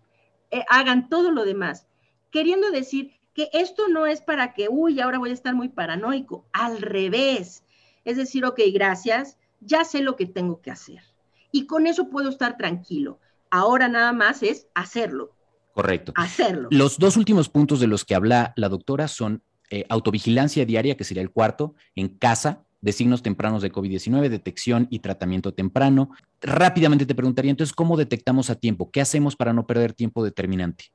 eh, 0.49 0.65
hagan 0.67 1.09
todo 1.09 1.29
lo 1.29 1.45
demás. 1.45 1.85
Queriendo 2.31 2.71
decir 2.71 3.14
que 3.35 3.49
esto 3.53 3.89
no 3.89 4.07
es 4.07 4.21
para 4.21 4.53
que, 4.53 4.69
uy, 4.69 5.01
ahora 5.01 5.19
voy 5.19 5.29
a 5.29 5.33
estar 5.33 5.53
muy 5.53 5.69
paranoico, 5.69 6.47
al 6.53 6.81
revés. 6.81 7.63
Es 8.05 8.17
decir, 8.17 8.45
ok, 8.45 8.59
gracias, 8.73 9.37
ya 9.59 9.83
sé 9.83 10.01
lo 10.01 10.15
que 10.15 10.25
tengo 10.25 10.61
que 10.61 10.71
hacer. 10.71 11.03
Y 11.51 11.67
con 11.67 11.85
eso 11.85 12.09
puedo 12.09 12.29
estar 12.29 12.57
tranquilo. 12.57 13.19
Ahora 13.51 13.89
nada 13.89 14.13
más 14.13 14.41
es 14.41 14.67
hacerlo. 14.73 15.35
Correcto. 15.73 16.13
Hacerlo. 16.15 16.69
Los 16.71 16.97
dos 16.97 17.17
últimos 17.17 17.49
puntos 17.49 17.81
de 17.81 17.87
los 17.87 18.05
que 18.05 18.15
habla 18.15 18.53
la 18.55 18.69
doctora 18.69 19.09
son 19.09 19.43
eh, 19.69 19.85
autovigilancia 19.89 20.65
diaria, 20.65 20.95
que 20.95 21.03
sería 21.03 21.21
el 21.21 21.31
cuarto, 21.31 21.75
en 21.95 22.07
casa, 22.07 22.63
de 22.79 22.93
signos 22.93 23.21
tempranos 23.21 23.61
de 23.61 23.71
COVID-19, 23.71 24.29
detección 24.29 24.87
y 24.89 24.99
tratamiento 24.99 25.53
temprano. 25.53 26.11
Rápidamente 26.39 27.05
te 27.05 27.15
preguntaría 27.15 27.51
entonces, 27.51 27.73
¿cómo 27.73 27.97
detectamos 27.97 28.49
a 28.49 28.55
tiempo? 28.55 28.91
¿Qué 28.91 29.01
hacemos 29.01 29.35
para 29.35 29.51
no 29.51 29.67
perder 29.67 29.91
tiempo 29.91 30.23
determinante? 30.23 30.85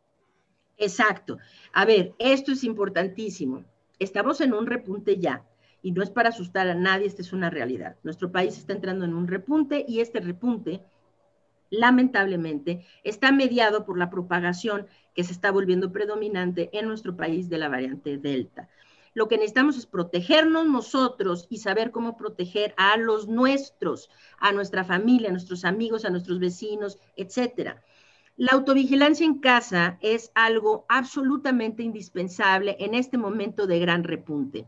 Exacto. 0.80 1.38
A 1.74 1.84
ver, 1.84 2.14
esto 2.18 2.52
es 2.52 2.64
importantísimo. 2.64 3.64
Estamos 3.98 4.40
en 4.40 4.54
un 4.54 4.66
repunte 4.66 5.18
ya 5.18 5.44
y 5.82 5.92
no 5.92 6.02
es 6.02 6.10
para 6.10 6.30
asustar 6.30 6.68
a 6.68 6.74
nadie, 6.74 7.06
esta 7.06 7.20
es 7.20 7.34
una 7.34 7.50
realidad. 7.50 7.96
Nuestro 8.02 8.32
país 8.32 8.56
está 8.56 8.72
entrando 8.72 9.04
en 9.04 9.12
un 9.12 9.28
repunte 9.28 9.84
y 9.86 10.00
este 10.00 10.20
repunte, 10.20 10.82
lamentablemente, 11.68 12.86
está 13.04 13.30
mediado 13.30 13.84
por 13.84 13.98
la 13.98 14.08
propagación 14.08 14.86
que 15.14 15.22
se 15.22 15.32
está 15.32 15.50
volviendo 15.50 15.92
predominante 15.92 16.70
en 16.72 16.88
nuestro 16.88 17.14
país 17.14 17.50
de 17.50 17.58
la 17.58 17.68
variante 17.68 18.16
Delta. 18.16 18.70
Lo 19.12 19.28
que 19.28 19.36
necesitamos 19.36 19.76
es 19.76 19.84
protegernos 19.84 20.66
nosotros 20.66 21.46
y 21.50 21.58
saber 21.58 21.90
cómo 21.90 22.16
proteger 22.16 22.72
a 22.78 22.96
los 22.96 23.28
nuestros, 23.28 24.08
a 24.38 24.52
nuestra 24.52 24.84
familia, 24.84 25.28
a 25.28 25.32
nuestros 25.32 25.66
amigos, 25.66 26.06
a 26.06 26.10
nuestros 26.10 26.38
vecinos, 26.38 26.98
etcétera. 27.16 27.82
La 28.36 28.52
autovigilancia 28.52 29.26
en 29.26 29.38
casa 29.38 29.98
es 30.00 30.30
algo 30.34 30.86
absolutamente 30.88 31.82
indispensable 31.82 32.76
en 32.80 32.94
este 32.94 33.18
momento 33.18 33.66
de 33.66 33.78
gran 33.78 34.04
repunte. 34.04 34.66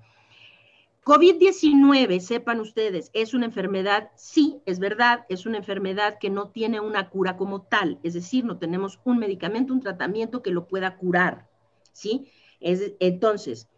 COVID-19, 1.04 2.20
sepan 2.20 2.60
ustedes, 2.60 3.10
es 3.12 3.34
una 3.34 3.46
enfermedad, 3.46 4.12
sí, 4.14 4.60
es 4.66 4.78
verdad, 4.78 5.26
es 5.28 5.46
una 5.46 5.58
enfermedad 5.58 6.18
que 6.20 6.30
no 6.30 6.50
tiene 6.50 6.78
una 6.78 7.10
cura 7.10 7.36
como 7.36 7.62
tal, 7.62 7.98
es 8.04 8.14
decir, 8.14 8.44
no 8.44 8.58
tenemos 8.58 9.00
un 9.04 9.18
medicamento, 9.18 9.72
un 9.72 9.80
tratamiento 9.80 10.42
que 10.42 10.52
lo 10.52 10.68
pueda 10.68 10.96
curar, 10.96 11.48
¿sí? 11.92 12.28
Es, 12.60 12.92
entonces, 13.00 13.68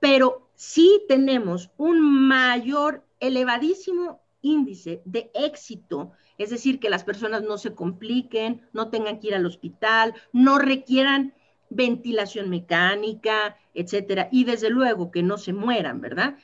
pero 0.00 0.50
sí 0.54 1.02
tenemos 1.08 1.70
un 1.78 2.28
mayor, 2.28 3.06
elevadísimo 3.20 4.20
índice 4.42 5.00
de 5.06 5.30
éxito 5.32 6.12
es 6.38 6.50
decir, 6.50 6.78
que 6.80 6.90
las 6.90 7.04
personas 7.04 7.42
no 7.42 7.58
se 7.58 7.74
compliquen, 7.74 8.62
no 8.72 8.90
tengan 8.90 9.20
que 9.20 9.28
ir 9.28 9.34
al 9.34 9.46
hospital, 9.46 10.14
no 10.32 10.58
requieran 10.58 11.34
ventilación 11.70 12.48
mecánica, 12.50 13.56
etcétera, 13.74 14.28
y 14.30 14.44
desde 14.44 14.70
luego 14.70 15.10
que 15.10 15.22
no 15.22 15.38
se 15.38 15.52
mueran, 15.52 16.00
¿verdad? 16.00 16.36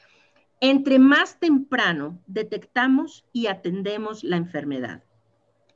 Entre 0.61 0.99
más 0.99 1.39
temprano 1.39 2.21
detectamos 2.27 3.25
y 3.33 3.47
atendemos 3.47 4.25
la 4.25 4.37
enfermedad, 4.37 5.03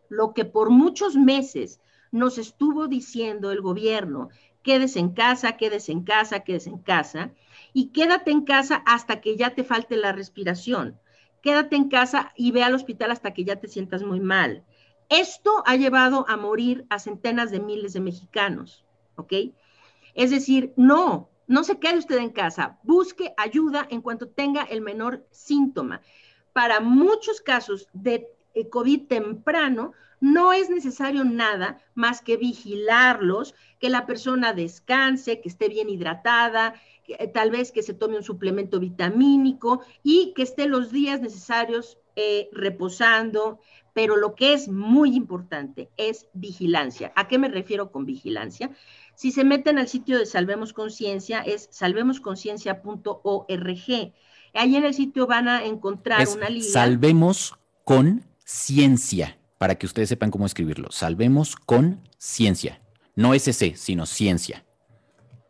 lo 0.09 0.33
que 0.33 0.45
por 0.45 0.71
muchos 0.71 1.17
meses 1.17 1.81
nos 2.13 2.39
estuvo 2.39 2.87
diciendo 2.87 3.51
el 3.51 3.61
gobierno, 3.61 4.29
quédese 4.63 4.99
en 4.99 5.11
casa, 5.11 5.57
quédese 5.57 5.93
en 5.93 6.05
casa, 6.05 6.41
quédese 6.41 6.71
en 6.71 6.79
casa, 6.79 7.33
y 7.73 7.89
quédate 7.89 8.31
en 8.31 8.45
casa 8.45 8.83
hasta 8.87 9.21
que 9.21 9.37
ya 9.37 9.55
te 9.55 9.65
falte 9.65 9.97
la 9.97 10.13
respiración 10.13 10.99
quédate 11.47 11.77
en 11.77 11.89
casa 11.89 12.33
y 12.35 12.51
ve 12.51 12.65
al 12.65 12.75
hospital 12.75 13.13
hasta 13.13 13.33
que 13.33 13.45
ya 13.45 13.55
te 13.55 13.69
sientas 13.69 14.03
muy 14.03 14.19
mal. 14.19 14.65
Esto 15.09 15.63
ha 15.65 15.77
llevado 15.77 16.29
a 16.29 16.37
morir 16.37 16.85
a 16.91 16.99
centenas 16.99 17.53
de 17.53 17.61
miles 17.61 17.93
de 17.93 18.01
mexicanos, 18.01 18.85
¿ok? 19.15 19.33
Es 20.15 20.33
decir, 20.33 20.73
no, 20.75 21.31
no 21.47 21.63
se 21.63 21.79
quede 21.79 21.99
usted 21.99 22.19
en 22.19 22.31
casa, 22.31 22.81
busque 22.83 23.33
ayuda 23.37 23.87
en 23.91 24.01
cuanto 24.03 24.27
tenga 24.27 24.65
el 24.65 24.81
menor 24.81 25.25
síntoma. 25.31 26.01
Para 26.53 26.81
muchos 26.81 27.41
casos 27.41 27.89
de 27.93 28.27
eh, 28.55 28.69
COVID 28.69 29.07
temprano, 29.07 29.93
no 30.21 30.53
es 30.53 30.71
necesario 30.71 31.25
nada 31.25 31.79
más 31.95 32.21
que 32.21 32.37
vigilarlos, 32.37 33.55
que 33.79 33.91
la 33.91 34.07
persona 34.07 34.53
descanse, 34.53 35.41
que 35.41 35.49
esté 35.49 35.69
bien 35.69 35.91
hidratada, 35.91 36.75
eh, 37.07 37.29
tal 37.29 37.51
vez 37.51 37.73
que 37.73 37.83
se 37.83 37.95
tome 37.95 38.17
un 38.17 38.23
suplemento 38.23 38.79
vitamínico 38.81 39.81
y 40.03 40.33
que 40.35 40.43
esté 40.43 40.67
los 40.67 40.91
días 40.91 41.21
necesarios 41.21 41.99
eh, 42.17 42.49
reposando, 42.53 43.61
pero 43.93 44.17
lo 44.17 44.35
que 44.35 44.55
es 44.55 44.69
muy 44.69 45.15
importante 45.15 45.91
es 45.97 46.27
vigilancia. 46.33 47.13
¿A 47.15 47.29
qué 47.29 47.39
me 47.39 47.49
refiero 47.49 47.93
con 47.93 48.07
vigilancia? 48.07 48.71
Si 49.15 49.31
se 49.33 49.45
meten 49.45 49.79
al 49.79 49.89
sitio 49.89 50.19
de 50.19 50.27
Salvemos 50.27 50.73
Conciencia, 50.73 51.41
es 51.41 51.69
salvemosconciencia.org. 51.73 54.13
Ahí 54.55 54.77
en 54.77 54.85
el 54.85 54.95
sitio 54.95 55.27
van 55.27 55.49
a 55.49 55.65
encontrar 55.65 56.29
una 56.29 56.51
liga. 56.51 56.71
Salvemos 56.71 57.55
con 57.85 58.25
ciencia, 58.45 59.39
para 59.59 59.77
que 59.77 59.87
ustedes 59.87 60.09
sepan 60.09 60.31
cómo 60.31 60.47
escribirlo. 60.47 60.91
Salvemos 60.91 61.57
con 61.57 62.01
ciencia. 62.19 62.81
No 63.15 63.35
SC, 63.35 63.77
sino 63.77 64.07
ciencia. 64.07 64.65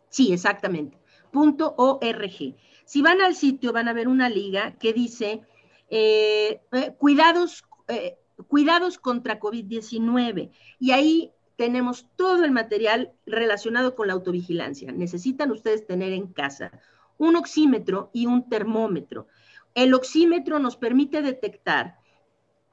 Sí, 0.08 0.32
exactamente. 0.32 0.98
Punto 1.32 1.74
.org. 1.76 2.56
Si 2.84 3.02
van 3.02 3.20
al 3.20 3.34
sitio, 3.34 3.72
van 3.72 3.88
a 3.88 3.92
ver 3.92 4.08
una 4.08 4.28
liga 4.28 4.76
que 4.78 4.92
dice 4.92 5.42
eh, 5.90 6.60
eh, 6.72 6.94
cuidados, 6.98 7.64
eh, 7.88 8.16
cuidados 8.46 8.98
contra 8.98 9.40
COVID-19. 9.40 10.50
Y 10.78 10.92
ahí 10.92 11.32
tenemos 11.56 12.06
todo 12.16 12.44
el 12.44 12.52
material 12.52 13.12
relacionado 13.26 13.94
con 13.94 14.06
la 14.06 14.12
autovigilancia. 14.12 14.92
Necesitan 14.92 15.50
ustedes 15.50 15.86
tener 15.86 16.12
en 16.12 16.28
casa 16.28 16.70
un 17.18 17.34
oxímetro 17.36 18.10
y 18.12 18.26
un 18.26 18.48
termómetro. 18.48 19.26
El 19.74 19.94
oxímetro 19.94 20.58
nos 20.58 20.76
permite 20.76 21.22
detectar 21.22 21.98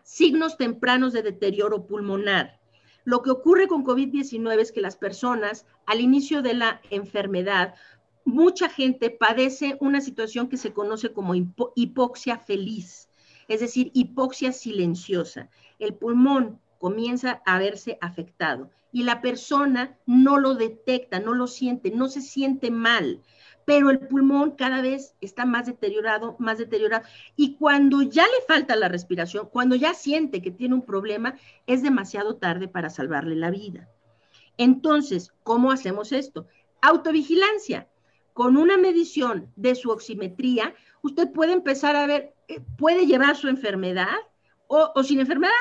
signos 0.04 0.58
tempranos 0.58 1.14
de 1.14 1.24
deterioro 1.24 1.88
pulmonar. 1.88 2.60
Lo 3.06 3.22
que 3.22 3.32
ocurre 3.32 3.68
con 3.68 3.84
COVID-19 3.84 4.60
es 4.60 4.72
que 4.72 4.82
las 4.82 4.96
personas 4.96 5.66
al 5.86 6.00
inicio 6.00 6.42
de 6.42 6.54
la 6.54 6.82
enfermedad, 6.90 7.76
mucha 8.26 8.70
gente 8.70 9.10
padece 9.10 9.78
una 9.82 10.00
situación 10.00 10.48
que 10.48 10.58
se 10.58 10.74
conoce 10.74 11.12
como 11.12 11.34
hipoxia 11.76 12.38
feliz, 12.38 13.10
es 13.48 13.60
decir, 13.60 13.92
hipoxia 13.94 14.54
silenciosa. 14.54 15.50
El 15.80 15.96
pulmón 15.96 16.62
comienza 16.78 17.42
a 17.46 17.60
verse 17.60 17.98
afectado 18.02 18.70
y 18.92 19.04
la 19.04 19.22
persona 19.22 19.98
no 20.06 20.38
lo 20.38 20.54
detecta, 20.56 21.20
no 21.20 21.34
lo 21.34 21.48
siente, 21.48 21.92
no 21.92 22.08
se 22.08 22.22
siente 22.22 22.72
mal, 22.72 23.22
pero 23.66 23.90
el 23.90 24.00
pulmón 24.00 24.52
cada 24.52 24.82
vez 24.82 25.16
está 25.22 25.46
más 25.46 25.66
deteriorado, 25.66 26.36
más 26.40 26.58
deteriorado. 26.58 27.06
Y 27.36 27.56
cuando 27.56 28.02
ya 28.02 28.24
le 28.24 28.46
falta 28.48 28.76
la 28.76 28.90
respiración, 28.90 29.50
cuando 29.52 29.76
ya 29.76 29.94
siente 29.94 30.42
que 30.42 30.52
tiene 30.52 30.76
un 30.76 30.86
problema, 30.86 31.36
es 31.68 31.84
demasiado 31.84 32.36
tarde 32.36 32.68
para 32.68 32.90
salvarle 32.90 33.36
la 33.36 33.52
vida. 33.52 33.90
Entonces, 34.58 35.34
¿cómo 35.44 35.72
hacemos 35.72 36.12
esto? 36.12 36.48
Autovigilancia. 36.82 37.88
Con 38.34 38.58
una 38.58 38.78
medición 38.78 39.52
de 39.56 39.76
su 39.76 39.92
oximetría, 39.92 40.74
usted 41.04 41.32
puede 41.32 41.54
empezar 41.54 41.96
a 41.96 42.08
ver, 42.08 42.34
eh, 42.48 42.62
puede 42.78 43.06
llevar 43.06 43.36
su 43.36 43.48
enfermedad 43.48 44.18
o, 44.68 44.92
o 44.96 45.04
sin 45.04 45.20
enfermedad 45.20 45.52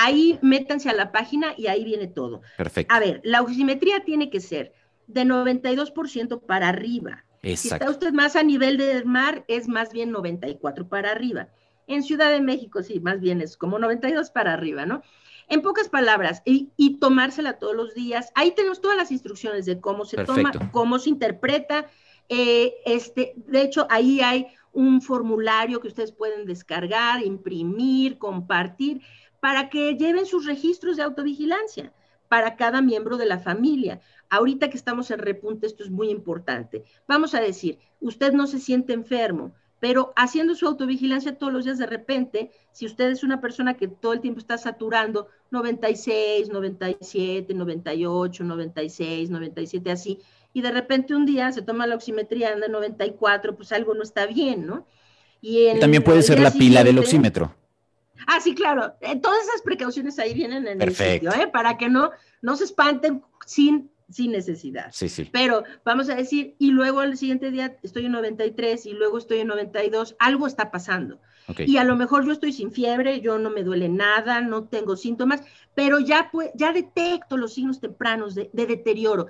Ahí 0.00 0.38
métanse 0.42 0.88
a 0.88 0.94
la 0.94 1.10
página 1.10 1.54
y 1.56 1.66
ahí 1.66 1.82
viene 1.82 2.06
todo. 2.06 2.42
Perfecto. 2.56 2.94
A 2.94 3.00
ver, 3.00 3.20
la 3.24 3.42
oximetría 3.42 4.04
tiene 4.04 4.30
que 4.30 4.38
ser 4.38 4.72
de 5.08 5.24
92% 5.24 6.40
para 6.46 6.68
arriba. 6.68 7.24
Exacto. 7.50 7.86
Si 7.86 7.90
está 7.90 7.90
usted 7.90 8.12
más 8.12 8.36
a 8.36 8.42
nivel 8.42 8.76
del 8.76 9.04
mar, 9.04 9.44
es 9.48 9.68
más 9.68 9.92
bien 9.92 10.10
94 10.10 10.88
para 10.88 11.10
arriba. 11.10 11.48
En 11.86 12.02
Ciudad 12.02 12.30
de 12.30 12.40
México, 12.40 12.82
sí, 12.82 13.00
más 13.00 13.20
bien 13.20 13.40
es 13.40 13.56
como 13.56 13.78
92 13.78 14.30
para 14.30 14.52
arriba, 14.52 14.86
¿no? 14.86 15.02
En 15.48 15.62
pocas 15.62 15.88
palabras, 15.88 16.42
y, 16.44 16.98
tomársela 17.00 17.58
todos 17.58 17.74
los 17.74 17.94
días. 17.94 18.30
Ahí 18.34 18.52
tenemos 18.52 18.82
todas 18.82 18.98
las 18.98 19.10
instrucciones 19.10 19.64
de 19.64 19.80
cómo 19.80 20.04
se 20.04 20.22
toma, 20.24 20.52
cómo 20.72 20.98
se 20.98 21.08
interpreta. 21.08 21.86
Eh, 22.28 22.74
este, 22.84 23.32
de 23.36 23.62
hecho, 23.62 23.86
ahí 23.88 24.20
hay 24.20 24.46
un 24.72 25.00
formulario 25.00 25.80
que 25.80 25.88
ustedes 25.88 26.12
pueden 26.12 26.44
descargar, 26.44 27.24
imprimir, 27.24 28.18
compartir 28.18 29.00
para 29.40 29.70
que 29.70 29.96
lleven 29.96 30.26
sus 30.26 30.44
registros 30.44 30.96
de 30.96 31.02
autovigilancia 31.04 31.92
para 32.28 32.56
cada 32.56 32.82
miembro 32.82 33.16
de 33.16 33.26
la 33.26 33.38
familia. 33.38 34.00
Ahorita 34.30 34.68
que 34.70 34.76
estamos 34.76 35.10
en 35.10 35.18
repunte, 35.18 35.66
esto 35.66 35.82
es 35.82 35.90
muy 35.90 36.10
importante. 36.10 36.84
Vamos 37.06 37.34
a 37.34 37.40
decir, 37.40 37.78
usted 38.00 38.32
no 38.32 38.46
se 38.46 38.58
siente 38.58 38.92
enfermo, 38.92 39.52
pero 39.80 40.12
haciendo 40.16 40.54
su 40.54 40.66
autovigilancia 40.66 41.38
todos 41.38 41.52
los 41.52 41.64
días 41.64 41.78
de 41.78 41.86
repente, 41.86 42.50
si 42.72 42.86
usted 42.86 43.10
es 43.10 43.22
una 43.22 43.40
persona 43.40 43.74
que 43.74 43.88
todo 43.88 44.12
el 44.12 44.20
tiempo 44.20 44.40
está 44.40 44.58
saturando 44.58 45.28
96, 45.50 46.50
97, 46.50 47.54
98, 47.54 48.44
96, 48.44 49.30
97, 49.30 49.90
así, 49.90 50.18
y 50.52 50.62
de 50.62 50.72
repente 50.72 51.14
un 51.14 51.26
día 51.26 51.52
se 51.52 51.62
toma 51.62 51.86
la 51.86 51.94
oximetría, 51.94 52.52
anda 52.52 52.68
94, 52.68 53.56
pues 53.56 53.72
algo 53.72 53.94
no 53.94 54.02
está 54.02 54.26
bien, 54.26 54.66
¿no? 54.66 54.86
Y 55.40 55.78
También 55.78 56.02
puede 56.02 56.22
ser 56.22 56.40
la 56.40 56.50
pila 56.50 56.82
del 56.82 56.98
oxímetro. 56.98 57.54
Ah, 58.26 58.40
sí, 58.40 58.54
claro. 58.54 58.94
Eh, 59.00 59.16
todas 59.20 59.44
esas 59.44 59.62
precauciones 59.62 60.18
ahí 60.18 60.34
vienen 60.34 60.66
en 60.66 60.82
el 60.82 60.94
sitio, 60.94 61.32
¿eh? 61.32 61.46
Para 61.46 61.78
que 61.78 61.88
no, 61.88 62.10
no 62.42 62.56
se 62.56 62.64
espanten 62.64 63.22
sin, 63.46 63.90
sin 64.08 64.32
necesidad. 64.32 64.90
Sí, 64.92 65.08
sí. 65.08 65.28
Pero 65.32 65.64
vamos 65.84 66.08
a 66.08 66.14
decir, 66.14 66.54
y 66.58 66.70
luego 66.70 67.00
al 67.00 67.16
siguiente 67.16 67.50
día 67.50 67.76
estoy 67.82 68.06
en 68.06 68.12
93 68.12 68.86
y 68.86 68.92
luego 68.92 69.18
estoy 69.18 69.40
en 69.40 69.48
92, 69.48 70.16
algo 70.18 70.46
está 70.46 70.70
pasando. 70.70 71.20
Y 71.56 71.78
a 71.78 71.84
lo 71.84 71.96
mejor 71.96 72.26
yo 72.26 72.32
estoy 72.32 72.52
sin 72.52 72.72
fiebre, 72.72 73.22
yo 73.22 73.38
no 73.38 73.48
me 73.48 73.62
duele 73.64 73.88
nada, 73.88 74.42
no 74.42 74.64
tengo 74.64 74.96
síntomas, 74.96 75.42
pero 75.74 75.98
ya, 75.98 76.30
ya 76.54 76.72
detecto 76.72 77.38
los 77.38 77.54
signos 77.54 77.80
tempranos 77.80 78.34
de, 78.34 78.50
deterioro. 78.52 79.28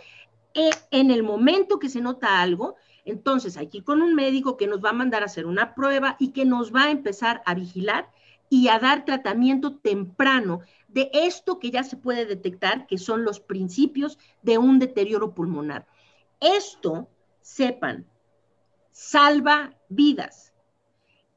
E, 0.52 0.70
en 0.90 1.12
el 1.12 1.22
momento 1.22 1.78
que 1.78 1.88
se 1.88 2.00
nota 2.00 2.40
algo, 2.40 2.74
entonces 3.04 3.56
hay 3.56 3.68
que 3.68 3.78
ir 3.78 3.84
con 3.84 4.02
un 4.02 4.16
médico 4.16 4.56
que 4.56 4.66
nos 4.66 4.84
va 4.84 4.90
a 4.90 4.94
mandar 4.94 5.22
a 5.22 5.26
hacer 5.26 5.46
una 5.46 5.76
prueba 5.76 6.16
y 6.18 6.32
que 6.32 6.44
nos 6.44 6.74
va 6.74 6.84
a 6.84 6.90
empezar 6.90 7.40
a 7.46 7.54
vigilar 7.54 8.10
y 8.50 8.68
a 8.68 8.80
dar 8.80 9.04
tratamiento 9.04 9.76
temprano 9.76 10.60
de 10.88 11.10
esto 11.12 11.58
que 11.58 11.70
ya 11.70 11.84
se 11.84 11.96
puede 11.96 12.26
detectar, 12.26 12.86
que 12.86 12.98
son 12.98 13.24
los 13.24 13.40
principios 13.40 14.18
de 14.42 14.58
un 14.58 14.78
deterioro 14.78 15.34
pulmonar. 15.34 15.86
Esto, 16.40 17.08
sepan, 17.40 18.06
salva 18.90 19.76
vidas. 19.88 20.52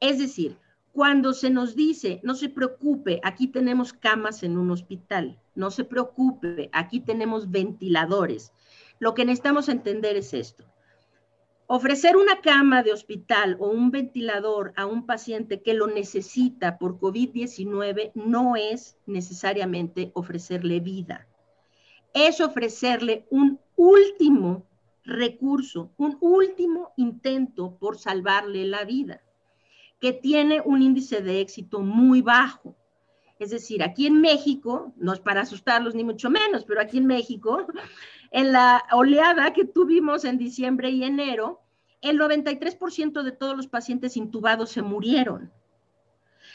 Es 0.00 0.18
decir, 0.18 0.58
cuando 0.92 1.32
se 1.32 1.50
nos 1.50 1.74
dice, 1.74 2.20
no 2.22 2.34
se 2.34 2.48
preocupe, 2.48 3.20
aquí 3.22 3.46
tenemos 3.46 3.92
camas 3.92 4.42
en 4.42 4.58
un 4.58 4.70
hospital, 4.70 5.40
no 5.54 5.70
se 5.70 5.84
preocupe, 5.84 6.68
aquí 6.72 7.00
tenemos 7.00 7.50
ventiladores. 7.50 8.52
Lo 8.98 9.14
que 9.14 9.24
necesitamos 9.24 9.68
entender 9.68 10.16
es 10.16 10.34
esto. 10.34 10.64
Ofrecer 11.66 12.16
una 12.16 12.40
cama 12.40 12.82
de 12.82 12.92
hospital 12.92 13.56
o 13.60 13.68
un 13.68 13.90
ventilador 13.90 14.72
a 14.76 14.84
un 14.84 15.06
paciente 15.06 15.62
que 15.62 15.74
lo 15.74 15.86
necesita 15.86 16.76
por 16.76 16.98
COVID-19 16.98 18.12
no 18.14 18.56
es 18.56 18.98
necesariamente 19.06 20.10
ofrecerle 20.14 20.80
vida. 20.80 21.26
Es 22.12 22.40
ofrecerle 22.40 23.26
un 23.30 23.58
último 23.76 24.66
recurso, 25.04 25.92
un 25.96 26.18
último 26.20 26.92
intento 26.96 27.76
por 27.78 27.96
salvarle 27.96 28.66
la 28.66 28.84
vida, 28.84 29.22
que 30.00 30.12
tiene 30.12 30.60
un 30.60 30.82
índice 30.82 31.22
de 31.22 31.40
éxito 31.40 31.80
muy 31.80 32.22
bajo. 32.22 32.76
Es 33.42 33.50
decir, 33.50 33.82
aquí 33.82 34.06
en 34.06 34.20
México, 34.20 34.92
no 34.96 35.12
es 35.12 35.18
para 35.18 35.40
asustarlos 35.40 35.96
ni 35.96 36.04
mucho 36.04 36.30
menos, 36.30 36.64
pero 36.64 36.80
aquí 36.80 36.98
en 36.98 37.06
México, 37.08 37.66
en 38.30 38.52
la 38.52 38.84
oleada 38.92 39.52
que 39.52 39.64
tuvimos 39.64 40.24
en 40.24 40.38
diciembre 40.38 40.90
y 40.90 41.02
enero, 41.02 41.60
el 42.02 42.20
93% 42.20 43.24
de 43.24 43.32
todos 43.32 43.56
los 43.56 43.66
pacientes 43.66 44.16
intubados 44.16 44.70
se 44.70 44.82
murieron. 44.82 45.50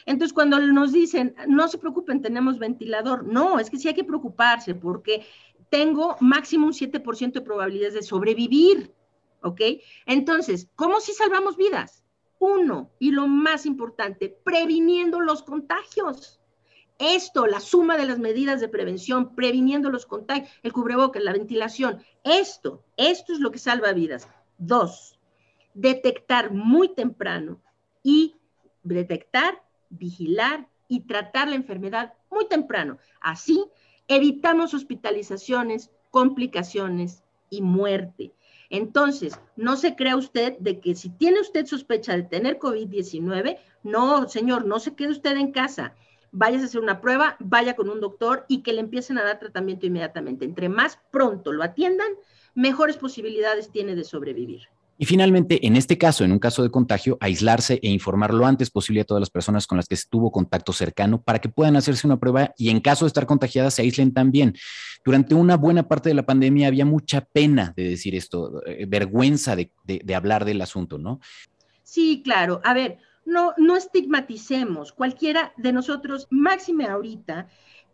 Entonces, 0.06 0.32
cuando 0.32 0.60
nos 0.60 0.94
dicen, 0.94 1.36
no 1.50 1.68
se 1.68 1.78
preocupen, 1.78 2.22
tenemos 2.22 2.58
ventilador, 2.58 3.26
no, 3.26 3.60
es 3.60 3.70
que 3.70 3.78
sí 3.78 3.90
hay 3.90 3.94
que 3.94 4.06
preocuparse 4.06 4.74
porque 4.74 5.26
tengo 5.70 6.16
máximo 6.22 6.68
un 6.68 6.74
7% 6.74 7.34
de 7.34 7.42
probabilidades 7.42 7.96
de 7.96 8.02
sobrevivir, 8.02 8.94
¿ok? 9.42 9.60
Entonces, 10.06 10.70
¿cómo 10.76 11.02
si 11.02 11.12
salvamos 11.12 11.58
vidas? 11.58 12.06
Uno, 12.40 12.92
y 12.98 13.12
lo 13.12 13.28
más 13.28 13.66
importante, 13.66 14.40
previniendo 14.46 15.20
los 15.20 15.44
contagios. 15.44 16.40
Esto, 17.00 17.46
la 17.46 17.60
suma 17.60 17.98
de 17.98 18.06
las 18.06 18.20
medidas 18.20 18.60
de 18.60 18.70
prevención, 18.70 19.36
previniendo 19.36 19.90
los 19.90 20.06
contagios, 20.06 20.50
el 20.64 20.74
cubrebocas, 20.74 21.24
la 21.24 21.34
ventilación, 21.34 22.02
esto, 22.24 22.84
esto 22.98 23.34
es 23.34 23.40
lo 23.40 23.52
que 23.52 23.60
salva 23.60 23.94
vidas. 23.94 24.28
Dos, 24.58 25.20
detectar 25.74 26.52
muy 26.52 26.90
temprano 26.96 27.62
y 28.02 28.36
detectar, 28.84 29.62
vigilar 29.90 30.68
y 30.88 31.02
tratar 31.02 31.50
la 31.50 31.56
enfermedad 31.56 32.14
muy 32.32 32.48
temprano. 32.48 32.98
Así 33.22 33.66
evitamos 34.08 34.74
hospitalizaciones, 34.74 35.92
complicaciones 36.10 37.24
y 37.50 37.62
muerte. 37.62 38.34
Entonces, 38.70 39.40
no 39.56 39.78
se 39.78 39.96
crea 39.96 40.18
usted 40.18 40.58
de 40.60 40.80
que 40.80 40.96
si 40.96 41.10
tiene 41.10 41.40
usted 41.40 41.66
sospecha 41.66 42.16
de 42.16 42.24
tener 42.24 42.60
COVID-19, 42.60 43.58
no, 43.84 44.28
señor, 44.28 44.66
no 44.66 44.80
se 44.80 44.96
quede 44.96 45.12
usted 45.12 45.38
en 45.38 45.52
casa. 45.52 45.96
Vaya 46.32 46.60
a 46.60 46.66
hacer 46.66 46.82
una 46.82 47.02
prueba, 47.02 47.38
vaya 47.40 47.76
con 47.76 47.90
un 47.90 48.00
doctor 48.00 48.46
y 48.48 48.62
que 48.62 48.74
le 48.74 48.82
empiecen 48.82 49.18
a 49.18 49.24
dar 49.24 49.40
tratamiento 49.40 49.86
inmediatamente. 49.86 50.46
Entre 50.46 50.70
más 50.70 51.00
pronto 51.12 51.52
lo 51.52 51.64
atiendan, 51.64 52.10
mejores 52.56 52.98
posibilidades 52.98 53.72
tiene 53.72 53.96
de 53.96 54.04
sobrevivir. 54.04 54.62
Y 55.00 55.06
finalmente, 55.06 55.68
en 55.68 55.76
este 55.76 55.98
caso, 55.98 56.24
en 56.24 56.32
un 56.32 56.40
caso 56.40 56.64
de 56.64 56.72
contagio, 56.72 57.18
aislarse 57.22 57.80
e 57.84 57.90
informar 57.90 58.34
lo 58.34 58.48
antes 58.48 58.72
posible 58.72 59.02
a 59.02 59.04
todas 59.04 59.22
las 59.22 59.30
personas 59.30 59.68
con 59.68 59.78
las 59.78 59.88
que 59.88 59.94
estuvo 59.94 60.32
contacto 60.32 60.74
cercano 60.74 61.22
para 61.22 61.40
que 61.40 61.50
puedan 61.50 61.76
hacerse 61.76 62.08
una 62.08 62.20
prueba 62.20 62.52
y 62.58 62.70
en 62.70 62.80
caso 62.80 63.06
de 63.06 63.10
estar 63.10 63.28
contagiadas 63.28 63.76
se 63.76 63.84
aíslen 63.84 64.12
también. 64.12 64.56
Durante 65.06 65.36
una 65.36 65.56
buena 65.56 65.88
parte 65.88 66.10
de 66.10 66.16
la 66.16 66.26
pandemia 66.26 66.68
había 66.68 66.86
mucha 66.86 67.22
pena 67.22 67.74
de 67.76 67.90
decir 67.90 68.16
esto, 68.16 68.64
eh, 68.66 68.86
vergüenza 68.88 69.56
de, 69.56 69.72
de 69.84 70.16
hablar 70.16 70.46
del 70.46 70.62
asunto, 70.62 70.98
¿no? 70.98 71.20
Sí, 71.84 72.22
claro. 72.24 72.60
A 72.64 72.74
ver, 72.74 72.98
no, 73.28 73.54
no 73.58 73.76
estigmaticemos. 73.76 74.94
Cualquiera 74.94 75.54
de 75.58 75.74
nosotros, 75.74 76.28
máxime 76.30 76.86
ahorita, 76.86 77.48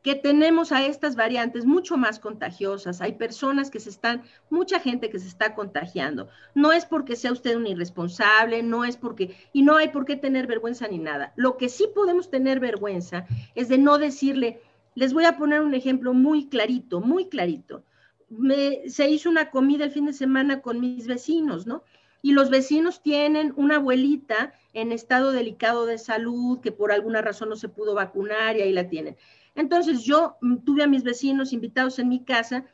que 0.03 0.15
tenemos 0.15 0.71
a 0.71 0.85
estas 0.85 1.15
variantes 1.15 1.65
mucho 1.65 1.97
más 1.97 2.19
contagiosas. 2.19 3.01
Hay 3.01 3.13
personas 3.13 3.71
que 3.71 3.79
se 3.79 3.89
están, 3.89 4.23
mucha 4.49 4.79
gente 4.79 5.09
que 5.09 5.17
se 5.17 5.27
está 5.27 5.55
contagiando. 5.55 6.27
No 6.53 6.71
es 6.71 6.85
porque 6.85 7.15
sea 7.15 7.31
usted 7.31 7.55
un 7.55 7.65
irresponsable, 7.65 8.61
no 8.61 8.83
es 8.85 8.97
porque, 8.97 9.35
y 9.53 9.63
no 9.63 9.77
hay 9.77 9.87
por 9.89 10.05
qué 10.05 10.15
tener 10.17 10.45
vergüenza 10.45 10.87
ni 10.87 10.99
nada. 10.99 11.33
Lo 11.35 11.57
que 11.57 11.69
sí 11.69 11.87
podemos 11.95 12.29
tener 12.29 12.59
vergüenza 12.59 13.25
es 13.55 13.69
de 13.69 13.77
no 13.77 13.97
decirle, 13.97 14.61
les 14.93 15.13
voy 15.13 15.25
a 15.25 15.37
poner 15.37 15.61
un 15.61 15.73
ejemplo 15.73 16.13
muy 16.13 16.47
clarito, 16.47 16.99
muy 16.99 17.29
clarito. 17.29 17.83
Me, 18.29 18.89
se 18.89 19.09
hizo 19.09 19.29
una 19.29 19.51
comida 19.51 19.85
el 19.85 19.91
fin 19.91 20.05
de 20.05 20.13
semana 20.13 20.61
con 20.61 20.79
mis 20.79 21.07
vecinos, 21.07 21.65
¿no? 21.65 21.83
Y 22.23 22.31
los 22.31 22.49
vecinos 22.49 23.03
tienen 23.03 23.53
una 23.55 23.75
abuelita 23.75 24.53
en 24.73 24.91
estado 24.91 25.31
delicado 25.31 25.85
de 25.85 25.99
salud 25.99 26.61
que 26.61 26.71
por 26.71 26.91
alguna 26.91 27.21
razón 27.21 27.49
no 27.49 27.55
se 27.55 27.69
pudo 27.69 27.93
vacunar 27.93 28.57
y 28.57 28.61
ahí 28.61 28.73
la 28.73 28.89
tienen. 28.89 29.15
Entonces 29.53 30.03
yo 30.03 30.37
mm, 30.41 30.57
tuve 30.65 30.81
a 30.81 30.87
mis 30.87 31.03
vecinos 31.03 31.53
invitados 31.53 31.99
en 31.99 32.09
mi 32.09 32.23
casa 32.23 32.65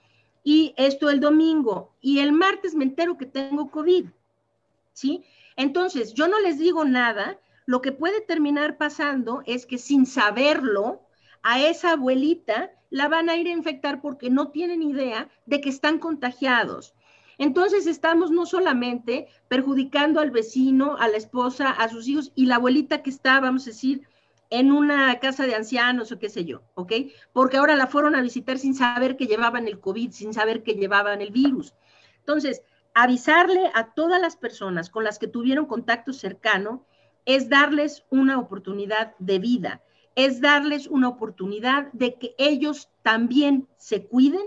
y 0.44 0.74
esto 0.78 1.10
el 1.10 1.20
domingo 1.20 1.94
y 2.00 2.20
el 2.20 2.32
martes 2.32 2.76
me 2.76 2.86
entero 2.86 3.18
que 3.18 3.26
tengo 3.26 3.70
COVID, 3.70 4.06
¿sí? 4.94 5.26
Entonces 5.58 6.14
yo 6.14 6.30
no 6.30 6.40
les 6.40 6.58
digo 6.58 6.86
nada, 6.86 7.38
lo 7.66 7.82
que 7.82 7.92
puede 7.92 8.22
terminar 8.22 8.78
pasando 8.78 9.44
es 9.46 9.66
que 9.66 9.78
sin 9.78 10.06
saberlo, 10.06 11.02
a 11.44 11.62
esa 11.62 11.92
abuelita 11.92 12.72
la 12.90 13.08
van 13.08 13.30
a 13.30 13.36
ir 13.36 13.48
a 13.48 13.52
infectar 13.52 14.02
porque 14.02 14.30
no 14.30 14.50
tienen 14.50 14.82
idea 14.82 15.30
de 15.46 15.62
que 15.62 15.70
están 15.70 16.00
contagiados. 16.00 16.94
Entonces 17.40 17.88
estamos 17.88 18.32
no 18.32 18.46
solamente 18.46 19.28
perjudicando 19.48 20.20
al 20.20 20.30
vecino, 20.30 20.98
a 20.98 21.08
la 21.08 21.16
esposa, 21.16 21.72
a 21.72 21.88
sus 21.88 22.06
hijos 22.10 22.34
y 22.36 22.46
la 22.46 22.56
abuelita 22.56 23.02
que 23.02 23.10
está, 23.10 23.40
vamos 23.40 23.64
a 23.64 23.72
decir, 23.72 24.04
en 24.50 24.74
una 24.74 25.18
casa 25.20 25.46
de 25.46 25.56
ancianos 25.56 26.12
o 26.12 26.20
qué 26.20 26.28
sé 26.28 26.44
yo, 26.44 26.64
¿ok? 26.76 26.92
Porque 27.32 27.56
ahora 27.56 27.78
la 27.78 27.88
fueron 27.88 28.14
a 28.16 28.22
visitar 28.22 28.58
sin 28.58 28.76
saber 28.76 29.16
que 29.16 29.26
llevaban 29.26 29.68
el 29.68 29.80
COVID, 29.80 30.12
sin 30.12 30.34
saber 30.34 30.64
que 30.64 30.74
llevaban 30.74 31.22
el 31.22 31.32
virus. 31.32 31.74
Entonces, 32.18 32.62
avisarle 32.94 33.72
a 33.74 33.94
todas 33.94 34.20
las 34.20 34.36
personas 34.36 34.90
con 34.90 35.06
las 35.06 35.18
que 35.18 35.28
tuvieron 35.28 35.66
contacto 35.66 36.12
cercano 36.12 36.86
es 37.24 37.48
darles 37.48 38.04
una 38.10 38.38
oportunidad 38.38 39.16
de 39.18 39.40
vida, 39.40 39.82
es 40.16 40.42
darles 40.42 40.88
una 40.88 41.08
oportunidad 41.08 41.90
de 41.94 42.16
que 42.16 42.36
ellos 42.38 42.90
también 43.02 43.70
se 43.78 44.08
cuiden, 44.08 44.44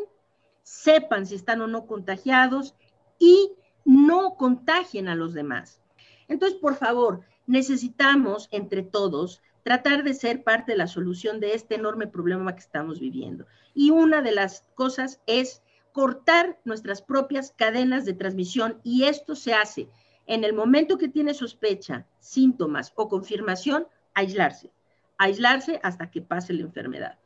sepan 0.63 1.25
si 1.25 1.37
están 1.37 1.63
o 1.63 1.67
no 1.67 1.87
contagiados 1.87 2.75
y 3.23 3.53
no 3.85 4.35
contagien 4.35 5.09
a 5.09 5.15
los 5.15 5.33
demás. 5.33 5.81
Entonces, 6.27 6.59
por 6.59 6.75
favor, 6.75 7.21
necesitamos 7.47 8.49
entre 8.51 8.83
todos 8.83 9.41
tratar 9.63 10.03
de 10.03 10.13
ser 10.15 10.43
parte 10.43 10.73
de 10.73 10.79
la 10.79 10.89
solución 10.89 11.39
de 11.39 11.55
este 11.55 11.77
enorme 11.77 12.09
problema 12.09 12.53
que 12.53 12.63
estamos 12.63 12.99
viviendo. 12.99 13.47
Y 13.75 13.91
una 13.91 14.23
de 14.23 14.33
las 14.33 14.65
cosas 14.75 15.21
es 15.29 15.63
cortar 15.93 16.59
nuestras 16.65 17.01
propias 17.01 17.53
cadenas 17.57 18.05
de 18.05 18.15
transmisión 18.15 18.81
y 18.83 19.05
esto 19.05 19.37
se 19.37 19.55
hace 19.55 19.89
en 20.27 20.43
el 20.43 20.53
momento 20.53 20.99
que 20.99 21.09
tiene 21.09 21.33
sospecha, 21.33 22.07
síntomas 22.19 22.93
o 22.97 23.09
confirmación, 23.09 23.87
aislarse. 24.15 24.73
Aislarse 25.17 25.79
hasta 25.85 26.11
que 26.11 26.23
pase 26.23 26.55
la 26.55 26.63
enfermedad. 26.63 27.19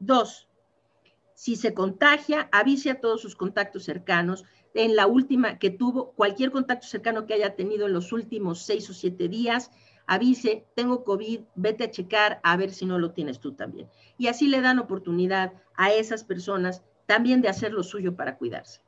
Dos, 0.00 0.48
si 1.34 1.56
se 1.56 1.74
contagia, 1.74 2.48
avise 2.52 2.90
a 2.90 3.00
todos 3.00 3.20
sus 3.20 3.36
contactos 3.36 3.84
cercanos. 3.84 4.44
En 4.74 4.96
la 4.96 5.06
última 5.06 5.58
que 5.58 5.70
tuvo, 5.70 6.12
cualquier 6.12 6.50
contacto 6.50 6.86
cercano 6.86 7.26
que 7.26 7.34
haya 7.34 7.54
tenido 7.54 7.86
en 7.86 7.92
los 7.92 8.12
últimos 8.12 8.62
seis 8.62 8.90
o 8.90 8.92
siete 8.92 9.28
días, 9.28 9.70
avise, 10.06 10.66
tengo 10.74 11.04
COVID, 11.04 11.40
vete 11.54 11.84
a 11.84 11.90
checar 11.90 12.40
a 12.42 12.56
ver 12.56 12.72
si 12.72 12.84
no 12.84 12.98
lo 12.98 13.12
tienes 13.12 13.40
tú 13.40 13.54
también. 13.54 13.88
Y 14.18 14.26
así 14.26 14.48
le 14.48 14.60
dan 14.60 14.78
oportunidad 14.78 15.52
a 15.76 15.92
esas 15.92 16.24
personas 16.24 16.82
también 17.06 17.40
de 17.40 17.48
hacer 17.48 17.72
lo 17.72 17.82
suyo 17.82 18.16
para 18.16 18.36
cuidarse. 18.36 18.80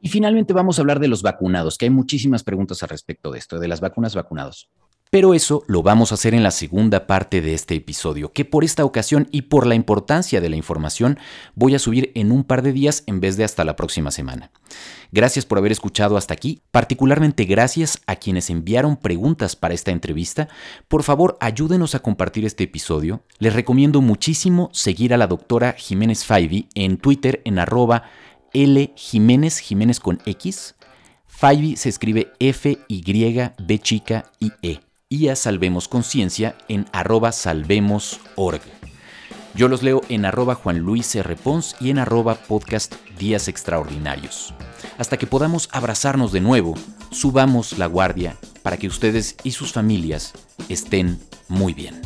Y 0.00 0.08
finalmente 0.08 0.52
vamos 0.52 0.78
a 0.78 0.82
hablar 0.82 1.00
de 1.00 1.08
los 1.08 1.22
vacunados, 1.22 1.78
que 1.78 1.86
hay 1.86 1.90
muchísimas 1.90 2.44
preguntas 2.44 2.82
al 2.82 2.90
respecto 2.90 3.30
de 3.30 3.38
esto, 3.38 3.58
de 3.58 3.68
las 3.68 3.80
vacunas 3.80 4.14
vacunados. 4.14 4.70
Pero 5.16 5.32
eso 5.32 5.64
lo 5.66 5.82
vamos 5.82 6.12
a 6.12 6.16
hacer 6.16 6.34
en 6.34 6.42
la 6.42 6.50
segunda 6.50 7.06
parte 7.06 7.40
de 7.40 7.54
este 7.54 7.74
episodio, 7.74 8.34
que 8.34 8.44
por 8.44 8.64
esta 8.64 8.84
ocasión 8.84 9.28
y 9.30 9.40
por 9.40 9.66
la 9.66 9.74
importancia 9.74 10.42
de 10.42 10.50
la 10.50 10.56
información 10.56 11.18
voy 11.54 11.74
a 11.74 11.78
subir 11.78 12.12
en 12.14 12.32
un 12.32 12.44
par 12.44 12.60
de 12.60 12.74
días 12.74 13.02
en 13.06 13.20
vez 13.20 13.38
de 13.38 13.44
hasta 13.44 13.64
la 13.64 13.76
próxima 13.76 14.10
semana. 14.10 14.50
Gracias 15.12 15.46
por 15.46 15.56
haber 15.56 15.72
escuchado 15.72 16.18
hasta 16.18 16.34
aquí, 16.34 16.60
particularmente 16.70 17.46
gracias 17.46 17.98
a 18.06 18.16
quienes 18.16 18.50
enviaron 18.50 18.98
preguntas 18.98 19.56
para 19.56 19.72
esta 19.72 19.90
entrevista. 19.90 20.48
Por 20.86 21.02
favor, 21.02 21.38
ayúdenos 21.40 21.94
a 21.94 22.00
compartir 22.00 22.44
este 22.44 22.64
episodio. 22.64 23.22
Les 23.38 23.54
recomiendo 23.54 24.02
muchísimo 24.02 24.68
seguir 24.74 25.14
a 25.14 25.16
la 25.16 25.28
doctora 25.28 25.76
Jiménez 25.78 26.26
Faivi 26.26 26.68
en 26.74 26.98
Twitter 26.98 27.40
en 27.46 27.58
arroba 27.58 28.02
L 28.52 28.92
Jiménez, 28.94 29.60
Jiménez 29.60 29.98
con 29.98 30.20
X. 30.26 30.74
Faivi 31.26 31.76
se 31.76 31.88
escribe 31.88 32.34
F, 32.38 32.76
Y, 32.86 33.50
B 33.66 33.78
chica 33.78 34.30
y 34.40 34.52
E 34.60 34.85
y 35.08 35.28
a 35.28 35.36
Salvemos 35.36 35.86
Conciencia 35.86 36.56
en 36.68 36.86
arroba 36.92 37.30
salvemos.org. 37.30 38.60
Yo 39.54 39.68
los 39.68 39.82
leo 39.82 40.02
en 40.08 40.24
arroba 40.24 40.56
Juan 40.56 40.80
Luis 40.80 41.14
R. 41.14 41.36
Pons 41.36 41.76
y 41.80 41.90
en 41.90 41.98
arroba 41.98 42.34
podcast 42.34 42.94
Días 43.18 43.48
Extraordinarios. 43.48 44.52
Hasta 44.98 45.16
que 45.16 45.26
podamos 45.26 45.68
abrazarnos 45.72 46.32
de 46.32 46.40
nuevo, 46.40 46.74
subamos 47.10 47.78
la 47.78 47.86
guardia 47.86 48.36
para 48.62 48.76
que 48.76 48.88
ustedes 48.88 49.36
y 49.44 49.52
sus 49.52 49.72
familias 49.72 50.32
estén 50.68 51.18
muy 51.48 51.72
bien. 51.72 52.00